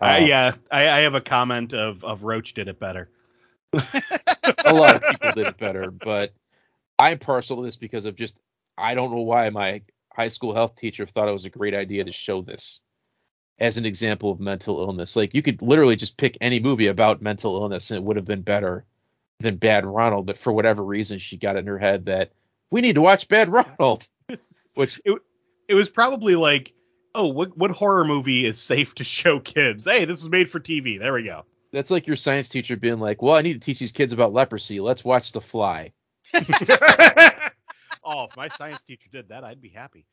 Uh, 0.00 0.04
Uh, 0.04 0.18
yeah, 0.24 0.52
I, 0.70 0.88
I 0.88 1.00
have 1.00 1.14
a 1.14 1.20
comment 1.20 1.74
of 1.74 2.04
of 2.04 2.24
Roach 2.24 2.54
did 2.54 2.68
it 2.68 2.78
better. 2.78 3.08
a 3.72 4.72
lot 4.72 4.96
of 4.96 5.02
people 5.02 5.30
did 5.32 5.46
it 5.46 5.58
better, 5.58 5.90
but 5.90 6.32
I'm 6.98 7.18
partial 7.18 7.58
to 7.58 7.62
this 7.62 7.76
because 7.76 8.04
of 8.04 8.16
just 8.16 8.36
I 8.76 8.94
don't 8.94 9.10
know 9.10 9.20
why 9.20 9.48
my 9.50 9.82
high 10.12 10.28
school 10.28 10.54
health 10.54 10.76
teacher 10.76 11.06
thought 11.06 11.28
it 11.28 11.32
was 11.32 11.44
a 11.44 11.50
great 11.50 11.74
idea 11.74 12.04
to 12.04 12.12
show 12.12 12.42
this 12.42 12.80
as 13.58 13.76
an 13.76 13.86
example 13.86 14.30
of 14.30 14.40
mental 14.40 14.80
illness. 14.80 15.16
Like 15.16 15.34
you 15.34 15.42
could 15.42 15.62
literally 15.62 15.96
just 15.96 16.16
pick 16.16 16.36
any 16.40 16.60
movie 16.60 16.88
about 16.88 17.22
mental 17.22 17.56
illness 17.56 17.90
and 17.90 17.98
it 17.98 18.04
would 18.04 18.16
have 18.16 18.24
been 18.24 18.42
better 18.42 18.84
than 19.38 19.56
Bad 19.56 19.86
Ronald, 19.86 20.26
but 20.26 20.38
for 20.38 20.52
whatever 20.52 20.82
reason 20.82 21.18
she 21.18 21.36
got 21.36 21.56
it 21.56 21.60
in 21.60 21.66
her 21.66 21.78
head 21.78 22.06
that 22.06 22.32
we 22.70 22.80
need 22.80 22.94
to 22.94 23.00
watch 23.00 23.28
Bad 23.28 23.48
Ronald. 23.48 24.06
Which 24.74 25.00
It 25.04 25.20
was 25.74 25.88
probably 25.88 26.36
like, 26.36 26.72
oh, 27.14 27.28
what 27.28 27.56
what 27.56 27.70
horror 27.70 28.04
movie 28.04 28.46
is 28.46 28.60
safe 28.60 28.94
to 28.96 29.04
show 29.04 29.40
kids? 29.40 29.84
Hey, 29.84 30.04
this 30.04 30.20
is 30.20 30.28
made 30.28 30.50
for 30.50 30.60
TV. 30.60 30.98
There 30.98 31.12
we 31.12 31.24
go. 31.24 31.44
that's 31.72 31.90
like 31.90 32.06
your 32.06 32.16
science 32.16 32.48
teacher 32.48 32.76
being 32.76 32.98
like, 32.98 33.22
"Well, 33.22 33.36
I 33.36 33.42
need 33.42 33.54
to 33.54 33.60
teach 33.60 33.78
these 33.78 33.92
kids 33.92 34.12
about 34.12 34.32
leprosy. 34.32 34.80
Let's 34.80 35.04
watch 35.04 35.32
The 35.32 35.40
Fly." 35.40 35.92
oh, 38.04 38.24
if 38.24 38.36
my 38.36 38.48
science 38.48 38.80
teacher 38.82 39.08
did 39.12 39.28
that, 39.28 39.44
I'd 39.44 39.60
be 39.60 39.68
happy. 39.68 40.06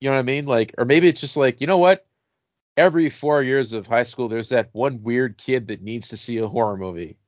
You 0.00 0.08
know 0.08 0.14
what 0.14 0.20
I 0.20 0.22
mean? 0.22 0.46
Like, 0.46 0.74
or 0.78 0.84
maybe 0.84 1.08
it's 1.08 1.20
just 1.20 1.36
like, 1.36 1.60
you 1.60 1.66
know 1.66 1.78
what? 1.78 2.06
Every 2.76 3.10
four 3.10 3.42
years 3.42 3.72
of 3.72 3.86
high 3.86 4.04
school, 4.04 4.28
there's 4.28 4.50
that 4.50 4.70
one 4.72 5.02
weird 5.02 5.36
kid 5.36 5.68
that 5.68 5.82
needs 5.82 6.08
to 6.08 6.16
see 6.16 6.38
a 6.38 6.46
horror 6.46 6.76
movie. 6.76 7.18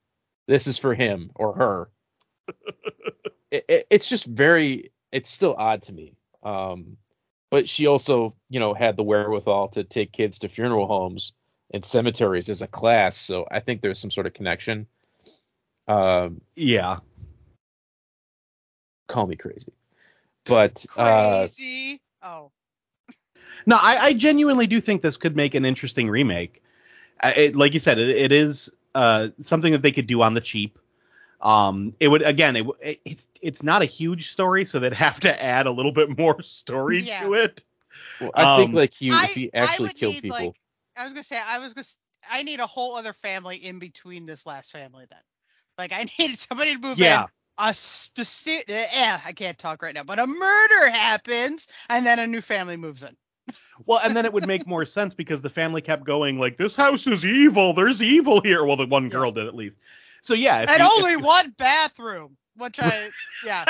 This 0.46 0.66
is 0.68 0.78
for 0.78 0.94
him 0.94 1.30
or 1.34 1.54
her. 1.54 1.90
it, 3.50 3.64
it, 3.68 3.86
it's 3.90 4.08
just 4.08 4.26
very, 4.26 4.92
it's 5.10 5.28
still 5.28 5.54
odd 5.58 5.82
to 5.82 5.92
me. 5.92 6.14
Um, 6.44 6.96
but 7.50 7.68
she 7.68 7.86
also, 7.86 8.32
you 8.48 8.60
know, 8.60 8.74
had 8.74 8.96
the 8.96 9.02
wherewithal 9.02 9.68
to 9.68 9.84
take 9.84 10.12
kids 10.12 10.38
to 10.40 10.48
funeral 10.48 10.86
homes 10.86 11.32
and 11.72 11.84
cemeteries 11.84 12.48
as 12.48 12.62
a 12.62 12.66
class. 12.66 13.16
So 13.16 13.46
I 13.50 13.60
think 13.60 13.82
there's 13.82 13.98
some 13.98 14.10
sort 14.10 14.26
of 14.26 14.34
connection. 14.34 14.86
Um, 15.88 16.40
Yeah. 16.56 16.98
call 19.08 19.26
me 19.26 19.36
crazy, 19.36 19.72
but 20.46 20.86
uh, 20.96 21.42
Crazy. 21.42 22.00
oh. 22.22 22.50
No, 23.66 23.76
I, 23.76 24.06
I 24.06 24.12
genuinely 24.14 24.66
do 24.66 24.80
think 24.80 25.02
this 25.02 25.16
could 25.18 25.36
make 25.36 25.54
an 25.54 25.64
interesting 25.64 26.08
remake. 26.08 26.62
Uh, 27.22 27.32
It, 27.36 27.56
like 27.56 27.74
you 27.74 27.80
said, 27.80 27.98
it, 27.98 28.08
it 28.08 28.32
is 28.32 28.70
uh, 28.94 29.28
something 29.42 29.72
that 29.72 29.82
they 29.82 29.92
could 29.92 30.06
do 30.06 30.22
on 30.22 30.34
the 30.34 30.40
cheap. 30.40 30.78
Um, 31.42 31.94
it 32.00 32.08
would 32.08 32.22
again, 32.22 32.56
it, 32.56 32.66
it 32.80 33.00
it's 33.04 33.28
it's 33.40 33.62
not 33.62 33.82
a 33.82 33.86
huge 33.86 34.30
story, 34.30 34.64
so 34.64 34.78
they'd 34.78 34.92
have 34.92 35.20
to 35.20 35.42
add 35.42 35.66
a 35.66 35.72
little 35.72 35.92
bit 35.92 36.16
more 36.18 36.42
story 36.42 37.02
Yeah. 37.02 37.24
to 37.24 37.34
it. 37.34 37.64
well, 38.20 38.32
I 38.34 38.56
think 38.56 38.70
um, 38.70 38.74
like 38.74 38.94
he, 38.94 39.10
I, 39.10 39.24
if 39.24 39.34
he 39.34 39.52
actually 39.54 39.88
would 39.88 39.96
killed 39.96 40.14
need, 40.14 40.22
people. 40.22 40.46
Like, 40.46 40.56
I 40.98 41.04
was 41.04 41.12
gonna 41.12 41.22
say 41.22 41.38
I 41.44 41.58
was 41.58 41.72
gonna. 41.74 41.86
I 42.30 42.42
need 42.42 42.60
a 42.60 42.66
whole 42.66 42.96
other 42.96 43.14
family 43.14 43.56
in 43.56 43.78
between 43.78 44.26
this 44.26 44.44
last 44.44 44.72
family 44.72 45.06
then. 45.10 45.20
Like 45.78 45.92
I 45.92 46.06
needed 46.18 46.38
somebody 46.38 46.74
to 46.74 46.80
move 46.80 47.00
Yeah. 47.00 47.22
in. 47.22 47.28
A 47.62 47.74
specific. 47.74 48.68
Yeah, 48.68 49.20
I 49.24 49.32
can't 49.32 49.58
talk 49.58 49.82
right 49.82 49.94
now, 49.94 50.02
but 50.02 50.18
a 50.18 50.26
murder 50.26 50.90
happens, 50.90 51.66
and 51.90 52.06
then 52.06 52.18
a 52.18 52.26
new 52.26 52.40
family 52.40 52.76
moves 52.76 53.02
in. 53.02 53.16
Well, 53.86 54.00
and 54.02 54.14
then 54.14 54.26
it 54.26 54.32
would 54.32 54.46
make 54.46 54.66
more 54.66 54.84
sense 54.84 55.14
because 55.14 55.40
the 55.40 55.48
family 55.50 55.80
kept 55.80 56.04
going 56.04 56.38
like, 56.38 56.56
"This 56.56 56.76
house 56.76 57.06
is 57.06 57.24
evil. 57.24 57.72
There's 57.72 58.02
evil 58.02 58.40
here." 58.42 58.64
Well, 58.64 58.76
the 58.76 58.86
one 58.86 59.08
girl 59.08 59.32
did 59.32 59.46
at 59.46 59.54
least. 59.54 59.78
So 60.22 60.34
yeah, 60.34 60.64
and 60.68 60.78
you- 60.82 60.88
only 60.96 61.12
you- 61.12 61.20
one 61.20 61.50
bathroom, 61.58 62.36
which 62.56 62.78
I 62.80 63.10
yeah, 63.44 63.64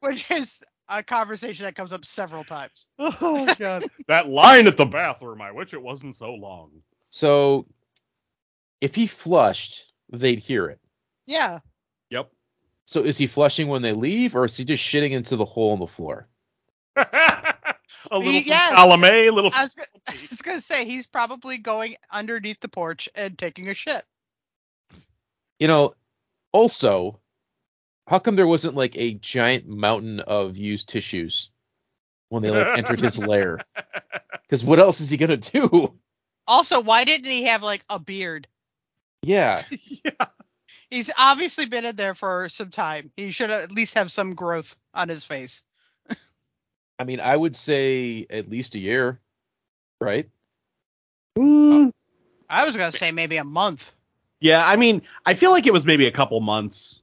which 0.00 0.30
is 0.30 0.62
a 0.88 1.02
conversation 1.02 1.64
that 1.64 1.74
comes 1.74 1.92
up 1.92 2.04
several 2.04 2.44
times. 2.44 2.88
Oh 2.98 3.52
god, 3.58 3.84
that 4.08 4.28
line 4.28 4.66
at 4.66 4.76
the 4.76 4.86
bathroom. 4.86 5.40
I 5.42 5.52
wish 5.52 5.72
it 5.74 5.82
wasn't 5.82 6.16
so 6.16 6.32
long. 6.34 6.70
So 7.10 7.66
if 8.80 8.94
he 8.94 9.06
flushed, 9.06 9.92
they'd 10.10 10.38
hear 10.38 10.66
it. 10.66 10.80
Yeah, 11.26 11.60
Yep. 12.10 12.30
So 12.86 13.02
is 13.02 13.16
he 13.16 13.26
flushing 13.26 13.68
when 13.68 13.80
they 13.82 13.92
leave, 13.92 14.36
or 14.36 14.44
is 14.44 14.56
he 14.56 14.64
just 14.64 14.82
shitting 14.82 15.12
into 15.12 15.36
the 15.36 15.44
hole 15.46 15.72
in 15.74 15.80
the 15.80 15.86
floor? 15.86 16.28
a 16.96 18.18
little 18.18 18.32
from 18.40 18.42
Yes. 18.46 18.72
column 18.72 19.04
A, 19.04 19.26
a 19.26 19.32
little. 19.32 19.50
I 19.54 19.62
was, 19.62 19.74
go- 19.74 19.82
I 20.08 20.14
was 20.30 20.42
gonna 20.42 20.60
say 20.60 20.84
he's 20.84 21.06
probably 21.06 21.56
going 21.58 21.96
underneath 22.12 22.60
the 22.60 22.68
porch 22.68 23.08
and 23.14 23.38
taking 23.38 23.68
a 23.68 23.74
shit. 23.74 24.04
You 25.64 25.68
know, 25.68 25.94
also, 26.52 27.20
how 28.06 28.18
come 28.18 28.36
there 28.36 28.46
wasn't 28.46 28.74
like 28.74 28.98
a 28.98 29.14
giant 29.14 29.66
mountain 29.66 30.20
of 30.20 30.58
used 30.58 30.90
tissues 30.90 31.48
when 32.28 32.42
they 32.42 32.50
like 32.50 32.66
entered 32.76 33.00
his 33.00 33.18
lair? 33.26 33.60
Because 34.42 34.62
what 34.62 34.78
else 34.78 35.00
is 35.00 35.08
he 35.08 35.16
gonna 35.16 35.38
do? 35.38 35.94
Also, 36.46 36.82
why 36.82 37.04
didn't 37.04 37.30
he 37.30 37.44
have 37.44 37.62
like 37.62 37.82
a 37.88 37.98
beard 37.98 38.46
Yeah. 39.22 39.62
yeah. 40.04 40.26
He's 40.90 41.10
obviously 41.18 41.64
been 41.64 41.86
in 41.86 41.96
there 41.96 42.14
for 42.14 42.50
some 42.50 42.68
time. 42.68 43.10
He 43.16 43.30
should 43.30 43.50
at 43.50 43.72
least 43.72 43.96
have 43.96 44.12
some 44.12 44.34
growth 44.34 44.76
on 44.92 45.08
his 45.08 45.24
face. 45.24 45.64
I 46.98 47.04
mean, 47.04 47.20
I 47.20 47.34
would 47.34 47.56
say 47.56 48.26
at 48.28 48.50
least 48.50 48.74
a 48.74 48.78
year, 48.78 49.18
right? 49.98 50.28
Mm, 51.38 51.90
I 52.50 52.66
was 52.66 52.76
gonna 52.76 52.92
say 52.92 53.12
maybe 53.12 53.38
a 53.38 53.44
month. 53.44 53.94
Yeah, 54.44 54.62
I 54.66 54.76
mean, 54.76 55.00
I 55.24 55.32
feel 55.32 55.52
like 55.52 55.66
it 55.66 55.72
was 55.72 55.86
maybe 55.86 56.06
a 56.06 56.10
couple 56.10 56.38
months. 56.42 57.00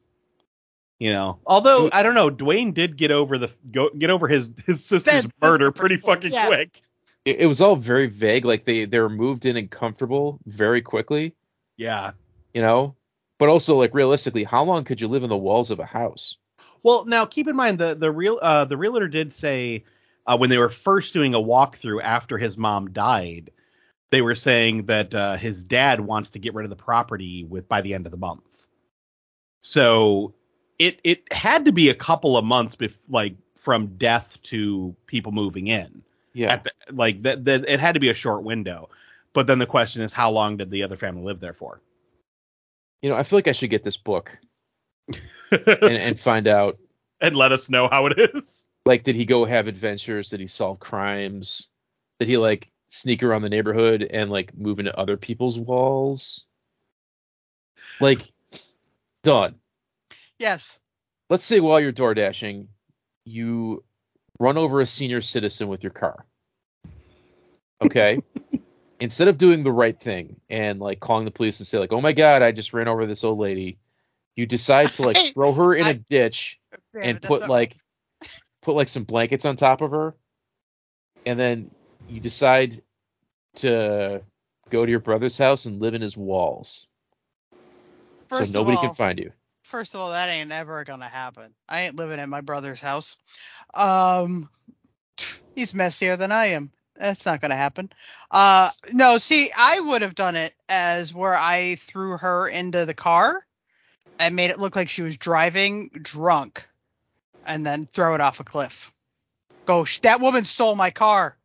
You 0.99 1.11
know, 1.11 1.39
although 1.47 1.89
I 1.91 2.03
don't 2.03 2.13
know, 2.13 2.29
Dwayne 2.29 2.71
did 2.71 2.95
get 2.95 3.09
over 3.09 3.39
the 3.39 3.51
go, 3.71 3.89
get 3.97 4.11
over 4.11 4.27
his 4.27 4.51
his 4.67 4.85
sister's 4.85 5.23
That 5.23 5.23
murder 5.41 5.65
sister 5.65 5.71
pretty 5.71 5.97
pretty 5.97 5.97
quick, 5.97 6.31
fucking 6.31 6.31
yeah. 6.31 6.45
quick. 6.45 6.81
It, 7.25 7.39
it 7.39 7.45
was 7.47 7.59
all 7.59 7.75
very 7.75 8.05
vague. 8.05 8.45
Like 8.45 8.65
they 8.65 8.85
they 8.85 8.99
were 8.99 9.09
moved 9.09 9.47
in 9.47 9.57
and 9.57 9.71
comfortable 9.71 10.39
very 10.45 10.83
quickly, 10.83 11.33
Yeah. 11.77 12.11
you 12.53 12.61
know. 12.61 12.95
But 13.39 13.49
also, 13.49 13.75
like 13.75 13.95
realistically, 13.95 14.43
how 14.43 14.63
long 14.63 14.83
could 14.83 15.01
you 15.01 15.07
live 15.07 15.23
in 15.23 15.29
the 15.31 15.35
walls 15.37 15.71
of 15.71 15.79
a 15.79 15.85
house? 15.85 16.37
Well, 16.83 17.05
now 17.05 17.25
keep 17.25 17.47
in 17.47 17.55
mind 17.55 17.79
the 17.79 17.95
the 17.95 18.11
real 18.11 18.37
uh, 18.39 18.65
the 18.65 18.77
realtor 18.77 19.07
did 19.07 19.33
say 19.33 19.83
uh, 20.27 20.37
when 20.37 20.51
they 20.51 20.59
were 20.59 20.69
first 20.69 21.11
doing 21.11 21.33
a 21.33 21.39
walkthrough 21.39 22.03
after 22.03 22.37
his 22.37 22.55
mom 22.55 22.91
died, 22.91 23.49
they 24.11 24.21
were 24.21 24.35
saying 24.35 24.85
that 24.85 25.15
uh, 25.15 25.37
his 25.37 25.63
dad 25.63 26.01
wants 26.01 26.29
to 26.31 26.39
get 26.39 26.53
rid 26.53 26.65
of 26.65 26.69
the 26.69 26.75
property 26.75 27.45
with 27.45 27.67
by 27.67 27.81
the 27.81 27.93
end 27.93 28.05
of 28.05 28.11
the 28.11 28.17
month. 28.17 28.43
So 29.61 30.33
it 30.77 30.99
it 31.03 31.31
had 31.31 31.65
to 31.65 31.71
be 31.71 31.89
a 31.89 31.95
couple 31.95 32.37
of 32.37 32.43
months 32.45 32.75
bef- 32.75 33.01
like 33.09 33.35
from 33.59 33.87
death 33.97 34.37
to 34.43 34.95
people 35.07 35.31
moving 35.31 35.67
in. 35.67 36.03
Yeah. 36.33 36.53
At 36.53 36.63
the, 36.63 36.71
like 36.91 37.23
that, 37.23 37.45
that 37.45 37.67
it 37.67 37.79
had 37.79 37.93
to 37.93 37.99
be 37.99 38.09
a 38.09 38.13
short 38.13 38.43
window. 38.43 38.89
But 39.33 39.47
then 39.47 39.59
the 39.59 39.65
question 39.65 40.01
is, 40.01 40.11
how 40.11 40.31
long 40.31 40.57
did 40.57 40.69
the 40.69 40.83
other 40.83 40.97
family 40.97 41.23
live 41.23 41.39
there 41.39 41.53
for? 41.53 41.81
You 43.01 43.09
know, 43.09 43.15
I 43.15 43.23
feel 43.23 43.37
like 43.37 43.47
I 43.47 43.53
should 43.53 43.69
get 43.69 43.83
this 43.83 43.97
book 43.97 44.37
and, 45.51 45.97
and 45.97 46.19
find 46.19 46.47
out 46.47 46.77
and 47.21 47.35
let 47.35 47.51
us 47.51 47.69
know 47.69 47.87
how 47.89 48.07
it 48.07 48.31
is. 48.33 48.65
like 48.85 49.03
did 49.03 49.15
he 49.15 49.25
go 49.25 49.45
have 49.45 49.67
adventures? 49.67 50.29
Did 50.29 50.39
he 50.39 50.47
solve 50.47 50.79
crimes? 50.79 51.69
Did 52.19 52.27
he 52.27 52.37
like 52.37 52.70
sneak 52.91 53.23
around 53.23 53.41
the 53.41 53.49
neighborhood 53.49 54.03
and 54.03 54.29
like 54.29 54.55
move 54.55 54.77
into 54.79 54.95
other 54.95 55.17
people's 55.17 55.57
walls? 55.57 56.43
Like 57.99 58.19
done. 59.23 59.55
Yes. 60.37 60.79
Let's 61.29 61.45
say 61.45 61.59
while 61.59 61.79
you're 61.79 61.91
door 61.91 62.13
dashing, 62.13 62.67
you 63.25 63.83
run 64.39 64.57
over 64.57 64.81
a 64.81 64.85
senior 64.85 65.21
citizen 65.21 65.67
with 65.67 65.83
your 65.83 65.91
car. 65.91 66.25
Okay? 67.81 68.21
Instead 68.99 69.29
of 69.29 69.37
doing 69.37 69.63
the 69.63 69.71
right 69.71 69.99
thing 69.99 70.39
and 70.49 70.79
like 70.79 70.99
calling 70.99 71.25
the 71.25 71.31
police 71.31 71.59
and 71.59 71.65
say 71.65 71.79
like, 71.79 71.91
"Oh 71.91 72.01
my 72.01 72.11
god, 72.11 72.43
I 72.43 72.51
just 72.51 72.71
ran 72.73 72.87
over 72.87 73.07
this 73.07 73.23
old 73.23 73.39
lady," 73.39 73.79
you 74.35 74.45
decide 74.45 74.87
to 74.89 75.03
like 75.03 75.17
Hey, 75.17 75.31
throw 75.31 75.53
her 75.53 75.73
in 75.73 75.85
a 75.85 75.89
I- 75.89 75.93
ditch 76.07 76.59
Damn 76.93 77.03
and 77.03 77.21
put 77.21 77.49
like 77.49 77.75
put 78.61 78.75
like 78.75 78.89
some 78.89 79.03
blankets 79.05 79.45
on 79.45 79.55
top 79.55 79.81
of 79.81 79.89
her 79.91 80.13
and 81.25 81.39
then 81.39 81.71
you 82.11 82.19
decide 82.19 82.81
to 83.55 84.21
go 84.69 84.85
to 84.85 84.91
your 84.91 84.99
brother's 84.99 85.37
house 85.37 85.65
and 85.65 85.81
live 85.81 85.93
in 85.93 86.01
his 86.01 86.17
walls 86.17 86.87
First 88.29 88.53
so 88.53 88.59
nobody 88.59 88.77
all, 88.77 88.83
can 88.83 88.95
find 88.95 89.19
you 89.19 89.31
First 89.63 89.95
of 89.95 90.01
all, 90.01 90.11
that 90.11 90.27
ain't 90.27 90.51
ever 90.51 90.83
gonna 90.83 91.07
happen. 91.07 91.53
I 91.69 91.83
ain't 91.83 91.95
living 91.95 92.19
in 92.19 92.29
my 92.29 92.41
brother's 92.41 92.81
house. 92.81 93.15
Um, 93.73 94.49
he's 95.55 95.73
messier 95.73 96.17
than 96.17 96.33
I 96.33 96.47
am. 96.47 96.71
That's 96.95 97.25
not 97.25 97.39
gonna 97.39 97.55
happen. 97.55 97.89
Uh, 98.29 98.69
no, 98.91 99.17
see, 99.17 99.49
I 99.57 99.79
would 99.79 100.01
have 100.01 100.13
done 100.13 100.35
it 100.35 100.53
as 100.67 101.13
where 101.13 101.35
I 101.35 101.75
threw 101.75 102.17
her 102.17 102.49
into 102.49 102.85
the 102.85 102.93
car 102.93 103.45
and 104.19 104.35
made 104.35 104.51
it 104.51 104.59
look 104.59 104.75
like 104.75 104.89
she 104.89 105.03
was 105.03 105.15
driving 105.17 105.89
drunk, 105.93 106.67
and 107.45 107.65
then 107.65 107.85
throw 107.85 108.13
it 108.13 108.21
off 108.21 108.41
a 108.41 108.43
cliff. 108.43 108.93
gosh 109.65 110.01
that 110.01 110.19
woman 110.19 110.43
stole 110.43 110.75
my 110.75 110.91
car. 110.91 111.37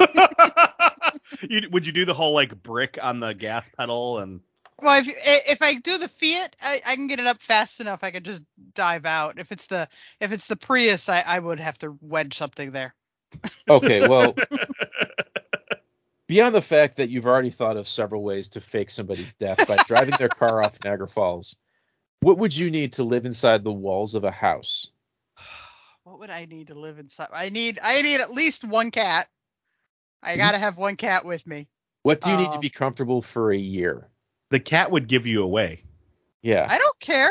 you, 1.48 1.68
would 1.70 1.86
you 1.86 1.92
do 1.92 2.04
the 2.04 2.14
whole 2.14 2.32
like 2.32 2.62
brick 2.62 2.98
on 3.02 3.20
the 3.20 3.32
gas 3.32 3.68
pedal 3.76 4.18
and 4.18 4.40
Well, 4.80 5.00
if 5.00 5.08
if 5.50 5.62
I 5.62 5.74
do 5.74 5.98
the 5.98 6.08
Fiat, 6.08 6.56
I, 6.62 6.80
I 6.86 6.94
can 6.94 7.06
get 7.06 7.20
it 7.20 7.26
up 7.26 7.40
fast 7.40 7.80
enough. 7.80 8.02
I 8.02 8.10
could 8.10 8.24
just 8.24 8.42
dive 8.74 9.06
out. 9.06 9.38
If 9.38 9.52
it's 9.52 9.66
the 9.66 9.88
if 10.20 10.32
it's 10.32 10.48
the 10.48 10.56
Prius, 10.56 11.08
I, 11.08 11.22
I 11.26 11.38
would 11.38 11.60
have 11.60 11.78
to 11.78 11.96
wedge 12.00 12.36
something 12.36 12.72
there. 12.72 12.94
okay 13.68 14.08
well 14.08 14.34
beyond 16.26 16.52
the 16.52 16.60
fact 16.60 16.96
that 16.96 17.10
you've 17.10 17.26
already 17.26 17.50
thought 17.50 17.76
of 17.76 17.86
several 17.86 18.24
ways 18.24 18.48
to 18.48 18.60
fake 18.60 18.90
somebody's 18.90 19.32
death 19.34 19.68
by 19.68 19.76
driving 19.86 20.14
their 20.18 20.28
car 20.28 20.60
off 20.64 20.76
niagara 20.84 21.06
falls 21.06 21.54
what 22.22 22.38
would 22.38 22.56
you 22.56 22.72
need 22.72 22.94
to 22.94 23.04
live 23.04 23.26
inside 23.26 23.62
the 23.62 23.72
walls 23.72 24.16
of 24.16 24.24
a 24.24 24.32
house 24.32 24.88
What 26.04 26.18
would 26.18 26.30
I 26.30 26.46
need 26.46 26.68
to 26.68 26.74
live 26.74 26.98
inside? 26.98 27.28
I 27.32 27.50
need 27.50 27.78
I 27.84 28.02
need 28.02 28.20
at 28.20 28.32
least 28.32 28.64
one 28.64 28.90
cat. 28.90 29.28
I 30.22 30.36
Mhm. 30.36 30.38
gotta 30.38 30.58
have 30.58 30.76
one 30.76 30.96
cat 30.96 31.24
with 31.24 31.46
me. 31.46 31.68
what 32.02 32.20
do 32.20 32.30
you 32.30 32.36
need 32.36 32.52
to 32.52 32.58
Um, 32.58 32.60
be 32.60 32.70
comfortable 32.70 33.22
for 33.22 33.52
a 33.52 33.58
year 33.58 34.08
the 34.50 34.60
cat 34.60 34.90
would 34.90 35.06
give 35.08 35.26
you 35.26 35.42
away? 35.42 35.84
yeah 36.42 36.66
I 36.68 36.78
don't 36.78 37.00
care. 37.00 37.30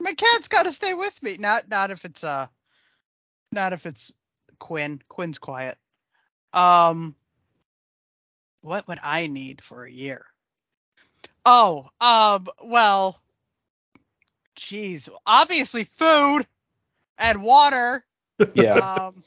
My 0.00 0.12
cat's 0.14 0.48
gotta 0.48 0.72
stay 0.72 0.94
with 0.94 1.22
me. 1.22 1.36
Not 1.38 1.68
not 1.68 1.90
if 1.90 2.04
it's 2.04 2.24
uh 2.24 2.46
not 3.52 3.72
if 3.72 3.86
it's 3.86 4.12
Quinn. 4.58 5.00
Quinn's 5.08 5.38
quiet. 5.38 5.78
Um 6.52 7.14
what 8.62 8.86
would 8.88 8.98
I 9.02 9.26
need 9.26 9.62
for 9.62 9.84
a 9.84 9.90
year? 9.90 10.24
Oh, 11.44 11.88
um, 12.00 12.46
well, 12.64 13.20
jeez, 14.56 15.08
obviously 15.26 15.84
food 15.84 16.46
and 17.18 17.42
water. 17.42 18.04
yeah 18.54 18.88
Um, 19.06 19.22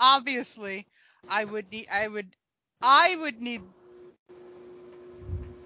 obviously, 0.00 0.86
I 1.28 1.44
would 1.44 1.70
need, 1.70 1.88
I 1.92 2.08
would, 2.08 2.26
I 2.82 3.16
would 3.20 3.40
need. 3.40 3.60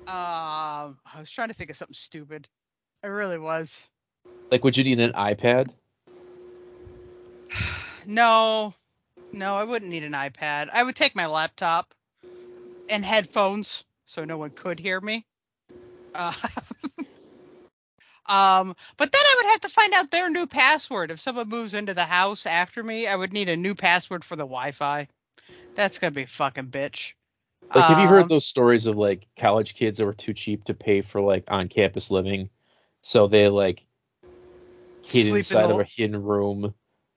Um, 0.06 0.98
I 1.04 1.18
was 1.18 1.30
trying 1.30 1.48
to 1.48 1.54
think 1.54 1.70
of 1.70 1.76
something 1.76 1.94
stupid. 1.94 2.48
I 3.02 3.08
really 3.08 3.38
was. 3.38 3.88
like 4.50 4.62
would 4.64 4.76
you 4.76 4.84
need 4.84 5.00
an 5.00 5.12
ipad 5.12 5.68
No, 8.06 8.74
no, 9.32 9.56
I 9.56 9.64
wouldn't 9.64 9.90
need 9.90 10.04
an 10.04 10.12
iPad. 10.12 10.68
I 10.72 10.82
would 10.82 10.94
take 10.96 11.16
my 11.16 11.26
laptop 11.26 11.92
and 12.88 13.04
headphones 13.04 13.84
so 14.06 14.24
no 14.24 14.38
one 14.38 14.50
could 14.50 14.78
hear 14.78 15.00
me. 15.00 15.26
Uh, 16.14 16.32
um, 18.26 18.76
but 18.96 19.10
then 19.12 19.22
I 19.24 19.34
would 19.36 19.50
have 19.50 19.60
to 19.62 19.68
find 19.68 19.92
out 19.94 20.10
their 20.10 20.30
new 20.30 20.46
password. 20.46 21.10
If 21.10 21.20
someone 21.20 21.48
moves 21.48 21.74
into 21.74 21.94
the 21.94 22.04
house 22.04 22.46
after 22.46 22.82
me, 22.82 23.08
I 23.08 23.16
would 23.16 23.32
need 23.32 23.48
a 23.48 23.56
new 23.56 23.74
password 23.74 24.24
for 24.24 24.36
the 24.36 24.44
Wi-Fi. 24.44 25.08
That's 25.76 25.98
gonna 25.98 26.10
be 26.10 26.22
a 26.22 26.26
fucking 26.26 26.68
bitch. 26.68 27.12
Like, 27.74 27.84
have 27.86 27.98
you 27.98 28.08
heard 28.08 28.22
Um, 28.22 28.28
those 28.28 28.46
stories 28.46 28.86
of 28.86 28.96
like 28.98 29.28
college 29.36 29.74
kids 29.74 29.98
that 29.98 30.06
were 30.06 30.14
too 30.14 30.34
cheap 30.34 30.64
to 30.64 30.74
pay 30.74 31.02
for 31.02 31.20
like 31.20 31.44
on 31.48 31.68
campus 31.68 32.10
living, 32.10 32.50
so 33.02 33.26
they 33.28 33.48
like 33.48 33.86
hid 35.04 35.26
Sleep 35.26 35.32
in 35.32 35.36
inside 35.36 35.70
of 35.70 35.78
a 35.78 35.84
hidden 35.84 36.22
room, 36.22 36.74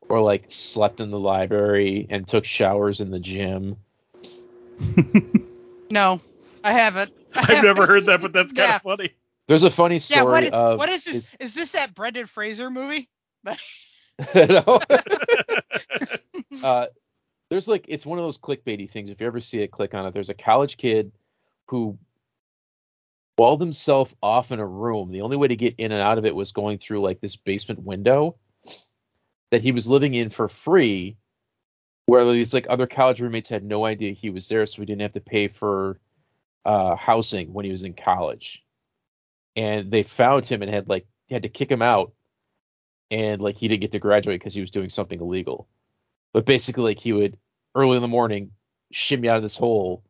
or 0.10 0.22
like 0.22 0.46
slept 0.50 1.00
in 1.02 1.12
the 1.12 1.20
library 1.20 2.08
and 2.10 2.28
took 2.28 2.46
showers 2.46 3.00
in 3.02 3.10
the 3.12 3.20
gym. 3.20 3.78
No, 5.92 6.22
I 6.64 6.72
haven't. 6.74 7.12
I 7.36 7.42
I've 7.50 7.64
never 7.64 7.82
haven't. 7.82 7.88
heard 7.88 8.06
that, 8.06 8.22
but 8.22 8.32
that's 8.34 8.52
kind 8.52 8.68
Yeah. 8.70 8.76
of 8.76 8.82
funny. 8.84 9.12
There's 9.48 9.64
a 9.64 9.72
funny 9.72 9.98
Yeah, 9.98 10.22
story 10.22 10.32
what 10.32 10.44
is, 10.44 10.52
of 10.52 10.78
what 10.78 10.90
is 10.90 11.04
this? 11.06 11.30
Is, 11.40 11.54
this 11.56 11.72
that 11.72 11.96
Brendan 11.96 12.28
Fraser 12.28 12.70
movie? 12.70 13.10
No. 14.36 14.80
uh, 16.64 16.88
there's 17.50 17.68
like 17.68 17.86
it's 17.88 18.06
one 18.06 18.20
of 18.20 18.26
those 18.26 18.38
clickbaity 18.38 18.90
things. 18.90 19.10
If 19.10 19.22
you 19.22 19.28
ever 19.28 19.40
see 19.40 19.62
it, 19.62 19.72
click 19.72 19.94
on 19.94 20.06
it. 20.06 20.14
There's 20.14 20.30
a 20.30 20.36
college 20.36 20.78
kid 20.78 21.12
who 21.68 21.98
walled 23.38 23.62
himself 23.62 24.14
off 24.22 24.52
in 24.52 24.60
a 24.60 24.66
room. 24.66 25.12
The 25.12 25.22
only 25.22 25.38
way 25.38 25.48
to 25.48 25.56
get 25.56 25.76
in 25.78 25.92
and 25.92 26.02
out 26.02 26.18
of 26.18 26.26
it 26.26 26.36
was 26.36 26.52
going 26.52 26.78
through 26.78 27.02
like 27.02 27.22
this 27.22 27.36
basement 27.36 27.84
window 27.84 28.36
that 29.52 29.64
he 29.64 29.72
was 29.72 29.88
living 29.88 30.14
in 30.14 30.30
for 30.30 30.48
free. 30.48 31.18
Where 32.06 32.26
these 32.26 32.56
like 32.56 32.66
other 32.70 32.88
college 32.88 33.22
roommates 33.22 33.50
had 33.50 33.64
no 33.64 33.86
idea 33.86 34.14
he 34.14 34.32
was 34.32 34.48
there, 34.48 34.66
so 34.66 34.82
he 34.82 34.86
didn't 34.86 35.02
have 35.02 35.12
to 35.12 35.22
pay 35.22 35.48
for 35.48 36.00
uh, 36.66 36.96
housing 36.96 37.54
when 37.54 37.66
he 37.66 37.72
was 37.72 37.84
in 37.84 37.94
college. 37.94 38.64
And 39.56 39.92
they 39.92 40.02
found 40.04 40.46
him 40.46 40.64
and 40.64 40.74
had 40.74 40.90
like 40.90 41.06
had 41.30 41.44
to 41.44 41.50
kick 41.50 41.70
him 41.70 41.84
out 41.84 42.14
and 43.12 43.42
like 43.42 43.58
he 43.58 43.68
didn't 43.68 43.82
get 43.82 43.92
to 43.92 44.00
graduate 44.00 44.40
because 44.40 44.54
he 44.54 44.62
was 44.62 44.72
doing 44.72 44.90
something 44.90 45.20
illegal. 45.20 45.68
But 46.34 46.46
basically, 46.46 46.84
like 46.84 47.00
he 47.00 47.14
would 47.14 47.38
early 47.76 47.96
in 47.96 48.02
the 48.02 48.08
morning 48.08 48.52
shimmy 48.92 49.30
out 49.30 49.38
of 49.38 49.44
this 49.44 49.56
hole 49.56 50.04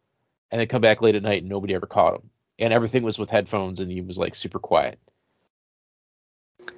and 0.52 0.60
then 0.60 0.68
come 0.68 0.82
back 0.82 1.02
late 1.02 1.16
at 1.16 1.24
night 1.24 1.42
and 1.42 1.50
nobody 1.50 1.74
ever 1.76 1.86
caught 1.86 2.16
him. 2.16 2.30
And 2.58 2.74
everything 2.74 3.04
was 3.04 3.18
with 3.18 3.30
headphones 3.30 3.80
and 3.80 3.92
he 3.92 4.02
was 4.02 4.18
like 4.18 4.36
super 4.36 4.60
quiet. 4.60 5.00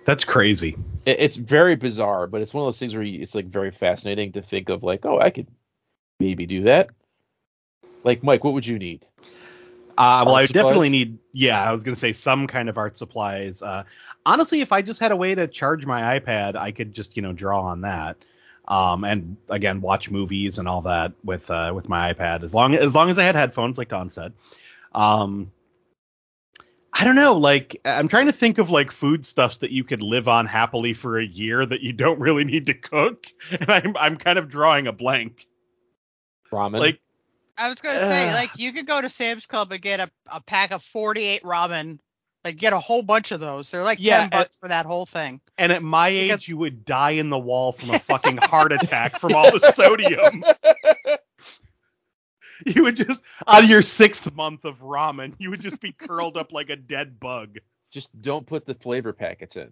That's 0.06 0.24
crazy. 0.24 0.78
It, 1.06 1.20
it's 1.20 1.36
very 1.36 1.76
bizarre, 1.76 2.28
but 2.28 2.42
it's 2.42 2.54
one 2.54 2.64
of 2.64 2.68
those 2.68 2.80
things 2.80 2.94
where 2.94 3.04
you, 3.04 3.22
it's 3.22 3.36
like 3.36 3.46
very 3.46 3.72
fascinating 3.72 4.34
to 4.34 4.42
think 4.42 4.70
of 4.70 4.84
like, 4.84 5.06
oh, 5.06 5.20
I 5.20 5.30
could 5.30 5.48
maybe 6.20 6.46
do 6.46 6.64
that. 6.64 6.89
Like 8.04 8.24
Mike, 8.24 8.44
what 8.44 8.54
would 8.54 8.66
you 8.66 8.80
need? 8.80 9.08
Uh, 9.98 10.24
well, 10.26 10.36
Art 10.36 10.46
I 10.46 10.48
definitely 10.48 10.89
need. 10.89 11.20
Yeah, 11.34 11.62
I 11.62 11.74
was 11.74 11.84
gonna 11.84 11.96
say 11.96 12.14
some 12.14 12.48
kind 12.48 12.70
of 12.70 12.78
art 12.78 12.98
supplies. 12.98 13.62
Uh, 13.62 13.84
honestly, 14.26 14.62
if 14.62 14.72
I 14.72 14.82
just 14.82 15.00
had 15.00 15.12
a 15.12 15.16
way 15.16 15.36
to 15.36 15.48
charge 15.48 15.86
my 15.86 16.20
iPad, 16.20 16.56
I 16.56 16.72
could 16.72 16.94
just 16.94 17.16
you 17.16 17.22
know 17.22 17.34
draw 17.34 17.62
on 17.62 17.82
that. 17.82 18.18
Um, 18.72 19.03
and 19.03 19.36
again, 19.49 19.82
watch 19.82 20.09
movies 20.09 20.57
and 20.57 20.65
all 20.65 20.84
that 20.84 21.11
with 21.26 21.51
uh, 21.51 21.74
with 21.76 21.89
my 21.89 22.13
iPad 22.13 22.41
as 22.43 22.53
long 22.53 22.74
as 22.74 22.95
long 22.95 23.09
as 23.09 23.19
I 23.19 23.24
had 23.24 23.36
headphones, 23.36 23.78
like 23.78 23.89
Don 23.89 24.09
said. 24.09 24.32
Um, 24.93 25.51
I 26.93 27.03
don't 27.03 27.17
know. 27.17 27.34
Like, 27.34 27.82
I'm 27.84 28.07
trying 28.07 28.28
to 28.28 28.32
think 28.32 28.59
of 28.59 28.69
like 28.69 28.91
foodstuffs 28.91 29.57
that 29.57 29.72
you 29.72 29.84
could 29.84 30.01
live 30.01 30.30
on 30.30 30.45
happily 30.45 30.93
for 30.93 31.19
a 31.19 31.26
year 31.26 31.65
that 31.65 31.82
you 31.82 31.91
don't 31.91 32.17
really 32.22 32.45
need 32.45 32.67
to 32.67 32.74
cook, 32.74 33.28
and 33.51 33.69
I'm 33.69 33.97
I'm 33.97 34.15
kind 34.15 34.39
of 34.39 34.47
drawing 34.47 34.88
a 34.88 34.93
blank. 34.93 35.47
Ramen. 36.49 36.80
Like, 36.80 37.01
I 37.57 37.67
was 37.67 37.82
gonna 37.82 37.99
say, 37.99 38.30
Ugh. 38.30 38.36
like, 38.36 38.51
you 38.55 38.72
could 38.72 38.88
go 38.88 39.01
to 39.01 39.09
Sam's 39.09 39.47
Club 39.47 39.74
and 39.74 39.82
get 39.82 39.99
a, 39.99 40.09
a 40.34 40.39
pack 40.39 40.72
of 40.72 40.82
48 40.82 41.43
ramen, 41.43 41.99
like 42.44 42.56
get 42.58 42.74
a 42.74 42.80
whole 42.80 43.04
bunch 43.04 43.32
of 43.32 43.39
those. 43.39 43.70
They're 43.72 43.84
like 43.84 44.00
Yeah, 44.02 44.22
10 44.22 44.30
bucks 44.30 44.58
for 44.58 44.68
that 44.70 44.86
whole 44.86 45.06
thing. 45.06 45.42
and 45.58 45.72
at 45.72 45.84
my 45.84 46.10
age, 46.10 46.48
you 46.48 46.58
would 46.58 46.86
die 46.86 47.12
in 47.12 47.30
the 47.30 47.38
wall 47.39 47.72
from 47.72 47.89
a 47.92 48.00
fucking 48.00 48.38
heart 48.38 48.72
attack 48.72 49.20
from 49.20 49.36
all 49.36 49.52
the 49.52 49.72
sodium. 49.72 50.44
You 52.66 52.84
would 52.84 52.96
just 52.96 53.24
on 53.48 53.68
your 53.68 53.82
sixth 53.82 54.36
month 54.36 54.66
of 54.66 54.82
ramen, 54.82 55.34
you 55.39 55.50
would 55.50 55.62
just 55.62 55.80
be 55.82 55.94
curled 55.94 56.38
up 56.38 56.52
like 56.52 56.70
a 56.70 56.76
dead 56.76 57.20
bug. 57.20 57.58
Just 57.92 58.10
don't 58.22 58.46
put 58.46 58.68
the 58.68 58.76
flavor 58.76 59.14
packets 59.14 59.56
in. 59.56 59.72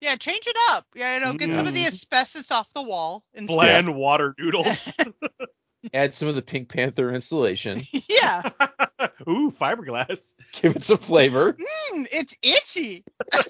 Yeah, 0.00 0.16
change 0.16 0.46
it 0.46 0.56
up. 0.70 0.86
Yeah, 0.94 1.14
you 1.16 1.20
know, 1.20 1.34
get 1.34 1.52
some 1.52 1.66
of 1.66 1.74
the 1.74 1.80
Mm. 1.84 1.88
asbestos 1.88 2.50
off 2.50 2.72
the 2.72 2.82
wall. 2.82 3.22
Instead. 3.34 3.54
Bland 3.54 3.94
water 3.94 4.34
noodles. 4.38 4.94
Add 5.94 6.14
some 6.14 6.28
of 6.28 6.34
the 6.34 6.42
Pink 6.42 6.68
Panther 6.68 7.12
insulation. 7.12 7.80
yeah. 8.08 8.42
Ooh, 9.28 9.52
fiberglass. 9.58 10.34
Give 10.52 10.76
it 10.76 10.82
some 10.82 10.98
flavor. 10.98 11.54
Mm, 11.54 12.06
it's 12.12 12.38
itchy. 12.42 13.04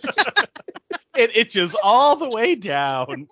It 1.17 1.37
itches 1.37 1.77
all 1.83 2.15
the 2.15 2.31
way 2.31 2.55
down, 2.55 3.27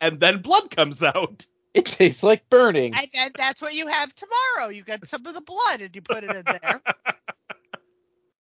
and 0.00 0.18
then 0.18 0.40
blood 0.40 0.74
comes 0.74 1.02
out. 1.02 1.46
It 1.74 1.84
tastes 1.84 2.22
like 2.22 2.48
burning. 2.48 2.94
And, 2.94 3.06
and 3.14 3.32
that's 3.36 3.60
what 3.60 3.74
you 3.74 3.86
have 3.86 4.14
tomorrow. 4.14 4.70
You 4.70 4.82
get 4.82 5.06
some 5.06 5.24
of 5.26 5.34
the 5.34 5.42
blood 5.42 5.82
and 5.82 5.94
you 5.94 6.00
put 6.00 6.24
it 6.24 6.34
in 6.34 6.42
there. 6.44 6.80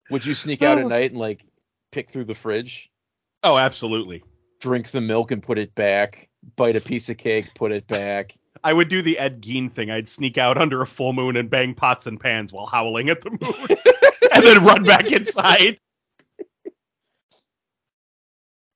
Would 0.09 0.25
you 0.25 0.33
sneak 0.33 0.63
out 0.63 0.79
at 0.79 0.87
night 0.87 1.11
and 1.11 1.19
like 1.19 1.45
pick 1.91 2.09
through 2.09 2.25
the 2.25 2.33
fridge, 2.33 2.89
Oh, 3.43 3.57
absolutely. 3.57 4.23
drink 4.59 4.89
the 4.89 5.01
milk 5.01 5.31
and 5.31 5.41
put 5.43 5.59
it 5.59 5.75
back, 5.75 6.27
bite 6.55 6.75
a 6.75 6.81
piece 6.81 7.09
of 7.09 7.17
cake, 7.17 7.53
put 7.53 7.71
it 7.71 7.87
back? 7.87 8.35
I 8.63 8.73
would 8.73 8.89
do 8.89 9.01
the 9.01 9.17
Ed 9.17 9.41
Gein 9.41 9.71
thing. 9.71 9.89
I'd 9.91 10.09
sneak 10.09 10.37
out 10.37 10.57
under 10.57 10.81
a 10.81 10.87
full 10.87 11.13
moon 11.13 11.37
and 11.37 11.49
bang 11.49 11.73
pots 11.73 12.07
and 12.07 12.19
pans 12.19 12.53
while 12.53 12.65
howling 12.65 13.09
at 13.09 13.21
the 13.21 13.31
moon, 13.31 13.39
and 14.33 14.43
then 14.43 14.63
run 14.63 14.83
back 14.83 15.11
inside. 15.11 15.79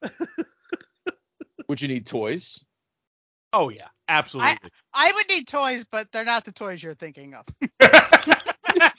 Would 1.67 1.81
you 1.81 1.87
need 1.87 2.05
toys? 2.05 2.59
Oh 3.53 3.69
yeah, 3.69 3.87
absolutely. 4.07 4.57
I 4.93 5.11
would 5.13 5.29
need 5.29 5.47
toys, 5.47 5.85
but 5.89 6.11
they're 6.11 6.25
not 6.25 6.45
the 6.45 6.51
toys 6.51 6.81
you're 6.81 6.93
thinking 6.93 7.33
of. 7.33 7.45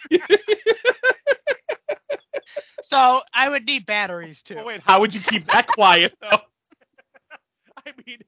So 2.93 3.21
I 3.33 3.49
would 3.49 3.67
need 3.67 3.87
batteries 3.87 4.43
too. 4.43 4.57
Oh, 4.59 4.67
wait, 4.67 4.83
how 4.85 5.01
would 5.01 5.15
you 5.15 5.21
keep 5.21 5.45
that 5.45 5.67
quiet 5.67 6.15
though? 6.21 6.41
I 7.87 7.93
mean, 8.07 8.19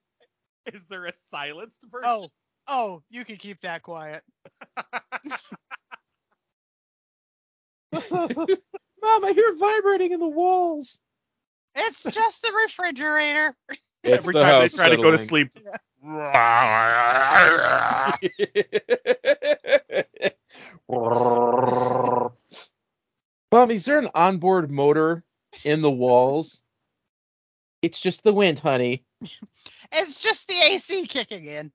is 0.73 0.87
there 0.87 1.05
a 1.05 1.13
silenced 1.15 1.85
version? 1.91 2.09
Oh, 2.09 2.29
oh, 2.69 3.03
you 3.11 3.25
can 3.25 3.37
keep 3.37 3.61
that 3.63 3.83
quiet. 3.83 4.23
Mom, 8.11 9.25
I 9.25 9.33
hear 9.35 9.55
vibrating 9.57 10.13
in 10.13 10.21
the 10.21 10.27
walls. 10.27 10.99
It's 11.77 12.03
just 12.03 12.43
the 12.43 12.53
refrigerator. 12.65 13.55
It's 14.03 14.27
Every 14.27 14.35
the 14.35 14.41
time 14.41 14.57
they 14.57 14.63
house 14.63 14.75
try 14.75 14.89
to 14.89 14.97
go 14.97 15.11
to 15.11 15.19
sleep. 15.19 15.51
Mom, 23.53 23.71
is 23.71 23.85
there 23.85 23.99
an 23.99 24.09
onboard 24.15 24.71
motor 24.71 25.25
in 25.65 25.81
the 25.81 25.91
walls? 25.91 26.61
It's 27.83 28.01
just 28.01 28.25
the 28.25 28.33
wind, 28.33 28.59
honey. 28.59 29.05
It's 29.97 30.19
just 30.19 30.49
the 30.49 30.55
AC 30.55 31.07
kicking 31.07 31.47
in. 31.47 31.71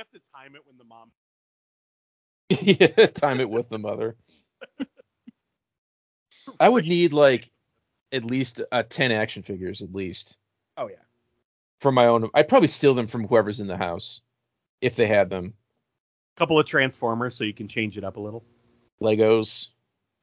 They 0.00 0.16
have 0.16 0.22
to 0.22 0.28
time 0.34 0.54
it 0.54 0.62
when 0.66 0.78
the 0.78 0.84
mom. 0.84 1.10
Yeah, 2.98 3.06
Time 3.08 3.40
it 3.40 3.50
with 3.50 3.68
the 3.68 3.78
mother. 3.78 4.16
I 6.58 6.68
would 6.68 6.86
need 6.86 7.12
like 7.12 7.50
at 8.10 8.24
least 8.24 8.62
uh, 8.72 8.82
10 8.88 9.12
action 9.12 9.42
figures 9.42 9.82
at 9.82 9.94
least 9.94 10.36
Oh 10.78 10.88
yeah. 10.88 10.96
for 11.80 11.92
my 11.92 12.06
own. 12.06 12.30
I'd 12.34 12.48
probably 12.48 12.68
steal 12.68 12.94
them 12.94 13.06
from 13.08 13.26
whoever's 13.26 13.60
in 13.60 13.66
the 13.66 13.76
house 13.76 14.22
if 14.80 14.96
they 14.96 15.06
had 15.06 15.28
them. 15.28 15.52
Couple 16.36 16.58
of 16.58 16.64
transformers 16.66 17.36
so 17.36 17.44
you 17.44 17.52
can 17.54 17.68
change 17.68 17.98
it 17.98 18.04
up 18.04 18.16
a 18.16 18.20
little. 18.20 18.42
Legos. 19.02 19.68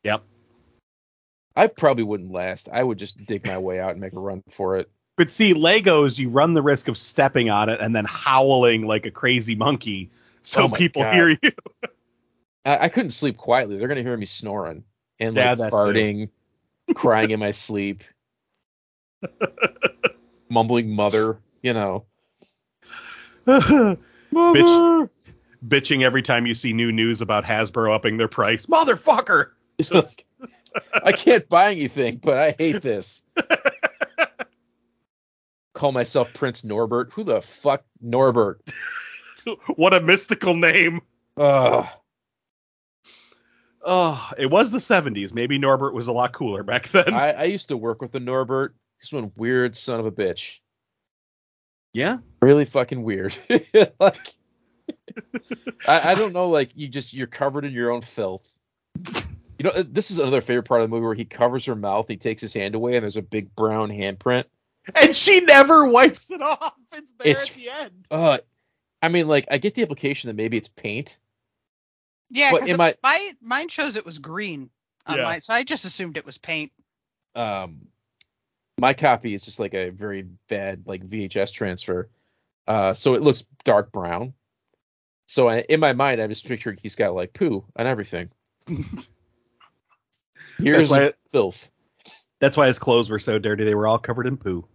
Yep. 0.04 0.24
I 1.56 1.68
probably 1.68 2.04
wouldn't 2.04 2.32
last. 2.32 2.68
I 2.72 2.82
would 2.82 2.98
just 2.98 3.24
dig 3.26 3.46
my 3.46 3.60
way 3.60 3.80
out 3.80 3.92
and 3.92 4.02
make 4.02 4.14
a 4.14 4.20
run 4.20 4.42
for 4.50 4.78
it. 4.78 4.90
But 5.18 5.32
see, 5.32 5.54
Legos, 5.56 6.20
you 6.20 6.30
run 6.30 6.54
the 6.54 6.62
risk 6.62 6.88
of 6.88 6.98
stepping 6.98 7.50
on 7.50 7.70
it 7.70 7.82
and 7.82 7.96
then 7.96 8.06
howling 8.06 8.86
like 8.86 9.08
a 9.08 9.12
crazy 9.12 9.56
monkey, 9.56 10.12
so 10.44 10.66
Oh 10.66 10.70
people 10.70 11.04
God. 11.04 11.14
hear 11.14 11.30
you. 11.30 11.52
I, 12.64 12.86
I 12.86 12.90
couldn't 12.90 13.10
sleep 13.12 13.36
quietly. 13.36 13.78
They're 13.78 13.88
gonna 13.88 14.04
hear 14.04 14.16
me 14.16 14.28
snoring 14.28 14.84
and 15.20 15.36
Yeah, 15.36 15.56
like 15.58 15.72
too. 15.72 15.76
farting, 15.76 16.30
crying 16.94 17.32
in 17.32 17.40
my 17.40 17.50
sleep, 17.50 18.04
mumbling 20.50 20.90
"mother," 20.92 21.40
you 21.64 21.74
know. 21.74 22.06
Bitch. 23.48 25.10
Bitching 25.68 26.04
every 26.04 26.22
time 26.22 26.46
you 26.46 26.54
see 26.54 26.72
new 26.72 26.92
news 26.92 27.20
about 27.22 27.44
Hasbro 27.44 27.92
upping 27.94 28.18
their 28.18 28.28
price. 28.28 28.68
Motherfucker! 28.68 29.50
Like, 29.90 30.26
I 30.94 31.12
can't 31.12 31.50
buy 31.50 31.72
anything, 31.72 32.18
but 32.18 32.38
I 32.38 32.52
hate 32.52 32.82
this. 32.84 33.24
Call 35.78 35.92
myself 35.92 36.34
Prince 36.34 36.64
Norbert. 36.64 37.12
Who 37.14 37.24
the 37.24 37.40
fuck 37.40 37.86
Norbert? 38.02 38.68
what 39.76 39.94
a 39.94 40.02
mystical 40.02 40.56
name. 40.56 41.02
Ugh. 41.38 41.86
Oh, 43.86 44.32
it 44.40 44.50
was 44.50 44.72
the 44.72 44.80
70s. 44.80 45.36
Maybe 45.36 45.60
Norbert 45.60 45.94
was 45.94 46.08
a 46.08 46.12
lot 46.12 46.34
cooler 46.34 46.64
back 46.64 46.88
then. 46.90 47.14
I, 47.14 47.32
I 47.32 47.44
used 47.44 47.68
to 47.68 47.78
work 47.78 48.02
with 48.02 48.12
the 48.12 48.20
Norbert. 48.20 48.74
He's 49.00 49.14
one 49.14 49.32
weird 49.36 49.76
son 49.76 50.00
of 50.00 50.08
a 50.08 50.12
bitch. 50.12 50.58
yeah. 51.94 52.18
Really 52.42 52.66
fucking 52.66 53.04
weird. 53.04 53.38
like, 54.00 54.18
I, 55.88 56.12
I 56.12 56.16
don't 56.16 56.34
know. 56.34 56.50
Like 56.50 56.72
you 56.74 56.88
just 56.88 57.14
you're 57.14 57.28
covered 57.28 57.66
in 57.66 57.72
your 57.72 57.92
own 57.92 58.02
filth. 58.02 58.52
You 59.60 59.64
know, 59.66 59.84
this 59.84 60.10
is 60.10 60.18
another 60.18 60.42
favorite 60.42 60.64
part 60.64 60.82
of 60.82 60.90
the 60.90 60.96
movie 60.96 61.06
where 61.06 61.14
he 61.14 61.26
covers 61.26 61.66
her 61.66 61.76
mouth. 61.76 62.08
He 62.08 62.18
takes 62.18 62.42
his 62.42 62.56
hand 62.56 62.74
away, 62.74 62.96
and 62.96 63.04
there's 63.04 63.16
a 63.16 63.22
big 63.22 63.56
brown 63.56 63.92
handprint. 63.92 64.46
And 64.96 65.16
she 65.16 65.42
never 65.42 65.88
wipes 65.88 66.32
it 66.32 66.42
off. 66.42 66.74
It's 66.94 67.12
there 67.20 67.32
It's 67.32 67.50
at 67.50 67.56
the 67.56 67.70
end. 67.70 68.06
Uh, 68.10 68.38
I 69.02 69.10
mean, 69.10 69.28
like 69.28 69.48
I 69.52 69.58
get 69.58 69.76
the 69.76 69.82
implication 69.82 70.30
that 70.30 70.36
maybe 70.36 70.58
it's 70.58 70.68
paint. 70.70 71.18
Yeah, 72.30 72.52
But 72.52 72.62
because 72.64 72.72
am 72.80 72.96
my 73.04 73.32
mine 73.42 73.70
shows 73.70 73.96
it 73.96 74.06
was 74.06 74.18
green 74.18 74.70
on 75.06 75.18
Yeah. 75.18 75.24
mine, 75.24 75.42
so 75.42 75.54
I 75.54 75.64
just 75.64 75.86
assumed 75.86 76.18
it 76.18 76.26
was 76.26 76.38
paint. 76.38 76.72
um 77.36 77.88
my 78.80 78.94
copy 78.94 79.34
is 79.34 79.44
just 79.44 79.60
like 79.60 79.74
a 79.74 79.90
very 79.90 80.24
bad 80.50 80.84
like 80.86 81.08
VHS 81.08 81.52
transfer. 81.54 82.10
Uh 82.68 82.94
so 82.94 83.14
it 83.16 83.22
looks 83.22 83.44
dark 83.64 83.92
brown. 83.92 84.34
So 85.28 85.48
I, 85.50 85.60
in 85.60 85.80
my 85.80 85.94
mind 85.94 86.22
I'm 86.22 86.30
just 86.30 86.46
picturing 86.48 86.78
he's 86.82 86.96
got 86.96 87.14
like 87.14 87.34
poo 87.34 87.64
and 87.76 87.88
everything. 87.88 88.30
Here's 90.60 90.92
filth. 91.32 91.70
That's 92.40 92.58
why 92.58 92.68
his 92.68 92.80
clothes 92.80 93.10
were 93.10 93.20
so 93.20 93.40
dirty. 93.40 93.64
They 93.64 93.76
were 93.76 93.88
all 93.88 94.00
covered 94.00 94.28
in 94.28 94.38
poo. 94.38 94.68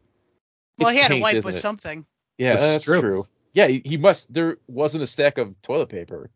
Well, 0.79 0.91
he 0.91 0.99
had 0.99 1.09
to 1.09 1.15
paint, 1.15 1.23
wipe 1.23 1.45
with 1.45 1.57
it? 1.57 1.61
something. 1.61 2.07
Yeah, 2.39 2.55
This 2.55 2.63
is 2.63 2.73
that's 2.73 2.85
true. 2.85 3.01
true. 3.01 3.27
Yeah, 3.55 3.67
he, 3.69 3.83
he 3.85 3.97
must 3.97 4.33
there 4.33 4.57
wasn't 4.67 5.05
a 5.05 5.07
stack 5.07 5.39
of 5.39 5.61
toilet 5.63 5.89
paper. 5.91 6.31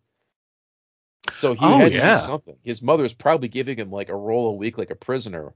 So 1.35 1.55
he 1.55 1.61
Oh, 1.63 1.79
had 1.79 1.91
to 1.91 1.97
yeah. 1.97 2.13
use 2.15 2.25
something. 2.25 2.57
His 2.63 2.83
mother's 2.83 3.13
probably 3.15 3.49
giving 3.49 3.79
him 3.79 3.91
like 3.91 4.09
a 4.09 4.15
roll 4.17 4.51
a 4.51 4.53
week 4.53 4.79
like 4.79 4.91
a 4.91 4.95
prisoner. 4.97 5.55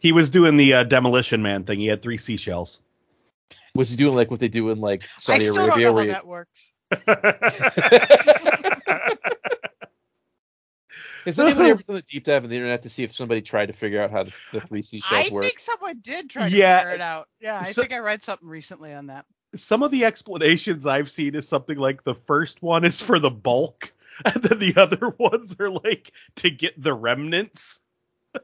He 0.00 0.12
was 0.12 0.30
doing 0.30 0.56
the 0.56 0.74
uh, 0.74 0.82
demolition 0.84 1.42
man 1.42 1.64
thing. 1.64 1.78
He 1.78 1.86
had 1.86 2.02
three 2.02 2.18
seashells. 2.18 2.80
Was 3.74 3.90
he 3.90 3.96
doing 3.96 4.14
like 4.14 4.30
what 4.30 4.40
they 4.40 4.48
do 4.48 4.70
in 4.70 4.80
like 4.80 5.04
I 5.28 5.38
Saudi 5.38 5.38
still 5.38 5.54
don't 5.66 5.68
Arabia 5.68 5.84
know 5.84 5.90
how 5.90 5.94
where 5.94 6.06
you, 6.06 6.12
that 6.12 6.26
works. 6.26 6.72
Has 11.24 11.38
anybody 11.38 11.70
ever 11.70 11.82
done 11.86 11.96
a 11.96 12.02
deep 12.02 12.24
dive 12.24 12.44
on 12.44 12.50
the 12.50 12.56
internet 12.56 12.82
to 12.82 12.88
see 12.88 13.04
if 13.04 13.12
somebody 13.12 13.40
tried 13.42 13.66
to 13.66 13.72
figure 13.72 14.02
out 14.02 14.10
how 14.10 14.22
the, 14.24 14.36
the 14.52 14.60
three 14.60 14.78
I 14.78 14.82
seashells 14.82 15.30
work? 15.30 15.44
I 15.44 15.48
think 15.48 15.60
someone 15.60 15.98
did 16.00 16.30
try 16.30 16.48
to 16.48 16.56
Yeah. 16.56 16.80
figure 16.80 16.94
it 16.96 17.00
out. 17.00 17.26
Yeah, 17.40 17.58
I 17.60 17.64
So- 17.64 17.82
think 17.82 17.92
I 17.94 17.98
read 17.98 18.22
something 18.22 18.48
recently 18.48 18.92
on 18.94 19.06
that. 19.08 19.26
Some 19.54 19.82
of 19.82 19.90
the 19.90 20.04
explanations 20.04 20.86
I've 20.86 21.10
seen 21.10 21.34
is 21.34 21.48
something 21.48 21.78
like 21.78 22.04
the 22.04 22.14
first 22.14 22.62
one 22.62 22.84
is 22.84 23.00
for 23.00 23.18
the 23.18 23.30
bulk. 23.30 23.92
and 24.24 24.42
then 24.42 24.58
the 24.58 24.74
other 24.76 25.08
ones 25.18 25.56
are 25.60 25.70
like 25.70 26.12
to 26.36 26.50
get 26.50 26.80
the 26.82 26.92
remnants. 26.92 27.80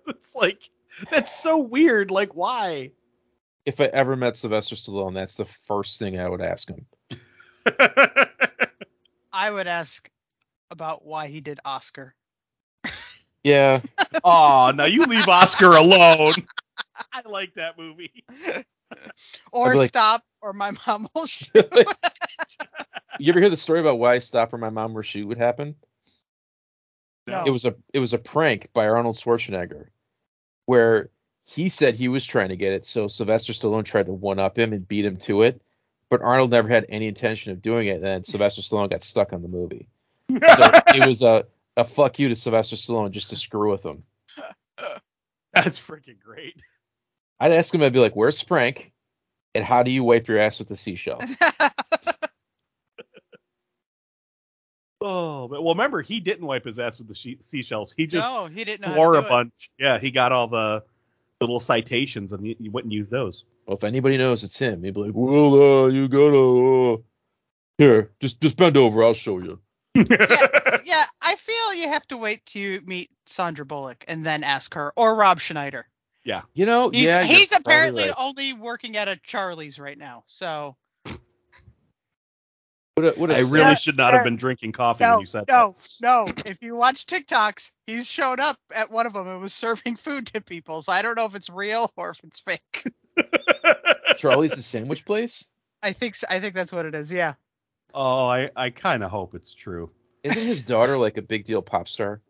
it's 0.06 0.34
like 0.34 0.70
that's 1.10 1.34
so 1.42 1.58
weird. 1.58 2.10
Like 2.10 2.34
why? 2.34 2.92
If 3.66 3.80
I 3.80 3.86
ever 3.86 4.14
met 4.14 4.36
Sylvester 4.36 4.76
Stallone, 4.76 5.14
that's 5.14 5.34
the 5.34 5.44
first 5.44 5.98
thing 5.98 6.18
I 6.20 6.28
would 6.28 6.40
ask 6.42 6.68
him. 6.68 6.86
I 9.32 9.50
would 9.50 9.66
ask 9.66 10.08
about 10.70 11.04
why 11.04 11.26
he 11.28 11.40
did 11.40 11.58
Oscar. 11.64 12.14
Yeah, 13.44 13.80
oh, 14.24 14.72
now 14.74 14.86
you 14.86 15.04
leave 15.06 15.28
Oscar 15.28 15.72
alone. 15.72 16.34
I 17.12 17.22
like 17.26 17.54
that 17.54 17.78
movie. 17.78 18.24
Or 19.50 19.74
like- 19.74 19.88
stop, 19.88 20.22
or 20.40 20.52
my 20.52 20.72
mom 20.86 21.08
will 21.14 21.26
shoot. 21.26 21.50
you 23.18 23.32
ever 23.32 23.40
hear 23.40 23.50
the 23.50 23.56
story 23.56 23.80
about 23.80 23.98
why 23.98 24.18
Stop 24.18 24.52
or 24.52 24.58
My 24.58 24.70
Mom 24.70 24.94
Will 24.94 25.02
Shoot 25.02 25.26
would 25.26 25.38
happen? 25.38 25.74
No. 27.26 27.42
It 27.44 27.50
was 27.50 27.64
a 27.64 27.74
it 27.92 27.98
was 27.98 28.12
a 28.12 28.18
prank 28.18 28.68
by 28.72 28.86
Arnold 28.86 29.16
Schwarzenegger, 29.16 29.86
where 30.66 31.10
he 31.44 31.68
said 31.68 31.94
he 31.94 32.08
was 32.08 32.24
trying 32.24 32.50
to 32.50 32.56
get 32.56 32.72
it, 32.72 32.86
so 32.86 33.08
Sylvester 33.08 33.52
Stallone 33.52 33.84
tried 33.84 34.06
to 34.06 34.12
one 34.12 34.38
up 34.38 34.58
him 34.58 34.72
and 34.72 34.86
beat 34.86 35.04
him 35.04 35.16
to 35.18 35.42
it, 35.42 35.60
but 36.08 36.20
Arnold 36.22 36.50
never 36.50 36.68
had 36.68 36.86
any 36.88 37.08
intention 37.08 37.50
of 37.52 37.62
doing 37.62 37.88
it, 37.88 37.96
and 37.96 38.04
then 38.04 38.24
Sylvester 38.24 38.62
Stallone 38.62 38.90
got 38.90 39.02
stuck 39.02 39.32
on 39.32 39.42
the 39.42 39.48
movie. 39.48 39.88
So 40.30 40.70
it 40.88 41.06
was 41.06 41.22
a 41.22 41.46
a 41.76 41.84
fuck 41.84 42.18
you 42.18 42.28
to 42.28 42.36
Sylvester 42.36 42.76
Stallone 42.76 43.10
just 43.10 43.30
to 43.30 43.36
screw 43.36 43.70
with 43.70 43.84
him. 43.84 44.02
That's 45.52 45.80
freaking 45.80 46.18
great. 46.20 46.60
I'd 47.40 47.52
ask 47.52 47.74
him, 47.74 47.82
I'd 47.82 47.92
be 47.92 47.98
like, 47.98 48.16
"Where's 48.16 48.40
Frank? 48.40 48.92
And 49.54 49.64
how 49.64 49.82
do 49.82 49.90
you 49.90 50.02
wipe 50.04 50.28
your 50.28 50.38
ass 50.38 50.58
with 50.58 50.68
the 50.68 50.76
seashell?" 50.76 51.20
Oh, 55.06 55.48
but 55.48 55.62
well, 55.62 55.74
remember 55.74 56.00
he 56.00 56.18
didn't 56.18 56.46
wipe 56.46 56.64
his 56.64 56.78
ass 56.78 56.98
with 56.98 57.08
the 57.08 57.14
she- 57.14 57.36
seashells. 57.42 57.92
He 57.94 58.06
just 58.06 58.26
no, 58.26 58.46
he 58.46 58.64
didn't 58.64 58.86
know. 58.88 58.94
swore 58.94 59.14
a 59.14 59.16
to 59.18 59.22
do 59.22 59.28
bunch. 59.28 59.70
Yeah, 59.78 59.98
he 59.98 60.10
got 60.10 60.32
all 60.32 60.46
the 60.48 60.82
little 61.42 61.60
citations 61.60 62.32
and 62.32 62.44
he, 62.44 62.56
he 62.58 62.70
wouldn't 62.70 62.92
use 62.92 63.10
those. 63.10 63.44
Well, 63.66 63.76
if 63.76 63.84
anybody 63.84 64.16
knows 64.16 64.44
it's 64.44 64.58
him, 64.58 64.82
he'd 64.82 64.94
be 64.94 65.00
like, 65.00 65.12
"Well, 65.14 65.84
uh, 65.84 65.86
you 65.88 66.08
gotta 66.08 66.94
uh, 66.94 66.96
here, 67.76 68.12
just 68.20 68.40
just 68.40 68.56
bend 68.56 68.78
over, 68.78 69.04
I'll 69.04 69.12
show 69.12 69.38
you." 69.40 69.60
Yeah, 69.94 70.04
yeah, 70.84 71.04
I 71.20 71.36
feel 71.74 71.82
you 71.82 71.88
have 71.90 72.06
to 72.08 72.16
wait 72.16 72.44
to 72.46 72.80
meet 72.86 73.10
Sandra 73.26 73.64
Bullock 73.66 74.04
and 74.08 74.24
then 74.24 74.42
ask 74.44 74.74
her, 74.74 74.92
or 74.96 75.14
Rob 75.16 75.40
Schneider. 75.40 75.86
Yeah. 76.24 76.42
You 76.54 76.66
know, 76.66 76.90
He's, 76.90 77.04
yeah, 77.04 77.22
he's 77.22 77.54
apparently 77.54 78.04
right. 78.04 78.14
only 78.18 78.52
working 78.54 78.96
at 78.96 79.08
a 79.08 79.16
Charlie's 79.16 79.78
right 79.78 79.98
now. 79.98 80.24
So 80.26 80.76
What 82.94 83.04
a, 83.06 83.10
what 83.20 83.30
a 83.30 83.36
I 83.36 83.42
sad- 83.42 83.52
really 83.52 83.74
should 83.76 83.96
not 83.96 84.14
have 84.14 84.24
been 84.24 84.36
drinking 84.36 84.72
coffee 84.72 85.04
no, 85.04 85.12
when 85.14 85.20
you 85.20 85.26
said 85.26 85.46
that. 85.48 85.52
no, 85.52 85.76
no. 86.00 86.32
If 86.46 86.62
you 86.62 86.76
watch 86.76 87.06
TikToks, 87.06 87.72
he's 87.86 88.06
showed 88.08 88.40
up 88.40 88.56
at 88.74 88.90
one 88.90 89.06
of 89.06 89.12
them 89.12 89.26
and 89.26 89.40
was 89.40 89.52
serving 89.52 89.96
food 89.96 90.28
to 90.28 90.40
people. 90.40 90.80
So 90.82 90.92
I 90.92 91.02
don't 91.02 91.18
know 91.18 91.26
if 91.26 91.34
it's 91.34 91.50
real 91.50 91.90
or 91.96 92.10
if 92.10 92.20
it's 92.24 92.38
fake. 92.40 92.84
Charlie's 94.16 94.54
the 94.54 94.62
sandwich 94.62 95.04
place. 95.04 95.44
I 95.82 95.92
think 95.92 96.14
I 96.30 96.40
think 96.40 96.54
that's 96.54 96.72
what 96.72 96.86
it 96.86 96.94
is. 96.94 97.12
Yeah. 97.12 97.34
oh, 97.92 98.26
I, 98.26 98.50
I 98.56 98.70
kind 98.70 99.02
of 99.04 99.10
hope 99.10 99.34
it's 99.34 99.52
true. 99.52 99.90
Isn't 100.24 100.42
his 100.46 100.66
daughter 100.66 100.96
like 100.98 101.16
a 101.18 101.22
big 101.22 101.44
deal 101.44 101.62
pop 101.62 101.86
star? 101.86 102.20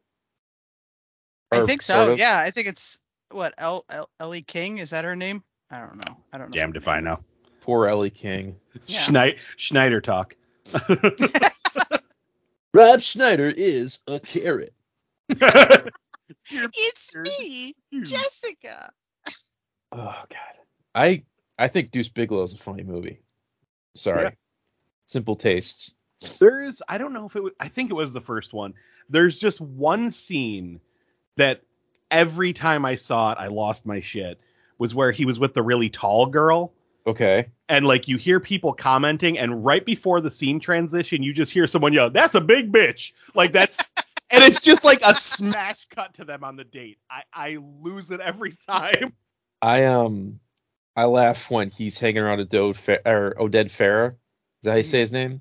I 1.53 1.65
think 1.65 1.81
so. 1.83 2.13
of? 2.13 2.19
Yeah, 2.19 2.37
I 2.39 2.51
think 2.51 2.67
it's 2.67 2.99
what 3.31 3.55
El, 3.59 3.85
El 3.89 4.11
Ellie 4.21 4.43
King 4.43 4.79
is 4.79 4.91
that 4.91 5.05
her 5.05 5.15
name? 5.17 5.43
I 5.71 5.81
don't 5.81 5.97
know. 5.97 6.17
I 6.33 6.39
don't 6.39 6.51
know. 6.51 6.55
Damned 6.55 6.77
if 6.77 6.89
I 6.89 7.01
know. 7.01 7.19
Poor 7.61 7.87
Ellie 7.87 8.11
King. 8.11 8.57
Yeah. 8.87 9.01
Schneid- 9.01 9.39
Schneider 9.57 10.01
talk. 10.01 10.35
Rob 12.75 13.01
Schneider 13.01 13.47
is 13.49 14.01
a 14.07 14.21
carrot. 14.21 14.75
It's 16.51 17.15
me, 17.15 17.75
Jessica. 18.03 18.91
Oh 19.93 19.99
God. 20.29 20.55
I 20.95 21.23
I 21.59 21.69
think 21.69 21.91
Deuce 21.91 22.09
Bigalow 22.09 22.43
is 22.45 22.55
a 22.55 22.59
funny 22.59 22.83
movie. 22.83 23.21
Sorry. 23.95 24.25
Yeah. 24.25 24.31
Simple 25.07 25.37
tastes. 25.37 25.93
There 26.39 26.63
is, 26.63 26.83
I 26.89 26.99
don't 26.99 27.13
know 27.13 27.27
if 27.27 27.37
it 27.37 27.43
was, 27.43 27.53
I 27.61 27.69
think 27.69 27.91
it 27.91 27.95
was 27.95 28.13
the 28.13 28.21
first 28.21 28.53
one. 28.53 28.75
There's 29.09 29.39
just 29.39 29.61
one 29.61 30.11
scene 30.11 30.81
that 31.37 31.63
every 32.11 32.53
time 32.53 32.85
I 32.85 32.95
saw 32.95 33.33
it, 33.33 33.39
I 33.39 33.49
lost 33.49 33.87
my 33.87 34.01
shit. 34.01 34.41
Was 34.79 34.95
where 34.95 35.13
he 35.13 35.25
was 35.25 35.39
with 35.39 35.55
the 35.55 35.63
really 35.63 35.89
tall 35.89 36.27
girl. 36.27 36.73
Okay. 37.07 37.49
And 37.69 37.87
like 37.87 38.09
you 38.09 38.17
hear 38.17 38.41
people 38.41 38.73
commenting, 38.73 39.39
and 39.39 39.65
right 39.65 39.85
before 39.85 40.21
the 40.21 40.31
scene 40.31 40.59
transition, 40.59 41.23
you 41.23 41.33
just 41.33 41.53
hear 41.53 41.67
someone 41.67 41.93
yell, 41.93 42.11
That's 42.11 42.35
a 42.35 42.41
big 42.41 42.73
bitch. 42.73 43.13
Like 43.35 43.53
that's 43.53 43.79
and 44.31 44.43
it's 44.43 44.61
just 44.61 44.85
like 44.85 45.01
a 45.05 45.15
smash 45.15 45.87
cut 45.87 46.15
to 46.15 46.25
them 46.25 46.43
on 46.43 46.57
the 46.57 46.65
date. 46.65 46.99
I, 47.09 47.23
I 47.33 47.59
lose 47.83 48.11
it 48.11 48.21
every 48.21 48.53
time. 48.53 49.13
I 49.63 49.85
um 49.85 50.41
I 50.97 51.05
laugh 51.05 51.51
when 51.51 51.71
he's 51.71 51.99
hanging 51.99 52.23
around 52.23 52.39
Oded 52.39 52.77
Fa- 52.77 53.09
or 53.09 53.35
Oded 53.39 53.67
Farah. 53.67 54.11
Is 54.11 54.17
that 54.65 54.71
how 54.71 54.77
you 54.77 54.83
say 54.83 55.01
his 55.01 55.13
name? 55.13 55.41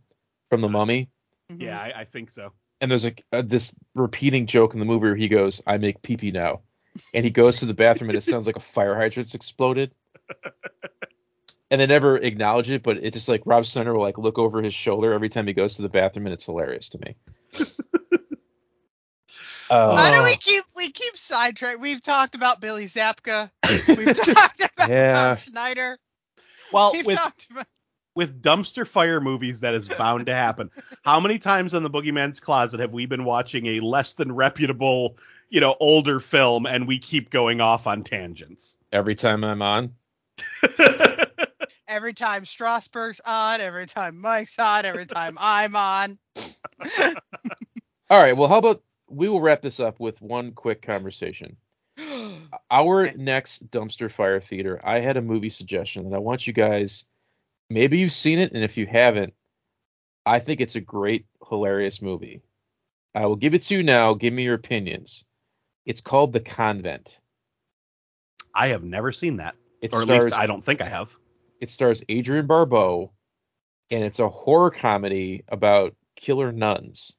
From 0.54 0.62
the 0.62 0.70
Mummy. 0.70 1.10
Yeah, 1.50 1.80
mm-hmm. 1.80 1.98
I, 1.98 2.02
I 2.02 2.06
think 2.06 2.30
so. 2.30 2.54
and 2.80 2.92
there's 2.92 3.06
a, 3.06 3.16
a 3.32 3.38
uh, 3.38 3.42
this 3.44 3.74
repeating 3.96 4.46
joke 4.46 4.74
in 4.74 4.80
the 4.80 4.86
movie 4.86 5.06
where 5.08 5.16
he 5.16 5.28
goes, 5.28 5.64
"I 5.66 5.78
make 5.80 6.04
pee 6.04 6.16
pee 6.16 6.30
now," 6.30 6.62
and 7.12 7.26
he 7.26 7.32
goes 7.32 7.60
to 7.62 7.66
the 7.66 7.74
bathroom 7.74 8.12
and 8.12 8.18
it 8.18 8.24
sounds 8.24 8.46
like 8.46 8.56
a 8.56 8.60
fire 8.60 8.96
hydrant's 8.96 9.34
exploded. 9.34 9.94
And 11.72 11.82
they 11.82 11.88
never 11.88 12.18
acknowledge 12.18 12.70
it, 12.70 12.84
but 12.84 12.98
it's 12.98 13.16
just 13.16 13.28
like 13.28 13.42
Rob 13.48 13.66
Schneider 13.66 13.94
will 13.96 14.02
like 14.04 14.20
look 14.20 14.38
over 14.38 14.62
his 14.62 14.76
shoulder 14.76 15.12
every 15.12 15.30
time 15.30 15.48
he 15.48 15.54
goes 15.54 15.78
to 15.78 15.82
the 15.82 15.90
bathroom, 15.90 16.28
and 16.28 16.34
it's 16.34 16.46
hilarious 16.46 16.90
to 16.90 17.00
me. 17.00 17.16
Uh, 19.72 19.94
Why 19.94 20.12
do 20.12 20.24
we 20.24 20.34
Oh. 20.34 20.36
keep 20.40 20.64
we 20.76 20.92
keep 20.92 21.18
sidetracked? 21.18 21.80
We've 21.80 22.04
talked 22.04 22.36
about 22.36 22.62
Billy 22.62 22.86
Zabka. 22.86 23.50
We've 23.88 24.16
talked 24.16 24.60
about 24.76 24.90
Yeah. 24.90 25.28
Rob 25.30 25.40
Schneider. 25.40 25.98
Well, 26.72 26.92
We've 26.94 27.06
with 27.08 27.18
talked 27.18 27.48
about 27.50 27.66
with 28.16 28.42
dumpster 28.42 28.88
fire 28.88 29.20
movies, 29.20 29.60
that 29.62 29.74
is 29.74 29.90
bound 29.90 30.26
to 30.28 30.34
happen. 30.36 30.70
How 31.04 31.20
many 31.20 31.40
times 31.40 31.74
on 31.74 31.84
the 31.84 31.90
Boogeyman's 31.90 32.40
Closet 32.40 32.80
have 32.80 32.92
we 32.92 33.06
been 33.06 33.26
watching 33.26 33.66
a 33.68 33.80
less 33.80 34.14
than 34.14 34.32
reputable, 34.32 35.18
you 35.50 35.60
know, 35.60 35.76
older 35.80 36.20
film, 36.20 36.66
and 36.66 36.88
we 36.88 37.00
keep 37.00 37.30
going 37.30 37.62
off 37.62 37.88
on 37.88 38.04
tangents? 38.04 38.78
every 38.92 39.16
time 39.16 39.44
I'm 39.44 39.62
on, 39.62 39.94
every 41.88 42.14
time 42.14 42.46
Strasburg's 42.46 43.22
on, 43.26 43.62
every 43.62 43.86
time 43.88 44.20
Mike's 44.20 44.58
on, 44.60 44.86
every 44.86 45.06
time 45.06 45.36
I'm 45.40 45.76
on. 45.76 46.20
all 48.10 48.22
right. 48.22 48.36
Well, 48.38 48.48
how 48.48 48.58
about 48.58 48.84
we 49.10 49.30
will 49.30 49.42
wrap 49.42 49.62
this 49.62 49.80
up 49.80 50.00
with 50.00 50.22
one 50.22 50.52
quick 50.52 50.82
conversation. 50.82 51.58
Our 52.72 53.08
Okay. 53.08 53.16
next 53.18 53.70
dumpster 53.70 54.12
fire 54.12 54.40
theater, 54.40 54.82
I 54.84 55.00
had 55.00 55.18
a 55.18 55.22
movie 55.22 55.50
suggestion 55.50 56.10
that 56.10 56.16
I 56.16 56.20
want 56.20 56.48
you 56.48 56.54
guys. 56.54 57.06
Maybe 57.70 57.98
you've 57.98 58.12
seen 58.12 58.40
it, 58.40 58.52
and 58.54 58.64
if 58.64 58.78
you 58.78 58.86
haven't, 58.86 59.34
I 60.26 60.40
think 60.40 60.62
it's 60.62 60.76
a 60.76 60.82
great, 60.82 61.26
hilarious 61.48 62.02
movie. 62.02 62.42
I 63.16 63.26
will 63.26 63.36
give 63.36 63.54
it 63.54 63.62
to 63.64 63.76
you 63.76 63.84
now. 63.84 64.14
Give 64.14 64.34
me 64.34 64.44
your 64.44 64.56
opinions. 64.56 65.24
It's 65.86 66.02
called 66.02 66.34
The 66.34 66.40
Convent. 66.40 67.20
I 68.56 68.68
have 68.70 68.84
never 68.84 69.12
seen 69.12 69.38
that, 69.38 69.56
It 69.82 69.94
or 69.94 70.00
at 70.02 70.04
stars 70.04 70.26
least 70.26 70.38
I 70.38 70.46
don't 70.46 70.64
think 70.64 70.82
I 70.82 70.86
have. 70.86 71.16
it 71.60 71.70
stars 71.70 72.04
Adrienne 72.10 72.48
Barbeau, 72.48 73.12
and 73.92 74.04
it's 74.04 74.20
a 74.20 74.30
horror 74.30 74.72
comedy 74.72 75.44
about 75.48 75.96
killer 76.16 76.52
nuns. 76.52 77.16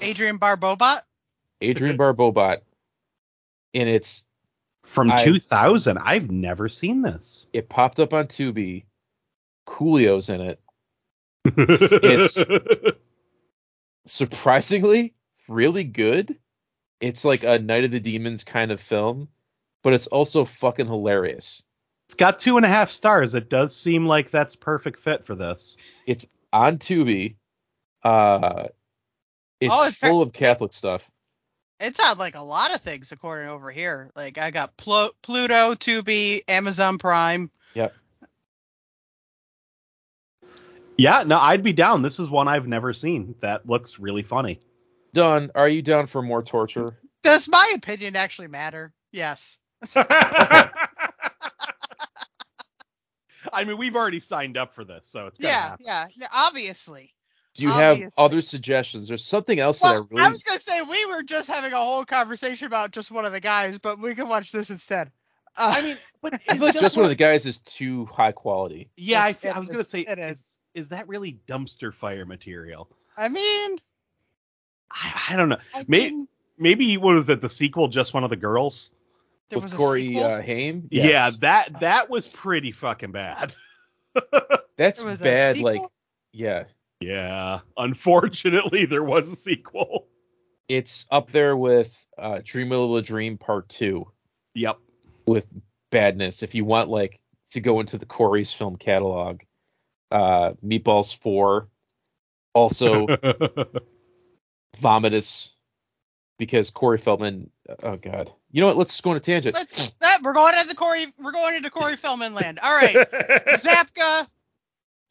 Adrian 0.00 0.38
Barbobot. 0.38 1.00
Adrian 1.60 1.98
Barbobot, 1.98 2.60
and 3.74 3.88
it's 3.88 4.24
From 4.84 5.10
I- 5.12 5.22
2000, 5.22 5.98
I've 5.98 6.30
never 6.30 6.68
seen 6.68 7.02
this. 7.02 7.46
it 7.52 7.68
popped 7.68 8.00
up 8.00 8.14
on 8.14 8.26
Tubi. 8.28 8.84
Coolio's 9.70 10.28
in 10.28 10.40
it. 10.40 10.60
It's- 11.56 12.94
surprisingly 14.06 15.14
really 15.48 15.84
good. 15.84 16.36
It's 17.00 17.24
like 17.24 17.44
a 17.44 17.58
Night 17.58 17.84
of 17.84 17.90
the 17.90 18.00
Demons 18.00 18.44
kind 18.44 18.70
of 18.72 18.80
film, 18.80 19.28
but 19.82 19.92
it's 19.94 20.06
also 20.08 20.44
fucking 20.44 20.86
hilarious. 20.86 21.62
it's 22.06 22.14
got 22.14 22.38
two 22.38 22.56
and 22.56 22.66
a 22.66 22.68
half 22.68 22.90
stars. 22.90 23.34
It 23.34 23.48
does 23.48 23.74
seem 23.74 24.06
like 24.06 24.30
that's 24.30 24.56
perfect 24.56 24.98
fit 25.00 25.24
for 25.24 25.34
this. 25.34 25.76
It's 26.06 26.26
on 26.52 26.78
Tubi. 26.78 27.36
Uh, 28.02 28.64
it's 29.60 29.72
Oh, 29.74 29.86
it's 29.86 29.96
full 29.96 30.20
of 30.22 30.32
Catholic 30.32 30.72
stuff. 30.72 31.08
It's 31.78 32.00
on 32.00 32.18
like 32.18 32.36
a 32.36 32.42
lot 32.42 32.74
of 32.74 32.80
things 32.82 33.12
according 33.12 33.48
over 33.48 33.70
here. 33.70 34.10
Like 34.14 34.36
I 34.38 34.50
got 34.50 34.76
Plu- 34.76 35.12
Pluto, 35.22 35.74
Tubi, 35.74 36.42
Amazon 36.48 36.98
Prime. 36.98 37.50
Yeah, 41.00 41.22
no, 41.24 41.38
I'd 41.38 41.62
be 41.62 41.72
down. 41.72 42.02
This 42.02 42.18
is 42.20 42.28
one 42.28 42.46
I've 42.46 42.66
never 42.68 42.92
seen. 42.92 43.34
That 43.40 43.66
looks 43.66 43.98
really 43.98 44.22
funny. 44.22 44.60
Done. 45.14 45.50
Are 45.54 45.68
you 45.68 45.80
down 45.82 46.06
for 46.06 46.20
more 46.22 46.42
torture? 46.42 46.92
Does 47.22 47.48
my 47.48 47.72
opinion 47.74 48.16
actually 48.16 48.48
matter? 48.48 48.92
Yes. 49.12 49.58
I 53.52 53.64
mean, 53.64 53.78
we've 53.78 53.96
already 53.96 54.20
signed 54.20 54.58
up 54.58 54.74
for 54.74 54.84
this, 54.84 55.06
so 55.06 55.26
it's 55.26 55.38
gonna 55.38 55.52
Yeah, 55.52 55.60
happen. 55.70 55.86
yeah, 55.86 56.04
yeah, 56.16 56.26
obviously. 56.32 57.14
Do 57.54 57.64
you 57.64 57.70
have 57.70 57.98
other 58.18 58.42
suggestions? 58.42 59.08
There's 59.08 59.24
something 59.24 59.58
else 59.58 59.82
Well, 59.82 59.94
that 59.94 60.00
I 60.00 60.06
really. 60.10 60.20
I 60.20 60.24
really 60.26 60.32
was 60.34 60.42
gonna 60.42 60.58
say 60.60 60.82
we 60.82 61.06
were 61.06 61.22
just 61.22 61.48
having 61.48 61.72
a 61.72 61.76
whole 61.76 62.04
conversation 62.04 62.66
about 62.66 62.90
just 62.92 63.10
one 63.10 63.24
of 63.24 63.32
the 63.32 63.40
guys, 63.40 63.78
but 63.78 63.98
we 63.98 64.14
can 64.14 64.28
watch 64.28 64.52
this 64.52 64.70
instead. 64.70 65.10
Uh, 65.56 65.74
I 65.78 65.82
mean, 65.82 65.96
but 66.20 66.34
I 66.50 66.70
just 66.72 66.96
one 66.96 67.04
of 67.06 67.10
the 67.10 67.16
guys 67.16 67.46
is 67.46 67.58
too 67.58 68.04
high 68.06 68.32
quality. 68.32 68.90
Yeah, 68.96 69.22
I, 69.24 69.30
It- 69.30 69.46
I 69.46 69.58
was 69.58 69.68
gonna 69.68 69.80
is- 69.80 69.88
say, 69.88 70.00
it 70.02 70.18
is, 70.18 70.58
is. 70.74 70.82
is 70.82 70.88
that 70.90 71.08
really 71.08 71.38
dumpster 71.46 71.92
fire 71.92 72.26
material? 72.26 72.88
I 73.16 73.28
mean, 73.28 73.78
I, 74.90 75.22
I 75.30 75.36
don't 75.36 75.48
know. 75.48 75.58
I 75.74 75.84
May- 75.88 76.10
mean, 76.10 76.28
Maybe 76.58 76.98
what 76.98 77.14
was 77.14 77.28
it? 77.30 77.40
The 77.40 77.48
sequel, 77.48 77.88
just 77.88 78.12
one 78.12 78.22
of 78.22 78.28
the 78.28 78.36
girls. 78.36 78.90
there 79.48 79.56
With 79.56 79.64
was 79.64 79.72
Corey 79.72 80.00
sequel. 80.08 80.24
uh, 80.24 80.42
Haim. 80.42 80.88
Yeah, 80.90 81.30
that 81.40 81.80
that 81.80 82.10
was 82.10 82.26
pretty 82.28 82.72
fucking 82.72 83.12
bad. 83.12 83.54
that's 84.76 85.02
was 85.02 85.22
bad. 85.22 85.58
Like, 85.58 85.80
yeah, 86.32 86.64
yeah, 87.00 87.60
unfortunately, 87.78 88.84
there 88.84 89.02
was 89.02 89.32
a 89.32 89.36
sequel. 89.36 90.06
it's 90.68 91.06
up 91.10 91.30
there 91.30 91.56
with 91.56 92.04
uh, 92.18 92.40
Dream 92.44 92.72
a 92.72 92.76
Little 92.78 93.00
Dream 93.00 93.38
Part 93.38 93.70
Two 93.70 94.10
Yep. 94.54 94.76
with 95.24 95.46
badness. 95.90 96.42
If 96.42 96.54
you 96.54 96.66
want 96.66 96.90
like 96.90 97.22
to 97.52 97.60
go 97.60 97.80
into 97.80 97.96
the 97.96 98.04
Corey's 98.06 98.52
film 98.52 98.76
catalog, 98.76 99.40
uh, 100.10 100.52
Meatballs 100.64 101.16
Four, 101.16 101.68
also 102.54 103.06
Vomitus, 104.80 105.50
because 106.38 106.70
Corey 106.70 106.98
Feldman. 106.98 107.50
Oh 107.82 107.96
God, 107.96 108.32
you 108.50 108.60
know 108.60 108.66
what? 108.68 108.76
Let's 108.76 109.00
go 109.00 109.10
on 109.10 109.16
a 109.16 109.20
tangent. 109.20 109.54
Let's 109.54 109.92
that 109.94 110.20
we're 110.22 110.32
going 110.32 110.56
into 110.58 110.74
Corey. 110.74 111.12
We're 111.18 111.32
going 111.32 111.56
into 111.56 111.70
Corey 111.70 111.96
Feldman 111.96 112.34
land. 112.34 112.58
All 112.62 112.74
right, 112.74 112.94
Zabka, 113.48 114.26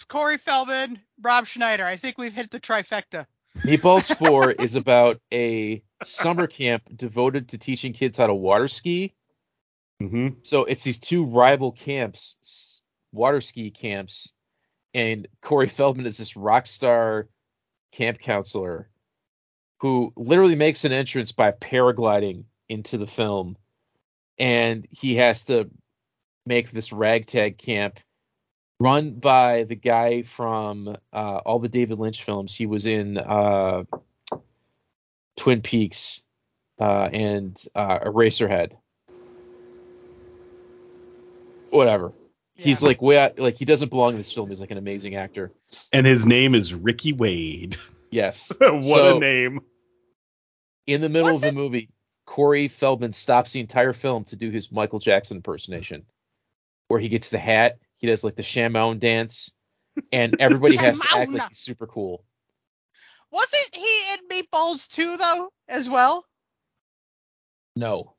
Corey 0.08 0.38
Feldman, 0.38 1.00
Rob 1.22 1.46
Schneider. 1.46 1.86
I 1.86 1.96
think 1.98 2.18
we've 2.18 2.34
hit 2.34 2.52
the 2.52 2.60
trifecta. 2.60 3.26
Meatballs 3.60 4.16
4 4.28 4.52
is 4.52 4.76
about 4.76 5.20
a 5.34 5.84
summer 6.04 6.48
camp 6.48 6.84
devoted 6.96 7.50
to 7.50 7.58
teaching 7.58 7.94
kids 7.94 8.18
how 8.18 8.28
to 8.28 8.34
water 8.34 8.68
ski. 8.68 9.14
hmm 10.00 10.30
So 10.42 10.66
it's 10.66 10.84
these 10.84 11.00
two 11.00 11.26
rival 11.26 11.72
camps, 11.72 12.82
water 13.12 13.42
ski 13.42 13.72
camps, 13.72 14.32
and 14.94 15.28
Corey 15.42 15.68
Feldman 15.68 16.06
is 16.06 16.18
this 16.18 16.36
rock 16.36 16.66
star 16.66 17.28
camp 17.92 18.20
counselor 18.20 18.90
who 19.80 20.12
literally 20.16 20.56
makes 20.56 20.86
an 20.86 20.92
entrance 20.92 21.32
by 21.32 21.52
paragliding 21.52 22.44
into 22.68 22.98
the 22.98 23.08
film, 23.08 23.58
and 24.38 24.88
he 24.92 25.16
has 25.16 25.46
to 25.46 25.70
make 26.46 26.72
this 26.72 26.92
ragtag 26.92 27.58
camp 27.58 28.00
run 28.80 29.12
by 29.12 29.64
the 29.64 29.76
guy 29.76 30.22
from 30.22 30.96
uh, 31.14 31.40
all 31.46 31.60
the 31.60 31.70
David 31.70 32.00
Lynch 32.00 32.24
films. 32.24 32.56
He 32.56 32.66
was 32.66 32.86
in 32.86 33.18
uh, 33.18 33.84
Twin 35.38 35.62
Peaks 35.62 36.24
uh, 36.80 37.10
and 37.12 37.62
uh, 37.76 38.00
Eraserhead. 38.00 38.72
Whatever. 41.70 42.14
He's 42.60 42.82
Yeah. 42.82 42.88
like 42.90 43.02
way 43.02 43.18
out, 43.18 43.40
like 43.40 43.56
he 43.56 43.66
doesn't 43.66 43.90
belong 43.90 44.12
in 44.12 44.18
this 44.18 44.32
film. 44.34 44.50
He's 44.50 44.60
like 44.60 44.72
an 44.72 44.78
amazing 44.78 45.16
actor. 45.16 45.52
And 45.94 46.06
his 46.06 46.26
name 46.26 46.56
is 46.56 46.74
Ricky 46.74 47.14
Wade. 47.14 47.78
Yes. 48.12 48.52
what 48.60 48.84
So- 48.84 49.18
a 49.18 49.20
name. 49.20 49.62
In 50.88 51.02
the 51.02 51.10
middle 51.10 51.32
Was 51.32 51.44
of 51.44 51.54
the 51.54 51.56
movie, 51.56 51.90
Corey 52.26 52.68
Feldman 52.68 53.14
stops 53.14 53.52
the 53.52 53.60
entire 53.60 53.94
film 53.94 54.24
to 54.26 54.36
do 54.36 54.50
his 54.50 54.72
Michael 54.72 55.00
Jackson 55.00 55.38
impersonation, 55.38 56.06
where 56.88 57.00
he 57.00 57.10
gets 57.10 57.30
the 57.30 57.38
hat, 57.38 57.78
he 57.96 58.08
does 58.08 58.24
like 58.24 58.36
the 58.36 58.42
Shamoun 58.44 59.00
dance, 59.00 59.52
and 60.12 60.36
everybody 60.40 60.76
has 60.78 61.00
to 61.00 61.08
act 61.16 61.32
like 61.32 61.48
he's 61.50 61.60
super 61.60 61.86
cool. 61.88 62.24
Wasn't 63.32 63.76
he 63.76 64.00
in 64.14 64.28
Meatballs 64.30 64.88
too 64.88 65.16
though 65.18 65.52
as 65.68 65.88
well? 65.90 66.26
No, 67.76 68.16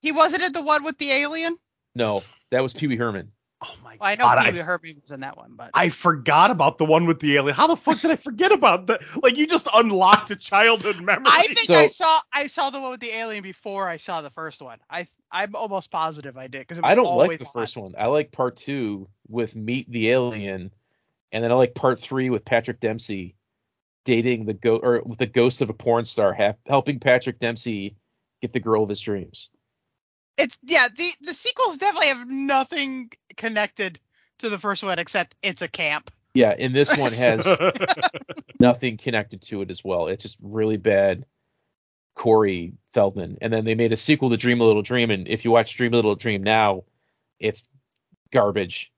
He 0.00 0.10
wasn't 0.12 0.42
in 0.42 0.52
the 0.52 0.62
one 0.62 0.82
with 0.84 0.98
the 0.98 1.10
alien. 1.12 1.56
no, 1.94 2.22
that 2.50 2.62
was 2.62 2.72
Pee 2.72 2.86
Wee 2.88 2.96
Herman. 2.96 3.30
Oh 3.62 3.74
my 3.82 3.96
Well, 4.00 4.10
I 4.10 4.14
know 4.16 4.24
god. 4.24 4.44
Pee 4.44 4.52
Wee 4.52 4.58
Herman 4.58 4.98
was 5.00 5.10
in 5.10 5.20
that 5.20 5.36
one, 5.36 5.54
but 5.56 5.70
I 5.74 5.88
forgot 5.88 6.50
about 6.50 6.78
the 6.78 6.84
one 6.84 7.06
with 7.06 7.20
the 7.20 7.36
alien. 7.36 7.54
How 7.54 7.66
the 7.66 7.76
fuck 7.76 8.00
did 8.00 8.10
I 8.10 8.16
forget 8.16 8.52
about 8.52 8.88
that? 8.88 9.00
Like 9.22 9.36
you 9.38 9.46
just 9.46 9.68
unlocked 9.72 10.30
a 10.30 10.36
childhood 10.36 11.00
memory. 11.00 11.26
I 11.28 11.42
think 11.44 11.58
So- 11.60 11.74
I 11.74 11.86
saw 11.86 12.18
I 12.32 12.46
saw 12.48 12.70
the 12.70 12.80
one 12.80 12.90
with 12.90 13.00
the 13.00 13.10
alien 13.14 13.42
before 13.42 13.88
I 13.88 13.96
saw 13.96 14.20
the 14.20 14.30
first 14.30 14.60
one. 14.60 14.78
I 14.90 15.06
I'm 15.30 15.54
almost 15.54 15.90
positive 15.90 16.36
I 16.36 16.48
did 16.48 16.60
because 16.60 16.80
I 16.82 16.94
don't 16.94 17.16
like 17.16 17.38
the 17.38 17.46
on. 17.46 17.52
first 17.52 17.76
one. 17.76 17.94
I 17.98 18.06
like 18.06 18.32
part 18.32 18.56
two 18.56 19.08
with 19.28 19.56
Meet 19.56 19.90
the 19.90 20.10
Alien, 20.10 20.70
and 21.32 21.44
then 21.44 21.50
I 21.50 21.54
like 21.54 21.74
part 21.74 21.98
three 21.98 22.30
with 22.30 22.44
Patrick 22.44 22.80
Dempsey 22.80 23.34
dating 24.04 24.44
the 24.44 24.52
go 24.52 24.76
or 24.76 25.02
with 25.06 25.18
the 25.18 25.26
ghost 25.26 25.62
of 25.62 25.70
a 25.70 25.74
porn 25.74 26.04
star, 26.04 26.34
ha- 26.34 26.54
helping 26.66 27.00
Patrick 27.00 27.38
Dempsey 27.38 27.96
get 28.42 28.52
the 28.52 28.60
girl 28.60 28.82
of 28.82 28.90
his 28.90 29.00
dreams. 29.00 29.48
It's 30.36 30.58
yeah 30.62 30.88
the 30.88 31.12
the 31.22 31.34
sequels 31.34 31.78
definitely 31.78 32.08
have 32.08 32.28
nothing 32.28 33.10
connected 33.36 33.98
to 34.38 34.48
the 34.48 34.58
first 34.58 34.82
one 34.82 34.98
except 34.98 35.34
it's 35.42 35.62
a 35.62 35.68
camp. 35.68 36.10
Yeah, 36.34 36.54
and 36.56 36.74
this 36.74 36.96
one 36.98 37.12
has 37.12 37.46
nothing 38.58 38.96
connected 38.96 39.42
to 39.42 39.62
it 39.62 39.70
as 39.70 39.84
well. 39.84 40.08
It's 40.08 40.22
just 40.22 40.36
really 40.42 40.76
bad 40.76 41.24
Corey 42.14 42.74
Feldman. 42.92 43.38
And 43.40 43.52
then 43.52 43.64
they 43.64 43.74
made 43.74 43.92
a 43.92 43.96
sequel 43.96 44.30
to 44.30 44.36
Dream 44.36 44.60
a 44.60 44.64
Little 44.64 44.82
Dream, 44.82 45.10
and 45.10 45.28
if 45.28 45.44
you 45.44 45.50
watch 45.50 45.76
Dream 45.76 45.92
a 45.92 45.96
Little 45.96 46.14
Dream 46.14 46.42
now, 46.42 46.84
it's 47.38 47.68
garbage. 48.32 48.92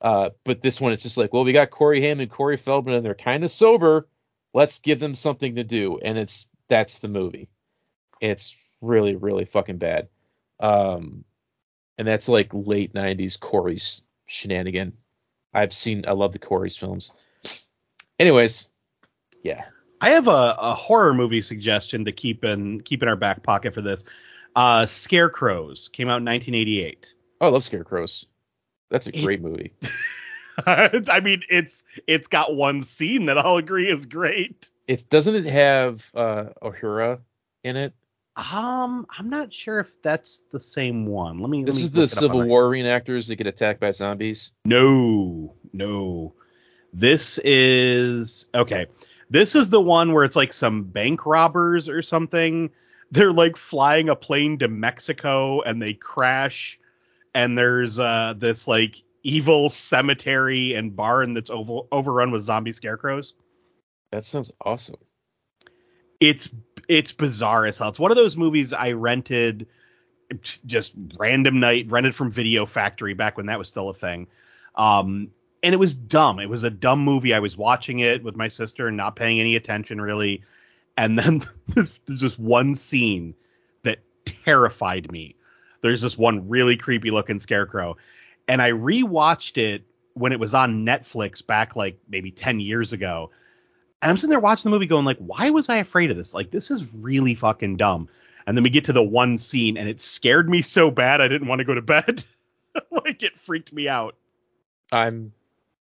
Uh, 0.00 0.30
but 0.44 0.60
this 0.60 0.80
one, 0.80 0.92
it's 0.92 1.02
just 1.02 1.16
like, 1.16 1.32
well, 1.32 1.44
we 1.44 1.52
got 1.52 1.70
Corey 1.70 2.02
Haim 2.02 2.20
and 2.20 2.30
Corey 2.30 2.56
Feldman, 2.56 2.94
and 2.94 3.04
they're 3.04 3.14
kind 3.14 3.44
of 3.44 3.50
sober. 3.50 4.06
Let's 4.52 4.78
give 4.78 5.00
them 5.00 5.14
something 5.14 5.56
to 5.56 5.64
do, 5.64 5.98
and 5.98 6.18
it's 6.18 6.46
that's 6.68 6.98
the 6.98 7.08
movie. 7.08 7.48
It's 8.20 8.56
really, 8.80 9.16
really 9.16 9.44
fucking 9.44 9.78
bad. 9.78 10.08
Um, 10.60 11.24
and 11.98 12.06
that's 12.08 12.28
like 12.28 12.50
late 12.52 12.92
'90s 12.94 13.38
Corey's 13.38 14.02
shenanigan. 14.26 14.94
I've 15.52 15.72
seen, 15.72 16.04
I 16.08 16.12
love 16.12 16.32
the 16.32 16.38
Corey's 16.38 16.76
films. 16.76 17.10
Anyways, 18.18 18.68
yeah, 19.42 19.64
I 20.00 20.10
have 20.10 20.28
a, 20.28 20.56
a 20.58 20.74
horror 20.74 21.14
movie 21.14 21.42
suggestion 21.42 22.04
to 22.06 22.12
keep 22.12 22.44
in 22.44 22.80
keep 22.80 23.02
in 23.02 23.08
our 23.08 23.16
back 23.16 23.42
pocket 23.42 23.74
for 23.74 23.82
this. 23.82 24.04
Uh, 24.56 24.86
Scarecrows 24.86 25.88
came 25.88 26.08
out 26.08 26.18
in 26.18 26.24
1988. 26.24 27.14
oh, 27.40 27.46
I 27.46 27.50
love 27.50 27.64
Scarecrows. 27.64 28.26
That's 28.90 29.06
a 29.06 29.10
It- 29.16 29.24
great 29.24 29.40
movie. 29.42 29.72
I 30.66 31.20
mean, 31.20 31.42
it's 31.50 31.82
it's 32.06 32.28
got 32.28 32.54
one 32.54 32.84
scene 32.84 33.26
that 33.26 33.38
I'll 33.38 33.56
agree 33.56 33.90
is 33.90 34.06
great. 34.06 34.70
It 34.86 35.10
doesn't 35.10 35.34
it 35.34 35.46
have 35.46 36.08
uh 36.14 36.44
Ohura 36.62 37.18
in 37.64 37.76
it? 37.76 37.92
Um, 38.36 39.06
I'm 39.16 39.30
not 39.30 39.52
sure 39.52 39.78
if 39.78 40.02
that's 40.02 40.40
the 40.50 40.58
same 40.58 41.06
one. 41.06 41.38
Let 41.38 41.50
me. 41.50 41.58
let 41.58 41.66
This 41.66 41.76
me 41.76 41.82
is 41.82 41.90
the 41.92 42.00
look 42.00 42.10
it 42.10 42.16
up 42.16 42.18
Civil 42.18 42.46
War 42.48 42.64
reenactors 42.64 43.28
that 43.28 43.36
get 43.36 43.46
attacked 43.46 43.80
by 43.80 43.92
zombies. 43.92 44.52
No, 44.64 45.54
no. 45.72 46.34
This 46.92 47.38
is 47.38 48.46
okay. 48.54 48.86
This 49.30 49.54
is 49.54 49.70
the 49.70 49.80
one 49.80 50.12
where 50.12 50.24
it's 50.24 50.36
like 50.36 50.52
some 50.52 50.84
bank 50.84 51.26
robbers 51.26 51.88
or 51.88 52.02
something. 52.02 52.70
They're 53.10 53.32
like 53.32 53.56
flying 53.56 54.08
a 54.08 54.16
plane 54.16 54.58
to 54.58 54.68
Mexico 54.68 55.60
and 55.60 55.80
they 55.80 55.94
crash 55.94 56.78
and 57.34 57.58
there's 57.58 57.98
uh 57.98 58.34
this 58.36 58.68
like 58.68 59.02
evil 59.22 59.70
cemetery 59.70 60.74
and 60.74 60.94
barn 60.94 61.34
that's 61.34 61.50
over- 61.50 61.86
overrun 61.90 62.30
with 62.30 62.42
zombie 62.42 62.72
scarecrows. 62.72 63.34
That 64.12 64.24
sounds 64.24 64.50
awesome. 64.60 64.96
It's 66.20 66.48
it's 66.88 67.12
bizarre 67.12 67.66
as 67.66 67.78
hell. 67.78 67.88
It's 67.88 67.98
one 67.98 68.10
of 68.10 68.16
those 68.16 68.36
movies 68.36 68.72
I 68.72 68.92
rented 68.92 69.66
just 70.42 70.92
random 71.18 71.60
night, 71.60 71.86
rented 71.88 72.14
from 72.14 72.30
Video 72.30 72.66
Factory 72.66 73.14
back 73.14 73.36
when 73.36 73.46
that 73.46 73.58
was 73.58 73.68
still 73.68 73.88
a 73.88 73.94
thing. 73.94 74.26
Um, 74.74 75.30
and 75.62 75.72
it 75.72 75.78
was 75.78 75.94
dumb. 75.94 76.40
It 76.40 76.48
was 76.48 76.62
a 76.62 76.70
dumb 76.70 77.00
movie. 77.00 77.32
I 77.32 77.38
was 77.38 77.56
watching 77.56 78.00
it 78.00 78.22
with 78.22 78.36
my 78.36 78.48
sister 78.48 78.86
and 78.88 78.96
not 78.96 79.16
paying 79.16 79.40
any 79.40 79.56
attention 79.56 80.00
really. 80.00 80.42
And 80.96 81.18
then 81.18 81.42
there's 81.68 81.98
just 82.16 82.38
one 82.38 82.74
scene 82.74 83.34
that 83.82 84.00
terrified 84.24 85.10
me. 85.10 85.36
There's 85.80 86.02
this 86.02 86.18
one 86.18 86.48
really 86.48 86.76
creepy 86.76 87.10
looking 87.10 87.38
scarecrow. 87.38 87.96
And 88.48 88.60
I 88.60 88.72
rewatched 88.72 89.56
it 89.56 89.84
when 90.14 90.32
it 90.32 90.40
was 90.40 90.54
on 90.54 90.84
Netflix 90.84 91.44
back 91.44 91.76
like 91.76 91.98
maybe 92.08 92.30
10 92.30 92.60
years 92.60 92.92
ago. 92.92 93.30
And 94.04 94.10
I'm 94.10 94.18
sitting 94.18 94.28
there 94.28 94.38
watching 94.38 94.70
the 94.70 94.76
movie 94.76 94.84
going 94.84 95.06
like, 95.06 95.16
why 95.16 95.48
was 95.48 95.70
I 95.70 95.78
afraid 95.78 96.10
of 96.10 96.18
this? 96.18 96.34
Like 96.34 96.50
this 96.50 96.70
is 96.70 96.92
really 96.94 97.34
fucking 97.34 97.78
dumb. 97.78 98.10
And 98.46 98.54
then 98.54 98.62
we 98.62 98.68
get 98.68 98.84
to 98.84 98.92
the 98.92 99.02
one 99.02 99.38
scene 99.38 99.78
and 99.78 99.88
it 99.88 99.98
scared 99.98 100.46
me 100.46 100.60
so 100.60 100.90
bad 100.90 101.22
I 101.22 101.28
didn't 101.28 101.48
want 101.48 101.60
to 101.60 101.64
go 101.64 101.72
to 101.72 101.80
bed. 101.80 102.22
like 102.90 103.22
it 103.22 103.40
freaked 103.40 103.72
me 103.72 103.88
out. 103.88 104.14
I'm 104.92 105.32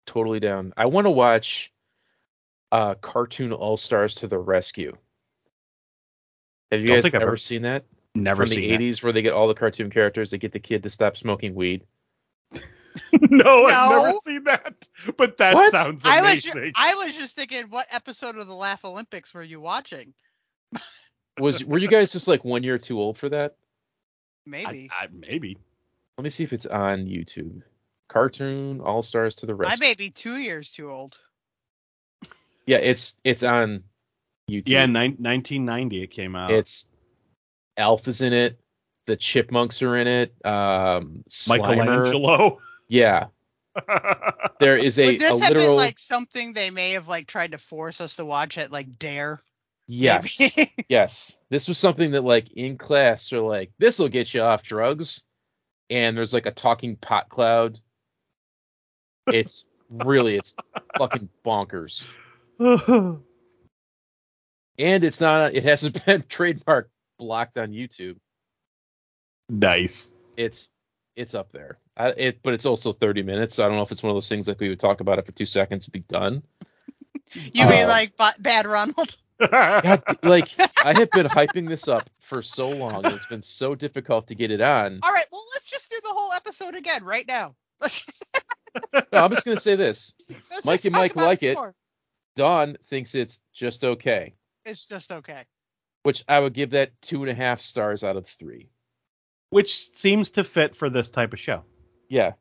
totally 0.05 0.41
down. 0.41 0.73
I 0.75 0.87
want 0.87 1.05
to 1.05 1.11
watch 1.11 1.71
uh 2.73 2.95
Cartoon 2.95 3.53
All 3.53 3.77
Stars 3.77 4.15
to 4.15 4.27
the 4.27 4.37
Rescue. 4.37 4.97
Have 6.73 6.81
you 6.81 6.91
guys 6.91 7.05
ever 7.13 7.37
seen 7.37 7.61
that? 7.61 7.85
Never 8.15 8.43
From 8.43 8.49
the 8.49 8.55
seen 8.55 8.81
80s 8.81 9.01
where 9.01 9.13
they 9.13 9.21
get 9.21 9.31
all 9.31 9.47
the 9.47 9.53
cartoon 9.53 9.89
characters, 9.89 10.31
they 10.31 10.37
get 10.37 10.51
the 10.51 10.59
kid 10.59 10.83
to 10.83 10.89
stop 10.89 11.15
smoking 11.15 11.55
weed. 11.55 11.85
no, 13.29 13.65
I've 13.65 14.05
never 14.05 14.17
seen 14.23 14.43
that. 14.45 14.87
But 15.17 15.37
that 15.37 15.55
What? 15.55 15.71
sounds 15.71 16.05
I 16.05 16.21
was 16.21 16.43
ju- 16.43 16.51
amazing. 16.51 16.73
I 16.75 16.95
was 16.95 17.17
just 17.17 17.35
thinking, 17.35 17.65
what 17.69 17.87
episode 17.91 18.37
of 18.37 18.47
the 18.47 18.55
Laff-A-Lympics 18.55 19.33
were 19.33 19.43
you 19.43 19.59
watching? 19.59 20.13
Was 21.39 21.63
were 21.63 21.77
you 21.77 21.87
guys 21.87 22.11
just 22.11 22.27
like 22.27 22.43
one 22.43 22.63
year 22.63 22.77
too 22.77 22.99
old 22.99 23.15
for 23.17 23.29
that? 23.29 23.55
Maybe. 24.45 24.89
I, 24.91 25.05
I, 25.05 25.07
maybe. 25.11 25.57
Let 26.17 26.23
me 26.23 26.29
see 26.29 26.43
if 26.43 26.51
it's 26.51 26.65
on 26.65 27.05
YouTube. 27.05 27.61
Cartoon 28.09 28.81
All 28.81 29.01
Stars 29.01 29.35
to 29.35 29.45
the 29.45 29.55
Rest. 29.55 29.71
I, 29.71 29.75
may 29.79 29.93
be 29.93 30.09
two 30.09 30.37
years 30.37 30.71
too 30.71 30.89
old. 30.91 31.17
Yeah, 32.65 32.77
it's 32.77 33.15
it's 33.23 33.43
on 33.43 33.83
YouTube. 34.49 34.63
Yeah, 34.67 34.85
nine, 34.85 35.11
1990 35.11 36.03
it 36.03 36.07
came 36.07 36.35
out. 36.35 36.51
It's 36.51 36.85
Alf 37.77 38.07
is 38.07 38.21
in 38.21 38.33
it. 38.33 38.59
The 39.05 39.15
Chipmunks 39.15 39.81
are 39.81 39.95
in 39.95 40.07
it. 40.07 40.33
Um, 40.45 41.23
Slimer. 41.29 41.77
Michelangelo. 41.77 42.59
Yeah, 42.89 43.27
there 44.59 44.77
is 44.77 44.99
a, 44.99 45.05
Would 45.05 45.19
this 45.19 45.31
a 45.31 45.43
have 45.43 45.53
literal. 45.53 45.67
been 45.67 45.75
like 45.75 45.99
something 45.99 46.53
they 46.53 46.71
may 46.71 46.91
have 46.91 47.07
like 47.07 47.27
tried 47.27 47.51
to 47.51 47.57
force 47.57 48.01
us 48.01 48.15
to 48.17 48.25
watch 48.25 48.57
at 48.57 48.71
like 48.71 48.97
Dare? 48.99 49.39
yes, 49.87 50.39
yes. 50.89 51.37
This 51.49 51.67
was 51.67 51.77
something 51.77 52.11
that 52.11 52.23
like 52.23 52.51
in 52.51 52.77
class 52.77 53.29
they're 53.29 53.39
like, 53.41 53.71
this 53.79 53.99
will 53.99 54.09
get 54.09 54.33
you 54.33 54.41
off 54.41 54.63
drugs, 54.63 55.23
and 55.89 56.17
there's 56.17 56.33
like 56.33 56.45
a 56.47 56.51
talking 56.51 56.95
pot 56.95 57.29
cloud. 57.29 57.79
It's 59.27 59.65
really 59.89 60.35
it's 60.37 60.55
fucking 60.97 61.29
bonkers, 61.45 62.05
and 62.59 63.21
it's 64.77 65.21
not. 65.21 65.53
It 65.55 65.63
hasn't 65.63 66.05
been 66.05 66.23
trademark 66.27 66.89
blocked 67.19 67.57
on 67.57 67.69
YouTube. 67.71 68.17
nice. 69.49 70.11
it's 70.37 70.69
it's 71.19 71.35
up 71.35 71.51
there. 71.51 71.77
I, 71.97 72.07
it, 72.09 72.39
but 72.43 72.53
it's 72.53 72.65
also 72.65 72.91
30 72.93 73.23
minutes. 73.23 73.55
So 73.55 73.65
I 73.65 73.67
don't 73.67 73.75
know 73.77 73.83
if 73.83 73.91
it's 73.91 74.01
one 74.03 74.09
of 74.11 74.15
those 74.15 74.29
things 74.29 74.47
like 74.47 74.59
we 74.59 74.69
would 74.69 74.79
talk 74.79 75.01
about 75.01 75.19
it 75.19 75.25
for 75.25 75.31
two 75.31 75.45
seconds 75.45 75.85
and 75.85 75.91
be 75.93 75.99
done. 75.99 76.43
you 77.33 77.65
mean 77.65 77.83
Uh, 77.85 77.87
like 77.87 78.15
ba- 78.17 78.33
Bad 78.39 78.65
Ronald? 78.65 79.15
God, 79.39 80.03
like 80.23 80.49
I 80.85 80.97
have 80.97 81.09
been 81.11 81.27
hyping 81.27 81.67
this 81.67 81.87
up 81.87 82.09
for 82.19 82.41
so 82.41 82.69
long. 82.69 83.05
It's 83.05 83.27
been 83.29 83.41
so 83.41 83.73
difficult 83.75 84.27
to 84.27 84.35
get 84.35 84.51
it 84.51 84.59
on. 84.61 84.99
All 85.03 85.13
right, 85.13 85.25
well 85.31 85.41
let's 85.55 85.69
just 85.69 85.89
do 85.89 85.95
the 86.03 86.09
whole 86.13 86.33
episode 86.33 86.75
again 86.75 87.03
right 87.03 87.27
now. 87.27 87.55
No, 89.11 89.23
I'm 89.23 89.31
just 89.31 89.45
gonna 89.45 89.59
say 89.59 89.75
this: 89.75 90.13
let's 90.51 90.65
Mike 90.65 90.85
and 90.85 90.93
Mike 90.93 91.15
like 91.15 91.41
it. 91.41 91.55
more. 91.55 91.73
Dawn 92.35 92.77
thinks 92.85 93.15
it's 93.15 93.39
just 93.51 93.83
okay, 93.83 94.35
It's 94.63 94.85
just 94.85 95.11
okay. 95.11 95.43
which 96.03 96.23
I 96.27 96.39
would 96.39 96.53
give 96.53 96.69
that 96.71 96.91
two 97.01 97.21
and 97.23 97.31
a 97.31 97.33
half 97.33 97.61
stars 97.61 98.03
out 98.03 98.15
of 98.15 98.27
three. 98.27 98.69
Which 99.49 99.91
seems 99.95 100.31
to 100.31 100.43
fit 100.43 100.75
for 100.75 100.89
this 100.89 101.09
type 101.09 101.33
of 101.33 101.39
show. 101.39 101.63
Yeah, 102.07 102.33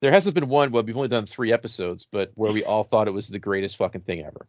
there 0.00 0.10
hasn't 0.12 0.34
been 0.34 0.48
one. 0.48 0.70
Well, 0.72 0.82
we've 0.82 0.96
only 0.96 1.08
done 1.08 1.26
three 1.26 1.52
episodes, 1.52 2.06
but 2.10 2.32
where 2.34 2.52
we 2.52 2.64
all 2.64 2.84
thought 2.84 3.08
it 3.08 3.12
was 3.12 3.28
the 3.28 3.38
greatest 3.38 3.76
fucking 3.76 4.02
thing 4.02 4.24
ever. 4.24 4.46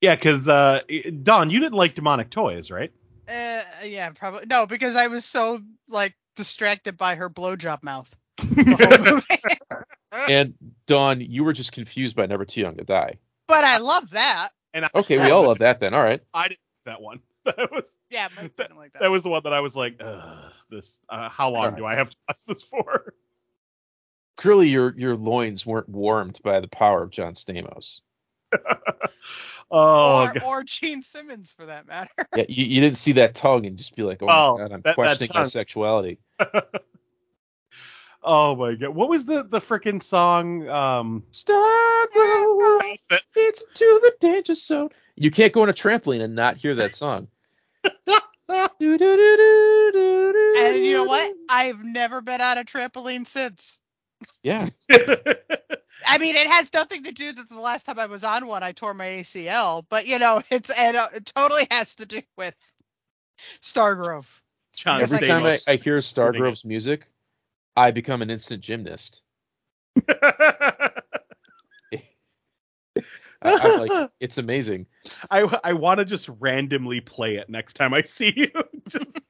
Yeah, 0.00 0.14
because 0.14 0.46
uh, 0.48 0.80
Dawn, 1.22 1.50
you 1.50 1.58
didn't 1.60 1.74
like 1.74 1.94
demonic 1.94 2.30
toys, 2.30 2.70
right? 2.70 2.92
Uh, 3.28 3.62
yeah, 3.84 4.10
probably 4.10 4.46
no, 4.46 4.66
because 4.66 4.96
I 4.96 5.08
was 5.08 5.24
so 5.24 5.58
like 5.88 6.14
distracted 6.36 6.96
by 6.96 7.16
her 7.16 7.28
blowjob 7.28 7.82
mouth. 7.82 8.14
The 8.38 8.86
whole 8.98 9.14
movie. 9.14 9.42
And 10.32 10.54
Dawn, 10.86 11.20
you 11.20 11.44
were 11.44 11.52
just 11.52 11.72
confused 11.72 12.16
by 12.16 12.26
Never 12.26 12.44
Too 12.44 12.60
Young 12.62 12.76
to 12.76 12.84
Die. 12.84 13.18
but 13.48 13.64
I 13.64 13.78
love 13.78 14.10
that. 14.10 14.48
And 14.72 14.84
I, 14.84 14.90
Okay, 14.94 15.18
we 15.18 15.30
all 15.30 15.46
love 15.46 15.58
that 15.58 15.80
then. 15.80 15.92
All 15.94 16.02
right. 16.02 16.22
I 16.32 16.48
didn't 16.48 16.60
like 16.86 16.94
that 16.96 17.02
one. 17.02 17.20
That 17.56 17.72
was 17.72 17.96
Yeah, 18.10 18.28
Mike 18.36 18.56
like 18.76 18.92
that. 18.92 19.00
that 19.00 19.10
was 19.10 19.22
the 19.22 19.30
one 19.30 19.42
that 19.44 19.52
I 19.52 19.60
was 19.60 19.74
like, 19.76 19.96
Ugh, 20.00 20.52
this. 20.70 21.00
Uh, 21.08 21.28
how 21.28 21.50
long 21.50 21.64
Alright. 21.64 21.76
do 21.78 21.84
I 21.86 21.94
have 21.96 22.10
to 22.10 22.16
watch 22.28 22.44
this 22.46 22.62
for? 22.62 23.14
Clearly, 24.36 24.68
your 24.68 24.94
your 24.96 25.16
loins 25.16 25.64
weren't 25.66 25.88
warmed 25.88 26.38
by 26.44 26.60
the 26.60 26.68
power 26.68 27.02
of 27.02 27.10
John 27.10 27.34
Stamos. 27.34 28.00
Oh, 29.70 30.22
or, 30.22 30.32
God. 30.32 30.42
or 30.46 30.64
Gene 30.64 31.02
Simmons 31.02 31.52
for 31.52 31.66
that 31.66 31.86
matter. 31.86 32.08
Yeah, 32.34 32.46
you, 32.48 32.64
you 32.64 32.80
didn't 32.80 32.96
see 32.96 33.12
that 33.12 33.34
tongue 33.34 33.66
and 33.66 33.76
just 33.76 33.94
be 33.94 34.02
like, 34.02 34.22
oh 34.22 34.26
Oh, 34.26 34.52
my 34.56 34.62
god, 34.62 34.72
I'm 34.72 34.80
that- 34.80 34.82
that 34.84 34.94
questioning 34.94 35.30
my 35.34 35.42
sexuality. 35.42 36.18
oh 38.22 38.56
my 38.56 38.74
god, 38.76 38.90
what 38.94 39.10
was 39.10 39.26
the 39.26 39.42
the 39.44 39.58
freaking 39.60 40.02
song? 40.02 40.66
Um, 40.68 41.24
Start 41.32 42.08
it's 43.36 43.62
to 43.74 44.00
the 44.02 44.12
danger 44.20 44.54
zone. 44.54 44.88
You 45.16 45.30
can't 45.30 45.52
go 45.52 45.62
on 45.62 45.68
a 45.68 45.74
trampoline 45.74 46.22
and 46.22 46.34
not 46.34 46.56
hear 46.56 46.74
that 46.76 46.94
song. 46.94 47.28
And 50.58 50.84
you 50.84 50.94
know 50.94 51.04
what? 51.04 51.34
I've 51.48 51.84
never 51.84 52.20
been 52.20 52.40
on 52.40 52.58
a 52.58 52.64
trampoline 52.64 53.26
since. 53.26 53.78
Yeah, 54.42 54.68
I 56.06 56.18
mean, 56.18 56.36
it 56.36 56.46
has 56.46 56.72
nothing 56.72 57.04
to 57.04 57.12
do 57.12 57.32
that 57.32 57.48
the 57.48 57.60
last 57.60 57.84
time 57.84 57.98
I 57.98 58.06
was 58.06 58.24
on 58.24 58.46
one, 58.46 58.62
I 58.62 58.72
tore 58.72 58.94
my 58.94 59.06
ACL. 59.06 59.84
But 59.88 60.06
you 60.06 60.18
know, 60.18 60.42
it's 60.50 60.70
and 60.70 60.96
uh, 60.96 61.08
it 61.14 61.26
totally 61.34 61.66
has 61.70 61.96
to 61.96 62.06
do 62.06 62.20
with 62.36 62.54
Stargrove. 63.60 64.26
John 64.74 65.02
every 65.02 65.18
I 65.18 65.20
time 65.20 65.44
I, 65.44 65.58
I 65.66 65.76
hear 65.76 65.98
Stargrove's 65.98 66.64
music, 66.64 67.06
I 67.76 67.90
become 67.90 68.22
an 68.22 68.30
instant 68.30 68.62
gymnast. 68.62 69.22
I, 73.42 73.76
like, 73.76 74.10
it's 74.20 74.38
amazing. 74.38 74.86
I 75.30 75.40
I 75.62 75.72
want 75.74 75.98
to 75.98 76.04
just 76.04 76.28
randomly 76.40 77.00
play 77.00 77.36
it 77.36 77.48
next 77.48 77.74
time 77.74 77.94
I 77.94 78.02
see 78.02 78.32
you. 78.34 78.50
just, 78.88 79.20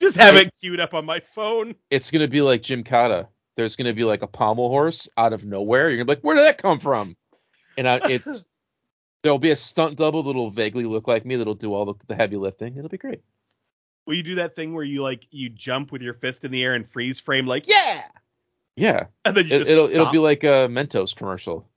just 0.00 0.16
have 0.16 0.36
it 0.36 0.54
queued 0.60 0.80
up 0.80 0.94
on 0.94 1.04
my 1.04 1.20
phone. 1.20 1.74
It's 1.90 2.10
gonna 2.10 2.28
be 2.28 2.42
like 2.42 2.62
Gymkata. 2.62 3.28
There's 3.56 3.76
gonna 3.76 3.94
be 3.94 4.04
like 4.04 4.22
a 4.22 4.26
pommel 4.26 4.68
horse 4.68 5.08
out 5.16 5.32
of 5.32 5.44
nowhere. 5.44 5.88
You're 5.88 5.98
gonna 5.98 6.06
be 6.06 6.12
like, 6.12 6.24
where 6.24 6.36
did 6.36 6.44
that 6.44 6.58
come 6.58 6.78
from? 6.78 7.16
And 7.76 7.88
I, 7.88 8.00
it's 8.08 8.44
there'll 9.22 9.38
be 9.38 9.50
a 9.50 9.56
stunt 9.56 9.96
double 9.96 10.22
that'll 10.22 10.50
vaguely 10.50 10.84
look 10.84 11.08
like 11.08 11.26
me 11.26 11.36
that'll 11.36 11.54
do 11.54 11.74
all 11.74 11.84
the, 11.84 11.94
the 12.06 12.14
heavy 12.14 12.36
lifting. 12.36 12.76
It'll 12.76 12.88
be 12.88 12.98
great. 12.98 13.22
Will 14.06 14.14
you 14.14 14.22
do 14.22 14.36
that 14.36 14.54
thing 14.54 14.72
where 14.72 14.84
you 14.84 15.02
like 15.02 15.26
you 15.32 15.48
jump 15.48 15.90
with 15.90 16.00
your 16.00 16.14
fist 16.14 16.44
in 16.44 16.52
the 16.52 16.62
air 16.62 16.74
and 16.74 16.88
freeze 16.88 17.18
frame 17.18 17.46
like 17.46 17.66
yeah, 17.68 18.02
Yeah, 18.76 19.06
and 19.24 19.36
then 19.36 19.48
you 19.48 19.56
it, 19.56 19.58
just 19.58 19.70
it'll 19.70 19.88
it'll 19.88 20.12
be 20.12 20.18
like 20.18 20.44
a 20.44 20.68
Mentos 20.68 21.16
commercial 21.16 21.68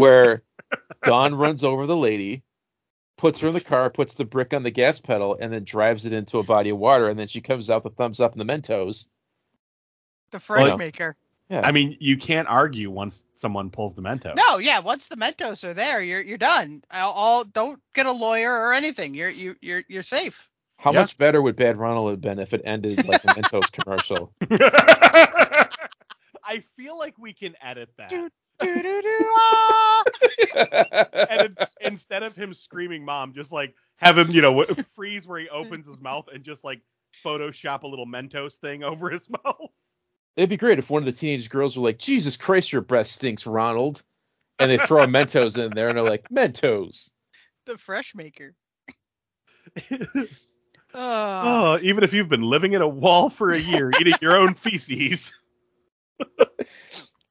where 0.00 0.42
Dawn 1.02 1.34
runs 1.34 1.64
over 1.64 1.86
the 1.86 1.96
lady, 1.96 2.42
puts 3.16 3.40
her 3.40 3.48
in 3.48 3.54
the 3.54 3.60
car, 3.60 3.90
puts 3.90 4.14
the 4.14 4.24
brick 4.24 4.54
on 4.54 4.62
the 4.62 4.70
gas 4.70 5.00
pedal, 5.00 5.36
and 5.40 5.52
then 5.52 5.64
drives 5.64 6.06
it 6.06 6.12
into 6.12 6.38
a 6.38 6.42
body 6.42 6.70
of 6.70 6.78
water, 6.78 7.08
and 7.08 7.18
then 7.18 7.28
she 7.28 7.40
comes 7.40 7.70
out 7.70 7.82
the 7.82 7.90
thumbs 7.90 8.20
up 8.20 8.32
and 8.32 8.40
the 8.40 8.52
Mentos. 8.52 9.06
The 10.30 10.40
fresh 10.40 10.64
Well, 10.64 10.76
maker. 10.78 11.16
Yeah, 11.50 11.62
I 11.64 11.72
mean, 11.72 11.96
you 11.98 12.16
can't 12.16 12.46
argue 12.46 12.90
once 12.90 13.24
someone 13.36 13.70
pulls 13.70 13.94
the 13.96 14.02
Mentos. 14.02 14.36
No, 14.36 14.58
yeah. 14.58 14.78
Once 14.78 15.08
the 15.08 15.16
Mentos 15.16 15.64
are 15.64 15.74
there, 15.74 16.00
you're 16.00 16.20
you're 16.20 16.38
done. 16.38 16.82
All, 16.94 17.12
all 17.12 17.44
don't 17.44 17.82
get 17.92 18.06
a 18.06 18.12
lawyer 18.12 18.52
or 18.52 18.72
anything. 18.72 19.14
You're 19.14 19.30
you 19.30 19.56
you're 19.60 19.82
you're 19.88 20.02
safe. 20.02 20.48
how 20.78 20.92
yeah. 20.92 21.00
much 21.00 21.18
better 21.18 21.42
would 21.42 21.56
Bad 21.56 21.76
Ronald 21.76 22.10
have 22.10 22.20
been 22.20 22.38
if 22.38 22.54
it 22.54 22.62
ended 22.64 23.04
like 23.08 23.24
a 23.24 23.26
Mentos 23.34 23.72
commercial? 23.72 24.32
I 26.44 26.62
feel 26.76 26.96
like 26.96 27.18
we 27.18 27.32
can 27.32 27.56
edit 27.60 27.90
that. 27.98 28.10
Dude. 28.10 28.32
Ah. 28.62 30.02
and 31.30 31.56
instead 31.80 32.22
of 32.22 32.36
him 32.36 32.54
screaming 32.54 33.04
mom, 33.04 33.32
just 33.32 33.52
like 33.52 33.74
have 33.96 34.18
him, 34.18 34.30
you 34.30 34.40
know, 34.40 34.64
freeze 34.64 35.26
where 35.26 35.40
he 35.40 35.48
opens 35.48 35.86
his 35.86 36.00
mouth 36.00 36.28
and 36.32 36.44
just 36.44 36.64
like 36.64 36.80
Photoshop 37.24 37.82
a 37.82 37.86
little 37.86 38.06
Mentos 38.06 38.56
thing 38.56 38.82
over 38.82 39.10
his 39.10 39.28
mouth. 39.44 39.70
It'd 40.36 40.50
be 40.50 40.56
great 40.56 40.78
if 40.78 40.90
one 40.90 41.02
of 41.02 41.06
the 41.06 41.12
teenage 41.12 41.50
girls 41.50 41.76
were 41.76 41.84
like, 41.84 41.98
"Jesus 41.98 42.36
Christ, 42.36 42.72
your 42.72 42.82
breath 42.82 43.08
stinks, 43.08 43.46
Ronald," 43.46 44.02
and 44.58 44.70
they 44.70 44.78
throw 44.78 45.02
a 45.02 45.06
Mentos 45.06 45.58
in 45.58 45.72
there, 45.74 45.88
and 45.88 45.98
they're 45.98 46.08
like, 46.08 46.28
"Mentos." 46.30 47.10
the 47.70 47.78
fresh 47.78 48.14
maker. 48.14 48.54
Uh, 49.90 50.24
oh, 50.94 51.78
even 51.82 52.04
if 52.04 52.12
you've 52.12 52.28
been 52.28 52.42
living 52.42 52.72
in 52.72 52.82
a 52.82 52.88
wall 52.88 53.30
for 53.30 53.50
a 53.50 53.58
year, 53.58 53.90
eating 54.00 54.14
your 54.20 54.36
own 54.36 54.54
feces. 54.54 55.34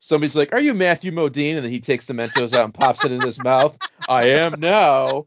Somebody's 0.09 0.35
like, 0.35 0.53
"Are 0.53 0.59
you 0.59 0.73
Matthew 0.73 1.11
Modine?" 1.11 1.57
And 1.57 1.63
then 1.63 1.71
he 1.71 1.81
takes 1.81 2.07
the 2.07 2.15
Mentos 2.15 2.55
out 2.55 2.65
and 2.65 2.73
pops 2.73 3.05
it 3.05 3.11
in 3.11 3.21
his 3.21 3.37
mouth. 3.37 3.77
I 4.07 4.29
am 4.29 4.59
now. 4.59 5.25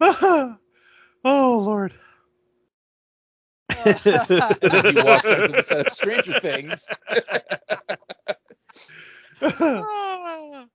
oh 0.00 0.56
Lord. 1.24 1.92
And 3.68 3.96
then 3.96 4.94
he 4.94 5.02
walks 5.02 5.26
into 5.26 5.48
the 5.48 5.62
set 5.64 5.88
of 5.88 5.92
Stranger 5.92 6.38
Things. 6.38 6.88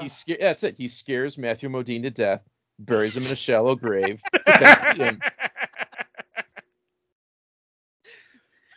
He 0.00 0.08
sca- 0.08 0.38
that's 0.40 0.62
it. 0.62 0.76
He 0.78 0.88
scares 0.88 1.36
Matthew 1.36 1.68
Modine 1.68 2.04
to 2.04 2.10
death, 2.10 2.42
buries 2.78 3.16
him 3.16 3.26
in 3.26 3.32
a 3.32 3.36
shallow 3.36 3.74
grave. 3.74 4.22
protects 4.32 4.84
him. 4.86 4.96
And 4.96 5.00
then 5.00 5.20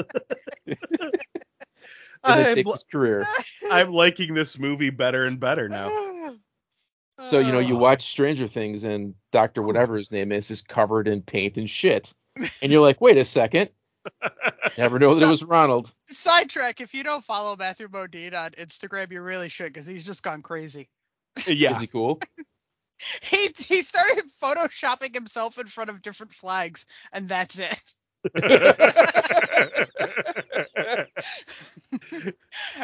I'm, 2.23 2.57
his 2.57 2.85
career. 2.91 3.25
I'm 3.71 3.93
liking 3.93 4.35
this 4.35 4.59
movie 4.59 4.91
better 4.91 5.25
and 5.25 5.41
better 5.41 5.69
now. 5.69 5.91
So 7.23 7.39
you 7.39 7.53
know, 7.53 7.59
you 7.59 7.77
watch 7.79 8.01
Stranger 8.01 8.47
Things, 8.47 8.85
and 8.85 9.15
Doctor 9.31 9.61
whatever 9.61 9.99
his 9.99 10.11
name 10.11 10.33
is 10.33 10.51
is 10.51 10.63
covered 10.63 11.07
in 11.07 11.21
paint 11.21 11.59
and 11.59 11.69
shit, 11.69 12.15
and 12.63 12.73
you're 12.73 12.81
like, 12.87 13.03
wait 13.03 13.19
a 13.19 13.27
second, 13.27 13.69
Never 14.79 14.99
know 14.99 15.15
that 15.15 15.27
it 15.27 15.31
was 15.31 15.43
Ronald. 15.43 15.93
Sidetrack. 16.07 16.81
If 16.81 16.95
you 16.95 17.03
don't 17.03 17.25
follow 17.25 17.57
Matthew 17.57 17.89
Modine 17.89 18.35
on 18.35 18.53
Instagram, 18.53 19.11
you 19.11 19.21
really 19.21 19.49
should 19.49 19.73
because 19.73 19.87
he's 19.87 20.05
just 20.05 20.23
gone 20.23 20.43
crazy. 20.43 20.89
Yeah. 21.47 21.73
Is 21.73 21.81
he 21.81 21.87
cool? 21.87 22.21
He 23.23 23.49
he 23.57 23.83
started 23.83 24.25
photoshopping 24.43 25.15
himself 25.15 25.59
in 25.59 25.67
front 25.67 25.91
of 25.91 26.03
different 26.03 26.33
flags, 26.33 26.87
and 27.13 27.29
that's 27.29 27.59
it. 27.59 27.83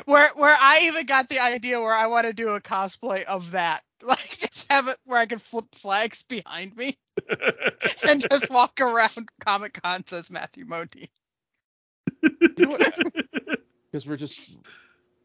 where 0.07 0.29
where 0.35 0.57
I 0.61 0.81
even 0.85 1.07
got 1.07 1.29
the 1.29 1.41
idea 1.41 1.81
where 1.81 1.95
I 1.95 2.07
want 2.07 2.27
to 2.27 2.33
do 2.33 2.49
a 2.51 2.61
cosplay 2.61 3.25
of 3.25 3.51
that, 3.53 3.83
like 4.03 4.39
just 4.39 4.71
have 4.73 4.89
it 4.89 4.97
where 5.05 5.19
I 5.19 5.27
can 5.27 5.39
flip 5.39 5.67
flags 5.75 6.23
behind 6.23 6.77
me 6.77 6.97
and 8.09 8.21
just 8.29 8.51
walk 8.51 8.81
around 8.81 9.29
Comic 9.41 9.81
Con 9.83 10.07
says 10.07 10.31
Matthew 10.31 10.65
Modine. 10.65 11.09
Because 12.57 14.07
we're 14.07 14.17
just 14.17 14.63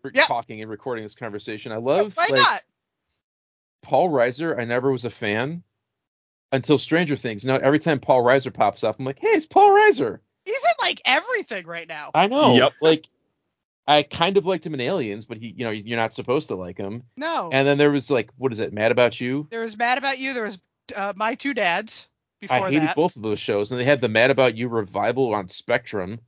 we're 0.03 0.11
Yeah. 0.13 0.25
talking 0.25 0.61
and 0.61 0.69
recording 0.69 1.03
this 1.03 1.15
conversation. 1.15 1.71
I 1.71 1.77
love 1.77 2.15
Why 2.17 2.27
like, 2.29 2.39
not? 2.39 2.61
Paul 3.81 4.09
Reiser. 4.09 4.59
I 4.59 4.65
never 4.65 4.91
was 4.91 5.05
a 5.05 5.09
fan 5.09 5.63
until 6.51 6.77
Stranger 6.77 7.15
Things. 7.15 7.45
Now 7.45 7.55
every 7.55 7.79
time 7.79 7.99
Paul 7.99 8.23
Reiser 8.23 8.53
pops 8.53 8.83
up, 8.83 8.97
I'm 8.99 9.05
like, 9.05 9.19
hey, 9.19 9.29
it's 9.29 9.45
Paul 9.45 9.69
Reiser. 9.69 10.19
He's 10.45 10.55
in 10.55 10.87
like 10.87 11.01
everything 11.05 11.65
right 11.67 11.87
now. 11.87 12.11
I 12.13 12.27
know. 12.27 12.55
Yep. 12.55 12.73
Like 12.81 13.07
I 13.87 14.03
kind 14.03 14.37
of 14.37 14.45
liked 14.45 14.65
him 14.65 14.73
in 14.73 14.81
Aliens, 14.81 15.25
but 15.25 15.37
he, 15.37 15.53
you 15.57 15.65
know, 15.65 15.71
you're 15.71 15.97
not 15.97 16.13
supposed 16.13 16.49
to 16.49 16.55
like 16.55 16.77
him. 16.77 17.03
No, 17.17 17.49
And 17.51 17.67
then 17.67 17.77
there 17.77 17.91
was 17.91 18.09
like, 18.11 18.29
what 18.37 18.51
is 18.51 18.59
it? 18.59 18.73
Mad 18.73 18.91
About 18.91 19.19
You. 19.19 19.47
there 19.51 19.61
was 19.61 19.77
Mad 19.77 19.97
About 19.97 20.19
You. 20.19 20.33
There 20.33 20.43
was 20.45 20.59
uh, 20.95 21.13
My 21.15 21.35
Two 21.35 21.53
Dads 21.53 22.07
before 22.39 22.57
I 22.57 22.69
hated 22.69 22.83
that. 22.89 22.95
both 22.95 23.15
of 23.15 23.21
those 23.21 23.39
shows, 23.39 23.71
and 23.71 23.79
they 23.79 23.83
had 23.85 23.99
the 23.99 24.07
Mad 24.07 24.31
About 24.31 24.55
You 24.55 24.67
revival 24.67 25.33
on 25.33 25.47
Spectrum, 25.47 26.19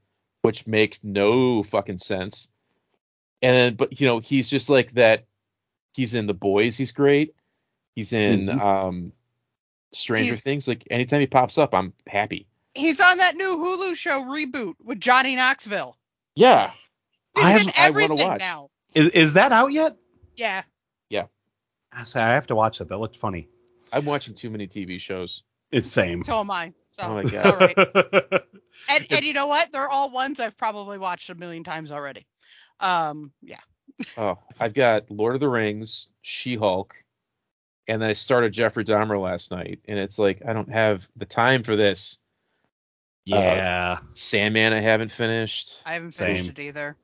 which 0.41 0.65
makes 0.67 0.99
no 1.03 1.63
fucking 1.63 1.97
sense. 1.99 2.49
And 3.41 3.55
then, 3.55 3.75
but 3.75 3.99
you 3.99 4.07
know, 4.07 4.19
he's 4.19 4.49
just 4.49 4.69
like 4.69 4.91
that. 4.93 5.25
He's 5.95 6.15
in 6.15 6.27
The 6.27 6.33
Boys. 6.33 6.75
He's 6.75 6.91
great. 6.91 7.35
He's 7.95 8.13
in 8.13 8.47
Mhm. 8.47 8.59
um, 8.61 9.11
Stranger 9.93 10.31
He's- 10.31 10.41
Things. 10.41 10.67
Like 10.67 10.87
anytime 10.91 11.19
he 11.21 11.27
pops 11.27 11.57
up, 11.57 11.73
I'm 11.73 11.93
happy. 12.07 12.47
He's 12.75 12.99
on 12.99 13.17
that 13.19 13.35
new 13.35 13.45
Hulu 13.57 13.95
show 13.95 14.23
reboot 14.23 14.73
with 14.83 14.99
Johnny 14.99 15.35
Knoxville. 15.35 15.95
Yeah, 16.35 16.71
He's 17.35 17.43
I 17.45 17.51
in 17.51 17.57
have- 17.67 17.67
I 17.77 17.87
everything 17.87 18.17
watch. 18.27 18.39
now. 18.39 18.69
is, 18.95 19.07
is 19.11 19.33
that 19.33 19.51
out 19.51 19.71
yet? 19.71 19.95
Yeah. 20.35 20.63
Yeah. 21.09 21.25
I 21.91 22.03
say 22.05 22.21
I 22.21 22.33
have 22.33 22.47
to 22.47 22.55
watch 22.55 22.79
that. 22.79 22.89
That 22.89 22.99
looked 22.99 23.17
funny. 23.17 23.47
I'm 23.91 24.05
watching 24.05 24.33
too 24.33 24.49
many 24.49 24.67
TV 24.67 24.99
shows. 24.99 25.43
It's 25.71 25.87
same. 25.87 26.23
So 26.23 26.39
am 26.39 26.49
I. 26.49 26.73
So 26.91 27.03
Oh 27.03 27.13
my 27.13 27.23
God. 27.23 27.45
all 27.45 27.57
right. 27.57 28.41
And 28.89 29.05
and 29.11 29.23
you 29.23 29.31
know 29.33 29.47
what? 29.47 29.71
They're 29.71 29.87
all 29.87 30.11
ones 30.11 30.39
I've 30.41 30.57
probably 30.57 30.97
watched 30.97 31.29
a 31.29 31.35
million 31.35 31.63
times 31.63 31.89
already. 31.91 32.25
Um, 32.81 33.31
yeah. 33.41 33.59
Oh, 34.17 34.37
I've 34.59 34.73
got 34.73 35.09
Lord 35.09 35.35
of 35.35 35.39
the 35.39 35.47
Rings, 35.47 36.09
She-Hulk, 36.21 36.93
and 37.87 38.01
then 38.01 38.09
I 38.09 38.13
started 38.13 38.53
Jeffrey 38.53 38.83
Dahmer 38.85 39.21
last 39.21 39.51
night, 39.51 39.79
and 39.87 39.97
it's 39.99 40.17
like 40.19 40.41
I 40.47 40.53
don't 40.53 40.71
have 40.71 41.07
the 41.15 41.25
time 41.25 41.63
for 41.63 41.75
this. 41.75 42.17
Uh, 43.31 43.37
yeah. 43.37 43.97
Sandman, 44.13 44.73
I 44.73 44.81
haven't 44.81 45.11
finished. 45.11 45.81
I 45.85 45.93
haven't 45.93 46.11
finished 46.13 46.41
Same. 46.41 46.49
it 46.51 46.59
either. 46.59 46.95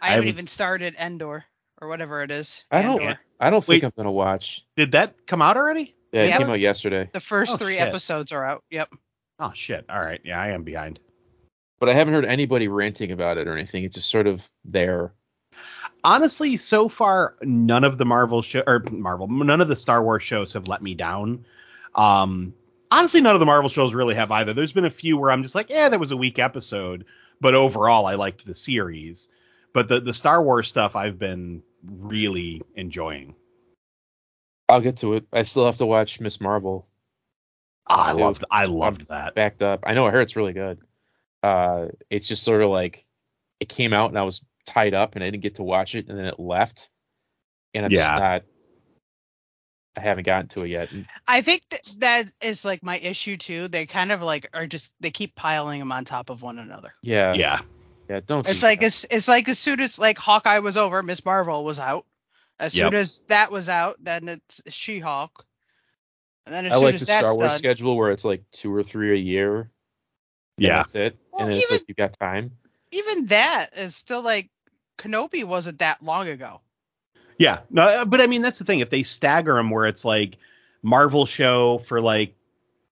I, 0.00 0.06
I 0.06 0.10
haven't 0.10 0.22
haven't- 0.26 0.28
even 0.28 0.46
started 0.46 0.94
Endor 0.98 1.44
or 1.80 1.88
whatever 1.88 2.22
it 2.22 2.30
is. 2.30 2.64
I 2.70 2.82
don't. 2.82 3.00
Andor. 3.02 3.20
I 3.40 3.50
don't 3.50 3.62
think 3.64 3.82
Wait. 3.82 3.86
I'm 3.86 3.92
gonna 3.96 4.12
watch. 4.12 4.64
Did 4.76 4.92
that 4.92 5.26
come 5.26 5.42
out 5.42 5.56
already? 5.56 5.94
Yeah, 6.12 6.22
it 6.22 6.28
Yeah. 6.30 6.38
came 6.38 6.50
out 6.50 6.58
yesterday, 6.60 7.10
The 7.12 7.20
first 7.20 7.52
Oh, 7.52 7.56
three 7.56 7.74
shit. 7.74 7.86
episodes 7.86 8.32
are 8.32 8.44
out. 8.44 8.64
Yep. 8.70 8.94
Oh 9.38 9.52
shit. 9.54 9.84
All 9.90 10.00
right. 10.00 10.20
Yeah, 10.24 10.40
I 10.40 10.48
am 10.48 10.64
behind. 10.64 10.98
but 11.78 11.88
I 11.88 11.92
haven't 11.92 12.14
heard 12.14 12.24
anybody 12.24 12.66
ranting 12.66 13.12
about 13.12 13.38
it 13.38 13.46
or 13.46 13.52
anything. 13.54 13.84
It's 13.84 13.94
just 13.94 14.10
sort 14.10 14.26
of 14.26 14.50
there. 14.64 15.12
Honestly, 16.04 16.56
so 16.56 16.88
far 16.88 17.34
none 17.42 17.84
of 17.84 17.98
the 17.98 18.04
Marvel 18.04 18.42
show 18.42 18.62
or 18.66 18.82
Marvel, 18.90 19.26
none 19.28 19.60
of 19.60 19.68
the 19.68 19.76
Star 19.76 20.02
Wars 20.02 20.22
shows 20.22 20.52
have 20.52 20.68
let 20.68 20.82
me 20.82 20.94
down. 20.94 21.44
Um 21.94 22.54
honestly 22.90 23.20
none 23.20 23.34
of 23.34 23.40
the 23.40 23.46
Marvel 23.46 23.68
shows 23.68 23.94
really 23.94 24.14
have 24.14 24.30
either. 24.30 24.54
There's 24.54 24.72
been 24.72 24.84
a 24.84 24.90
few 24.90 25.18
where 25.18 25.30
I'm 25.30 25.42
just 25.42 25.54
like, 25.54 25.70
yeah, 25.70 25.88
that 25.88 26.00
was 26.00 26.10
a 26.12 26.16
weak 26.16 26.38
episode, 26.38 27.04
but 27.40 27.54
overall 27.54 28.06
I 28.06 28.14
liked 28.14 28.46
the 28.46 28.54
series. 28.54 29.28
But 29.72 29.88
the 29.88 30.00
the 30.00 30.14
Star 30.14 30.42
Wars 30.42 30.68
stuff 30.68 30.96
I've 30.96 31.18
been 31.18 31.62
really 31.84 32.62
enjoying. 32.74 33.34
I'll 34.68 34.80
get 34.80 34.98
to 34.98 35.14
it. 35.14 35.26
I 35.32 35.42
still 35.42 35.66
have 35.66 35.76
to 35.78 35.86
watch 35.86 36.20
Miss 36.20 36.40
Marvel 36.40 36.86
Ah, 37.90 38.08
I 38.08 38.12
Dude, 38.12 38.20
loved 38.20 38.44
I 38.50 38.64
loved 38.66 39.08
that. 39.08 39.34
backed 39.34 39.62
up. 39.62 39.80
I 39.86 39.94
know 39.94 40.06
it 40.06 40.12
hurts 40.12 40.36
really 40.36 40.52
good. 40.52 40.78
Uh, 41.42 41.86
it's 42.10 42.28
just 42.28 42.42
sort 42.42 42.62
of 42.62 42.68
like 42.70 43.06
it 43.60 43.68
came 43.68 43.92
out 43.92 44.10
and 44.10 44.18
I 44.18 44.22
was 44.24 44.42
tied 44.68 44.94
up 44.94 45.14
and 45.14 45.24
I 45.24 45.30
didn't 45.30 45.42
get 45.42 45.56
to 45.56 45.62
watch 45.62 45.94
it 45.94 46.08
and 46.08 46.18
then 46.18 46.26
it 46.26 46.38
left, 46.38 46.90
and 47.74 47.84
I'm 47.86 47.90
Yeah. 47.92 47.98
just 48.00 48.18
not. 48.20 48.42
I 49.96 50.00
haven't 50.00 50.24
gotten 50.24 50.46
to 50.50 50.62
it 50.62 50.68
yet. 50.68 50.90
I 51.26 51.40
think 51.40 51.62
that, 51.70 51.80
that 51.98 52.22
is 52.40 52.64
like 52.64 52.84
my 52.84 52.96
issue 52.98 53.36
too. 53.36 53.66
They 53.66 53.84
kind 53.86 54.12
of 54.12 54.22
like 54.22 54.48
are 54.54 54.66
just 54.66 54.92
they 55.00 55.10
keep 55.10 55.34
piling 55.34 55.80
them 55.80 55.90
on 55.90 56.04
top 56.04 56.30
of 56.30 56.40
one 56.40 56.58
another. 56.58 56.94
yeah, 57.02 57.34
yeah, 57.34 57.60
Yeah. 58.08 58.20
don't. 58.24 58.48
It's 58.48 58.62
like 58.62 58.80
that. 58.80 58.86
it's 58.86 59.04
it's 59.10 59.26
like 59.28 59.48
as 59.48 59.58
soon 59.58 59.80
as 59.80 59.98
like 59.98 60.16
Hawkeye 60.18 60.60
was 60.60 60.76
over, 60.76 61.02
Miss 61.02 61.24
Marvel 61.24 61.64
was 61.64 61.80
out. 61.80 62.06
As 62.60 62.74
Yep. 62.76 62.92
soon 62.92 63.00
as 63.00 63.20
that 63.28 63.50
was 63.50 63.68
out, 63.68 63.96
then 64.00 64.28
it's 64.28 64.60
She-Hulk. 64.68 65.44
And 66.46 66.54
then 66.54 66.66
as 66.66 66.72
I 66.72 66.74
soon 66.76 66.84
like 66.84 66.94
as 66.94 67.00
the 67.00 67.06
that's 67.06 67.18
Star 67.20 67.34
Wars 67.36 67.48
done, 67.48 67.58
schedule 67.58 67.96
where 67.96 68.10
it's 68.10 68.24
like 68.24 68.42
two 68.52 68.72
or 68.74 68.82
three 68.84 69.12
a 69.12 69.20
year. 69.20 69.70
Yeah. 70.58 70.76
that's 70.78 70.94
it. 70.96 71.16
Well, 71.32 71.42
and 71.42 71.50
then 71.52 71.58
it's 71.58 71.70
even- 71.70 71.78
like 71.80 71.88
you 71.88 71.94
got 71.94 72.12
time. 72.14 72.52
even 72.92 73.26
that 73.26 73.68
is 73.76 73.94
still 73.96 74.22
like 74.22 74.48
Kenobi 74.98 75.44
wasn't 75.44 75.78
that 75.78 76.02
long 76.02 76.28
ago. 76.28 76.60
Yeah, 77.38 77.60
no, 77.70 77.82
uh, 77.82 78.04
but 78.04 78.20
I 78.20 78.26
mean 78.26 78.42
that's 78.42 78.58
the 78.58 78.64
thing. 78.64 78.80
If 78.80 78.90
they 78.90 79.04
stagger 79.04 79.54
them 79.54 79.70
where 79.70 79.86
it's 79.86 80.04
like 80.04 80.36
Marvel 80.82 81.24
show 81.24 81.78
for 81.78 82.00
like 82.00 82.34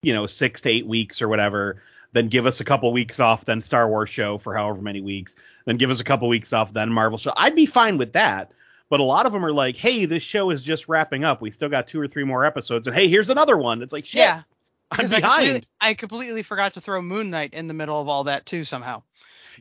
you 0.01 0.13
know 0.13 0.27
six 0.27 0.61
to 0.61 0.69
eight 0.69 0.85
weeks 0.85 1.21
or 1.21 1.27
whatever, 1.27 1.81
then 2.13 2.27
give 2.27 2.45
us 2.45 2.59
a 2.59 2.63
couple 2.63 2.91
weeks 2.93 3.19
off, 3.19 3.45
then 3.45 3.61
Star 3.61 3.87
Wars 3.89 4.09
show 4.09 4.37
for 4.37 4.53
however 4.55 4.81
many 4.81 5.01
weeks, 5.01 5.35
then 5.65 5.77
give 5.77 5.89
us 5.89 5.99
a 5.99 6.03
couple 6.03 6.27
weeks 6.27 6.53
off, 6.53 6.71
then 6.73 6.91
Marvel 6.91 7.17
show. 7.17 7.33
I'd 7.35 7.55
be 7.55 7.65
fine 7.65 7.97
with 7.97 8.13
that. 8.13 8.51
But 8.87 8.99
a 8.99 9.03
lot 9.03 9.25
of 9.25 9.33
them 9.33 9.43
are 9.43 9.51
like, 9.51 9.75
hey, 9.75 10.05
this 10.05 10.21
show 10.21 10.51
is 10.51 10.61
just 10.61 10.87
wrapping 10.87 11.23
up. 11.23 11.41
We 11.41 11.49
still 11.49 11.69
got 11.69 11.87
two 11.87 11.99
or 11.99 12.05
three 12.07 12.23
more 12.23 12.45
episodes, 12.45 12.85
and 12.85 12.95
hey, 12.95 13.07
here's 13.07 13.31
another 13.31 13.57
one. 13.57 13.81
It's 13.81 13.91
like 13.91 14.05
shit. 14.05 14.19
Yeah. 14.19 14.43
I'm 14.91 14.97
Because 14.97 15.13
I 15.13 15.19
behind. 15.21 15.45
completely, 15.47 15.67
I 15.81 15.93
completely 15.95 16.43
forgot 16.43 16.73
to 16.75 16.81
throw 16.81 17.01
Moon 17.01 17.31
Knight 17.31 17.55
in 17.55 17.65
the 17.65 17.73
middle 17.73 17.99
of 17.99 18.07
all 18.07 18.25
that 18.25 18.45
too 18.45 18.63
somehow. 18.63 19.01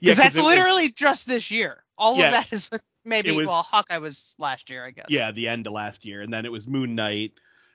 Yeah, 0.00 0.10
Because 0.10 0.16
'cause 0.16 0.24
that's 0.24 0.36
it 0.36 0.44
literally 0.44 0.88
just 0.90 1.26
this 1.26 1.50
year. 1.50 1.82
All 1.98 2.16
Yeah. 2.16 2.26
of 2.28 2.32
that 2.32 2.52
is 2.52 2.70
maybe 3.04 3.30
It 3.30 3.36
was- 3.36 3.46
well 3.46 3.62
Hawkeye 3.62 3.98
was 3.98 4.34
last 4.38 4.70
year, 4.70 4.84
I 4.84 4.90
guess. 4.90 5.06
yeah, 5.08 5.30
the 5.32 5.48
end 5.48 5.66
of 5.66 5.72
last 5.72 6.04
year, 6.04 6.20
and 6.20 6.32
then 6.32 6.44
it 6.44 6.52
was 6.52 6.66
Moon 6.66 6.94
Knight, 6.94 7.32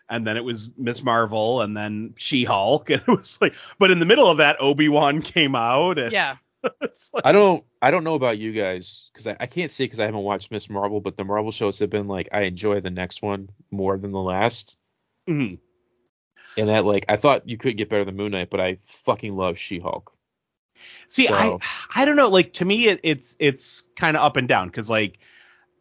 and 0.09 0.25
then 0.25 0.37
it 0.37 0.43
was 0.43 0.69
Miss 0.77 1.03
Marvel, 1.03 1.61
and 1.61 1.75
then 1.77 2.13
She 2.17 2.43
Hulk, 2.43 2.89
and 2.89 3.01
it 3.01 3.07
was 3.07 3.37
like, 3.41 3.53
but 3.77 3.91
in 3.91 3.99
the 3.99 4.05
middle 4.05 4.27
of 4.27 4.37
that, 4.37 4.57
Obi 4.59 4.89
Wan 4.89 5.21
came 5.21 5.55
out, 5.55 5.97
and 5.99 6.11
Yeah. 6.11 6.37
it's 6.81 7.11
like, 7.13 7.25
I 7.25 7.31
don't. 7.31 7.63
I 7.81 7.89
don't 7.91 8.03
know 8.03 8.15
about 8.15 8.37
you 8.37 8.51
guys 8.51 9.09
because 9.13 9.27
I, 9.27 9.37
I 9.39 9.45
can't 9.45 9.71
say 9.71 9.85
because 9.85 10.01
I 10.01 10.05
haven't 10.05 10.23
watched 10.23 10.51
Miss 10.51 10.69
Marvel, 10.69 10.99
but 10.99 11.15
the 11.15 11.23
Marvel 11.23 11.51
shows 11.53 11.79
have 11.79 11.89
been 11.89 12.09
like 12.09 12.27
I 12.33 12.41
enjoy 12.41 12.81
the 12.81 12.89
next 12.89 13.21
one 13.21 13.47
more 13.71 13.97
than 13.97 14.11
the 14.11 14.19
last. 14.19 14.75
mhm. 15.29 15.59
And 16.57 16.67
that 16.67 16.83
like 16.83 17.05
I 17.07 17.15
thought 17.15 17.47
you 17.47 17.57
could 17.57 17.77
get 17.77 17.87
better 17.89 18.03
than 18.03 18.17
Moon 18.17 18.33
Knight, 18.33 18.49
but 18.49 18.59
I 18.59 18.79
fucking 18.87 19.37
love 19.37 19.57
She-Hulk. 19.57 20.11
See, 21.07 21.27
So- 21.27 21.33
I, 21.33 21.57
I 21.95 22.05
don't 22.05 22.15
know, 22.15 22.29
like 22.29 22.53
to 22.53 22.65
me, 22.65 22.87
it, 22.87 22.99
it's 23.03 23.35
it's 23.39 23.83
kind 23.95 24.15
of 24.17 24.23
up 24.23 24.37
and 24.37 24.47
down 24.47 24.67
because 24.67 24.89
like, 24.89 25.19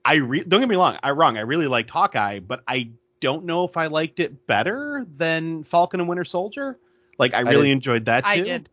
I 0.05 0.15
re- 0.15 0.45
don't 0.45 0.61
get 0.61 0.69
me 0.69 0.77
wrong, 0.77 0.99
I 1.03 1.11
wrong, 1.13 1.37
I 1.37 1.43
really 1.43 1.67
liked 1.67 1.91
Hawkeye, 1.91 2.41
but 2.41 2.63
I 2.67 2.91
don't 3.21 3.45
know 3.45 3.65
if 3.65 3.77
I 3.77 3.87
liked 3.87 4.21
it 4.21 4.47
better 4.47 5.07
than 5.17 5.65
Falcon 5.65 6.01
and 6.01 6.09
Winter 6.09 6.25
Soldier. 6.25 6.79
Like, 7.19 7.35
I 7.35 7.41
really 7.41 7.69
did. 7.69 7.73
enjoyed 7.73 8.05
that 8.05 8.25
too. 8.25 8.31
I 8.31 8.41
did. 8.41 8.69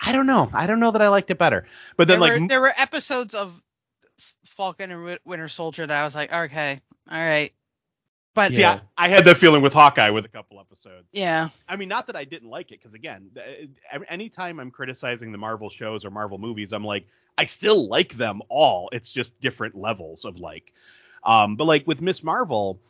I 0.00 0.12
don't 0.12 0.26
know. 0.26 0.48
I 0.54 0.66
don't 0.68 0.78
know 0.78 0.92
that 0.92 1.02
I 1.02 1.08
liked 1.08 1.30
it 1.30 1.38
better. 1.38 1.66
But 1.96 2.06
then 2.06 2.20
there, 2.20 2.30
like 2.30 2.40
were, 2.40 2.48
there 2.48 2.60
were 2.60 2.72
episodes 2.78 3.34
of 3.34 3.60
Falcon 4.44 4.92
and 4.92 5.18
Winter 5.24 5.48
Soldier 5.48 5.86
that 5.86 6.00
I 6.00 6.04
was 6.04 6.14
like, 6.14 6.32
okay, 6.32 6.80
all 7.10 7.24
right. 7.24 7.50
But 8.38 8.52
see, 8.52 8.60
yeah, 8.60 8.80
I, 8.96 9.06
I 9.06 9.08
had 9.08 9.24
that 9.24 9.36
feeling 9.36 9.62
with 9.62 9.72
Hawkeye 9.72 10.10
with 10.10 10.24
a 10.24 10.28
couple 10.28 10.60
episodes. 10.60 11.08
yeah, 11.12 11.48
I 11.68 11.76
mean, 11.76 11.88
not 11.88 12.06
that 12.06 12.16
I 12.16 12.24
didn't 12.24 12.50
like 12.50 12.70
it, 12.72 12.80
because 12.80 12.94
again, 12.94 13.30
uh, 13.36 13.98
anytime 14.08 14.60
I'm 14.60 14.70
criticizing 14.70 15.32
the 15.32 15.38
Marvel 15.38 15.70
shows 15.70 16.04
or 16.04 16.10
Marvel 16.10 16.38
movies, 16.38 16.72
I'm 16.72 16.84
like, 16.84 17.06
I 17.36 17.44
still 17.46 17.88
like 17.88 18.14
them 18.14 18.40
all. 18.48 18.88
It's 18.92 19.12
just 19.12 19.38
different 19.40 19.74
levels 19.74 20.24
of 20.24 20.38
like. 20.38 20.72
Um, 21.24 21.56
but 21.56 21.64
like 21.64 21.86
with 21.86 22.00
Miss 22.00 22.22
Marvel, 22.22 22.80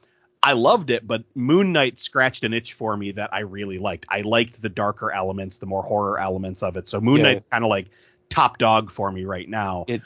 I 0.42 0.52
loved 0.52 0.90
it, 0.90 1.06
but 1.06 1.24
Moon 1.34 1.72
Knight 1.72 1.98
scratched 1.98 2.44
an 2.44 2.52
itch 2.54 2.74
for 2.74 2.96
me 2.96 3.10
that 3.12 3.32
I 3.32 3.40
really 3.40 3.78
liked. 3.78 4.06
I 4.08 4.20
liked 4.20 4.60
the 4.62 4.68
darker 4.68 5.10
elements, 5.12 5.58
the 5.58 5.66
more 5.66 5.82
horror 5.82 6.20
elements 6.20 6.62
of 6.62 6.76
it. 6.76 6.88
So 6.88 7.00
Moon 7.00 7.16
Yeah. 7.18 7.22
Knight's 7.24 7.44
kind 7.44 7.64
of 7.64 7.70
like 7.70 7.86
top 8.28 8.58
dog 8.58 8.90
for 8.90 9.10
me 9.10 9.24
right 9.24 9.48
now. 9.48 9.84
It- 9.88 10.02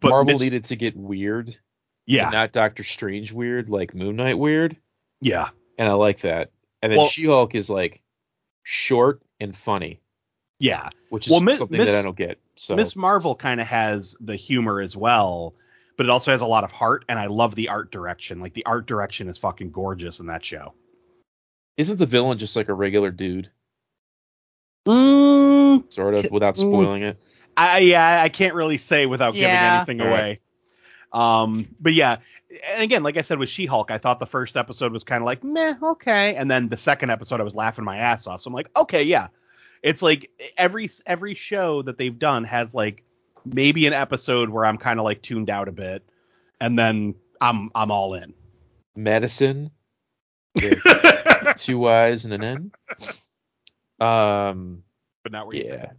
but 0.00 0.10
Marvel 0.10 0.34
Miss- 0.34 0.40
needed 0.40 0.64
to 0.66 0.76
get 0.76 0.96
weird, 0.96 1.56
yeah, 2.08 2.24
and 2.24 2.32
not 2.32 2.52
Doctor 2.52 2.82
Strange 2.84 3.32
weird, 3.32 3.68
like 3.68 3.94
Moon 3.94 4.16
Knight 4.16 4.38
weird, 4.38 4.76
yeah, 5.20 5.50
and 5.78 5.88
I 5.88 5.92
like 5.92 6.20
that. 6.20 6.50
And 6.82 6.92
then 6.92 6.98
Well- 6.98 7.08
She-Hulk 7.08 7.54
is 7.54 7.68
like 7.70 8.00
short 8.62 9.22
and 9.40 9.54
funny. 9.56 10.00
Yeah. 10.60 10.88
which 11.10 11.26
is 11.26 11.30
Well, 11.30 11.40
Mi- 11.40 11.54
something 11.54 11.78
Miss- 11.78 11.86
that 11.90 11.98
I 11.98 12.02
don't 12.02 12.16
get. 12.16 12.38
So 12.56 12.74
Miss 12.74 12.96
Marvel 12.96 13.34
kind 13.36 13.60
of 13.60 13.66
has 13.68 14.16
the 14.20 14.34
humor 14.36 14.80
as 14.80 14.96
well, 14.96 15.54
but 15.96 16.04
it 16.06 16.10
also 16.10 16.32
has 16.32 16.40
a 16.40 16.46
lot 16.46 16.64
of 16.64 16.72
heart, 16.72 17.04
and 17.08 17.16
I 17.18 17.26
love 17.26 17.54
the 17.54 17.68
art 17.68 17.90
direction. 17.92 18.40
Like 18.40 18.54
the 18.54 18.66
art 18.66 18.86
direction 18.86 19.28
is 19.28 19.38
fucking 19.38 19.70
gorgeous 19.70 20.18
in 20.20 20.26
that 20.26 20.44
show. 20.44 20.74
isn't 21.76 21.98
the 21.98 22.06
villain 22.06 22.38
just 22.38 22.56
like 22.56 22.68
a 22.68 22.74
regular 22.74 23.12
dude, 23.12 23.50
Mm, 24.86 25.92
sort 25.92 26.14
of, 26.14 26.30
without 26.30 26.54
Mm. 26.54 26.58
spoiling 26.58 27.02
it? 27.02 27.16
I 27.56 27.78
yeah, 27.80 28.20
I 28.22 28.28
can't 28.28 28.54
really 28.54 28.78
say 28.78 29.06
without 29.06 29.34
giving 29.34 29.48
Yeah. 29.48 29.76
anything 29.78 30.00
All 30.00 30.08
away. 30.08 30.38
Um, 31.12 31.74
but 31.80 31.94
yeah, 31.94 32.18
and 32.70 32.82
again, 32.82 33.02
like 33.02 33.16
I 33.16 33.22
said 33.22 33.38
with 33.38 33.48
She-Hulk, 33.48 33.90
I 33.90 33.98
thought 33.98 34.20
the 34.20 34.26
first 34.26 34.56
episode 34.56 34.92
was 34.92 35.04
kind 35.04 35.22
of 35.22 35.26
like 35.26 35.44
meh, 35.44 35.74
okay, 35.82 36.36
and 36.36 36.50
then 36.50 36.68
the 36.68 36.76
second 36.76 37.10
episode 37.10 37.40
I 37.40 37.44
was 37.44 37.54
laughing 37.54 37.84
my 37.84 37.98
ass 37.98 38.26
off. 38.26 38.40
So 38.40 38.48
I'm 38.48 38.54
like, 38.54 38.70
okay, 38.76 39.02
yeah, 39.02 39.28
it's 39.82 40.02
like 40.02 40.30
every 40.56 40.88
every 41.06 41.34
show 41.34 41.82
that 41.82 41.98
they've 41.98 42.18
done 42.18 42.44
has 42.44 42.74
like 42.74 43.04
maybe 43.44 43.86
an 43.86 43.92
episode 43.92 44.50
where 44.50 44.64
I'm 44.64 44.78
kind 44.78 44.98
of 44.98 45.04
like 45.04 45.22
tuned 45.22 45.50
out 45.50 45.68
a 45.68 45.72
bit, 45.72 46.02
and 46.60 46.78
then 46.78 47.14
I'm 47.40 47.70
I'm 47.74 47.90
all 47.90 48.14
in. 48.14 48.34
Medicine, 48.96 49.70
two 51.56 51.78
Y's 51.78 52.24
and 52.24 52.34
an 52.34 52.42
N. 52.42 52.72
Um, 54.00 54.82
but 55.22 55.32
not 55.32 55.46
where 55.46 55.56
you 55.56 55.64
yeah. 55.64 55.92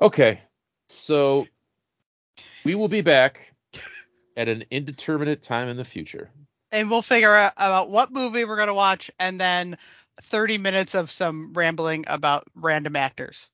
Okay, 0.00 0.40
so 0.88 1.46
we 2.64 2.74
will 2.74 2.88
be 2.88 3.02
back 3.02 3.51
at 4.36 4.48
an 4.48 4.64
indeterminate 4.70 5.42
time 5.42 5.68
in 5.68 5.76
the 5.76 5.84
future. 5.84 6.30
And 6.72 6.90
we'll 6.90 7.02
figure 7.02 7.32
out 7.34 7.52
about 7.56 7.90
what 7.90 8.12
movie 8.12 8.44
we're 8.44 8.56
gonna 8.56 8.74
watch, 8.74 9.10
and 9.18 9.38
then 9.40 9.76
30 10.22 10.58
minutes 10.58 10.94
of 10.94 11.10
some 11.10 11.52
rambling 11.52 12.04
about 12.08 12.44
random 12.54 12.96
actors. 12.96 13.50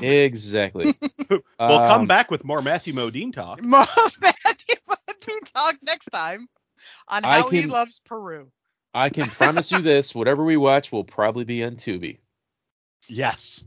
Exactly. 0.00 0.94
We'll 1.28 1.40
come 1.58 2.02
Um, 2.02 2.06
back 2.06 2.30
with 2.30 2.44
more 2.44 2.62
Matthew 2.62 2.92
Modine 2.94 3.32
talk. 3.32 3.60
Most 3.62 4.22
Matthew 4.22 4.76
Modine 4.88 5.52
talk 5.52 5.74
next 5.82 6.06
time 6.06 6.46
on 7.08 7.24
I 7.24 7.40
how 7.40 7.48
he 7.48 7.66
loves 7.66 8.00
Peru. 8.04 8.52
I 8.94 9.10
can 9.10 9.24
promise 9.24 9.72
you 9.72 9.82
this: 9.82 10.14
whatever 10.14 10.44
we 10.44 10.56
watch 10.56 10.92
will 10.92 11.02
probably 11.02 11.44
be 11.44 11.64
on 11.64 11.74
Tubi. 11.76 12.18
Yes. 13.08 13.64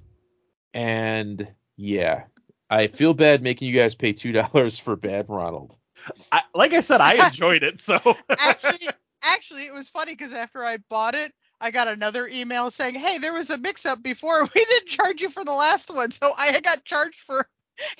And 0.73 1.47
yeah, 1.75 2.23
I 2.69 2.87
feel 2.87 3.13
bad 3.13 3.41
making 3.41 3.67
you 3.67 3.75
guys 3.75 3.95
pay 3.95 4.13
two 4.13 4.31
dollars 4.31 4.77
for 4.77 4.95
Bad 4.95 5.25
Ronald. 5.27 5.77
I, 6.31 6.41
like 6.53 6.73
I 6.73 6.81
said, 6.81 7.01
I 7.01 7.13
enjoyed 7.27 7.63
it. 7.63 7.79
So 7.79 7.99
Actually, 8.29 8.87
actually, 9.23 9.65
it 9.67 9.73
was 9.73 9.89
funny 9.89 10.13
because 10.13 10.33
after 10.33 10.63
I 10.63 10.77
bought 10.89 11.15
it, 11.15 11.31
I 11.61 11.71
got 11.71 11.87
another 11.87 12.27
email 12.27 12.71
saying, 12.71 12.95
"Hey, 12.95 13.17
there 13.17 13.33
was 13.33 13.49
a 13.49 13.57
mix-up 13.57 14.01
before. 14.01 14.43
We 14.55 14.65
didn't 14.65 14.87
charge 14.87 15.21
you 15.21 15.29
for 15.29 15.43
the 15.43 15.51
last 15.53 15.93
one, 15.93 16.11
so 16.11 16.31
I 16.37 16.59
got 16.61 16.83
charged 16.85 17.19
for 17.19 17.45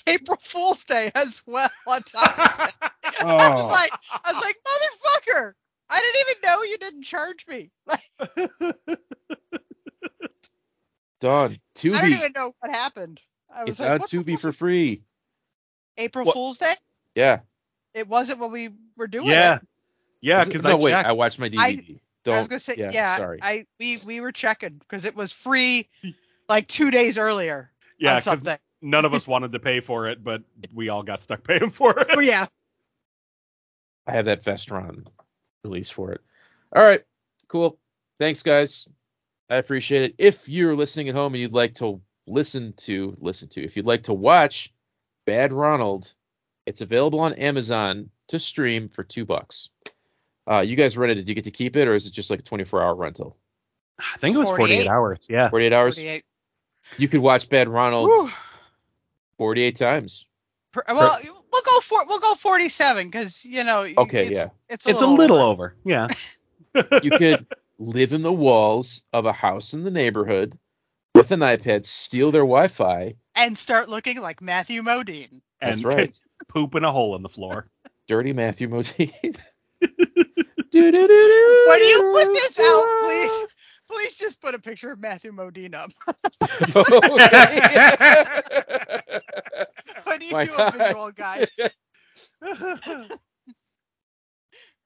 April 0.08 0.38
Fool's 0.42 0.84
Day 0.86 1.12
as 1.16 1.42
well 1.46 1.70
on 1.88 2.02
top 2.04 2.40
of 2.40 2.68
it." 2.70 2.76
I 3.22 3.50
was 3.52 3.62
Oh. 3.62 3.68
like, 3.72 3.92
I 4.26 4.34
was 4.34 4.44
like, 4.46 4.58
motherfucker! 4.66 5.54
I 5.90 6.00
didn't 6.00 6.22
even 6.30 6.42
know 6.46 6.64
you 6.64 6.78
didn't 6.78 7.04
charge 7.04 7.48
me. 7.48 7.72
Like, 7.88 8.52
Dawn, 11.20 11.52
I 11.52 11.82
don't 11.90 12.14
even 12.14 12.32
know 12.36 12.54
what 12.60 12.72
happened. 12.72 13.20
I 13.54 13.64
was 13.66 13.72
it's 13.72 13.80
like, 13.82 13.92
on 13.92 14.00
what 14.00 14.10
Tubi 14.10 14.40
for 14.40 14.54
free. 14.54 15.02
April 15.98 16.26
What- 16.26 16.34
Fool's 16.34 16.60
Day? 16.60 16.74
Yeah. 17.16 17.40
It 17.94 18.08
wasn't 18.08 18.40
when 18.40 18.52
we 18.52 18.70
were 18.98 19.08
doing 19.08 19.28
yeah, 19.28 19.56
it. 19.56 19.68
yeah, 20.22 20.44
because 20.46 20.64
no, 20.64 20.72
I 20.72 20.76
wait, 20.76 20.92
checked. 20.92 21.08
I 21.08 21.12
watched 21.12 21.40
my 21.40 21.50
DVD. 21.50 22.00
Don't. 22.24 22.36
I 22.36 22.40
was 22.40 22.48
gonna 22.48 22.60
say, 22.60 22.76
yeah, 22.78 22.92
yeah, 22.92 23.18
Sorry. 23.18 23.40
I 23.42 23.66
we 23.80 23.98
we 24.06 24.22
were 24.22 24.32
checking 24.32 24.78
because 24.78 25.06
it 25.06 25.16
was 25.16 25.32
free 25.32 25.90
like 26.48 26.68
two 26.68 26.92
days 26.92 27.18
earlier 27.18 27.72
yeah, 27.98 28.12
on 28.12 28.16
'cause 28.16 28.24
something. 28.26 28.58
none 28.82 29.06
of 29.06 29.14
us 29.14 29.28
wanted 29.28 29.52
to 29.54 29.60
pay 29.60 29.80
for 29.80 30.08
it, 30.08 30.24
but 30.24 30.44
we 30.74 30.90
all 30.90 31.04
got 31.04 31.24
stuck 31.24 31.44
paying 31.44 31.70
for 31.70 31.98
it. 31.98 32.08
But 32.14 32.26
yeah, 32.26 32.46
I 34.06 34.12
have 34.12 34.26
that 34.26 34.44
Vestron 34.44 35.08
release 35.64 35.90
for 35.90 36.12
it. 36.12 36.22
All 36.76 36.84
right, 36.84 37.04
cool. 37.48 37.80
Thanks, 38.18 38.44
guys. 38.44 38.88
I 39.50 39.56
appreciate 39.56 40.04
it. 40.04 40.16
If 40.18 40.48
you're 40.48 40.76
listening 40.76 41.10
at 41.10 41.16
home 41.16 41.34
and 41.34 41.42
you'd 41.42 41.54
like 41.54 41.76
to 41.76 42.02
listen 42.28 42.74
to 42.78 43.16
listen 43.20 43.48
to, 43.50 43.64
if 43.64 43.76
you'd 43.78 43.86
like 43.86 44.04
to 44.04 44.14
watch 44.14 44.74
Bad 45.26 45.54
Ronald, 45.54 46.14
it's 46.70 46.82
available 46.82 47.20
on 47.20 47.34
Amazon 47.34 48.12
to 48.28 48.38
stream 48.40 48.90
for 48.90 49.04
two 49.04 49.26
bucks. 49.26 49.70
Uh, 50.50 50.60
you 50.60 50.76
guys 50.76 50.96
rented 50.96 51.18
it? 51.18 51.22
Did 51.22 51.30
you 51.30 51.36
get 51.36 51.44
to 51.46 51.52
keep 51.52 51.76
it, 51.76 51.88
or 51.88 51.96
is 51.96 52.06
it 52.06 52.14
just 52.14 52.30
like 52.30 52.40
a 52.40 52.44
24 52.44 52.84
hour 52.84 52.94
rental? 52.96 53.36
I 54.00 54.18
think 54.20 54.36
it 54.36 54.40
was 54.40 54.50
48. 54.50 54.86
48 54.86 54.88
hours. 54.88 55.20
Yeah. 55.28 55.50
48 55.50 55.74
hours. 55.74 55.96
48. 55.96 56.24
You 57.00 57.08
could 57.08 57.22
watch 57.22 57.50
Bad 57.50 57.68
Ronald 57.68 58.08
Whew. 58.08 58.30
48 59.38 59.76
times. 59.78 60.28
Per- 60.72 60.84
well, 60.88 61.20
we'll 61.24 61.62
go 61.66 61.80
for 61.82 62.06
we'll 62.08 62.20
go 62.20 62.36
47 62.36 63.08
because 63.08 63.44
you 63.44 63.64
know. 63.64 63.88
Okay, 63.98 64.28
it's, 64.28 64.32
yeah. 64.32 64.46
It's 64.70 64.86
a 64.86 64.90
It's 64.92 65.02
a 65.02 65.08
little, 65.08 65.16
little 65.18 65.40
over. 65.40 65.50
over. 65.50 65.76
Yeah. 65.84 66.08
You 67.02 67.10
could 67.10 67.48
live 67.80 68.14
in 68.14 68.22
the 68.22 68.32
walls 68.32 69.02
of 69.12 69.26
a 69.26 69.34
house 69.34 69.74
in 69.74 69.84
the 69.84 69.90
neighborhood 69.90 70.56
with 71.16 71.32
an 71.32 71.40
iPad, 71.40 71.88
steal 71.88 72.32
their 72.32 72.44
Wi-Fi. 72.44 73.16
and 73.36 73.58
start 73.58 73.90
looking 73.90 74.22
like 74.22 74.40
Matthew 74.40 74.84
Modine. 74.84 75.42
That's 75.60 75.78
and 75.78 75.86
right. 75.86 76.12
Poop 76.48 76.76
in 76.76 76.84
a 76.84 76.92
hole 76.92 77.16
in 77.16 77.24
the 77.24 77.30
floor. 77.30 77.70
Dirty 78.08 78.34
Matthew 78.34 78.70
Modine. 78.70 79.38
when 79.82 80.94
When 80.94 81.84
you 81.84 82.12
put 82.14 82.34
this 82.34 82.60
out, 82.60 83.02
please, 83.04 83.56
please 83.90 84.16
just 84.16 84.42
put 84.42 84.56
a 84.56 84.60
picture 84.60 84.92
of 84.92 85.00
Matthew 85.00 85.32
Modine 85.32 85.76
up. 85.76 85.90
when 90.06 90.22
you 90.22 90.32
My 90.32 90.46
do 90.46 90.54
a 90.54 90.58
God. 90.58 90.74
visual 90.74 91.12
guide. 91.12 91.48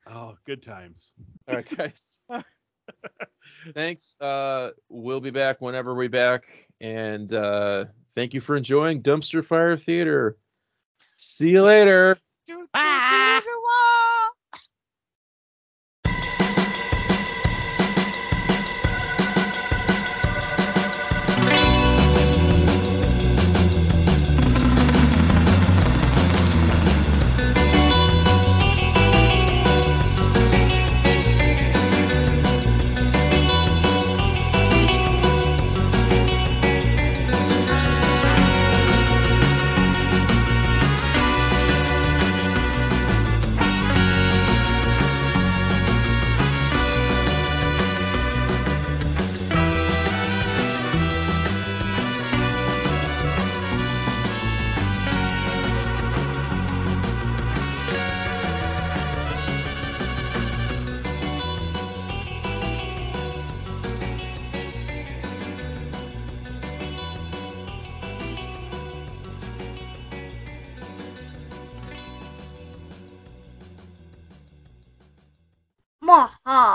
oh, 0.07 0.35
good 0.45 0.61
times. 0.61 1.13
All 1.47 1.55
right, 1.55 1.77
guys. 1.77 2.19
Thanks. 3.73 4.19
Uh, 4.19 4.71
we'll 4.89 5.21
be 5.21 5.31
back 5.31 5.61
whenever 5.61 5.95
we're 5.95 6.09
back, 6.09 6.45
and 6.81 7.33
uh, 7.33 7.85
thank 8.15 8.33
you 8.33 8.41
for 8.41 8.55
enjoying 8.55 9.01
Dumpster 9.01 9.43
Fire 9.43 9.77
Theater. 9.77 10.37
See 11.33 11.49
you 11.49 11.63
later. 11.63 12.15
Do, 12.45 12.67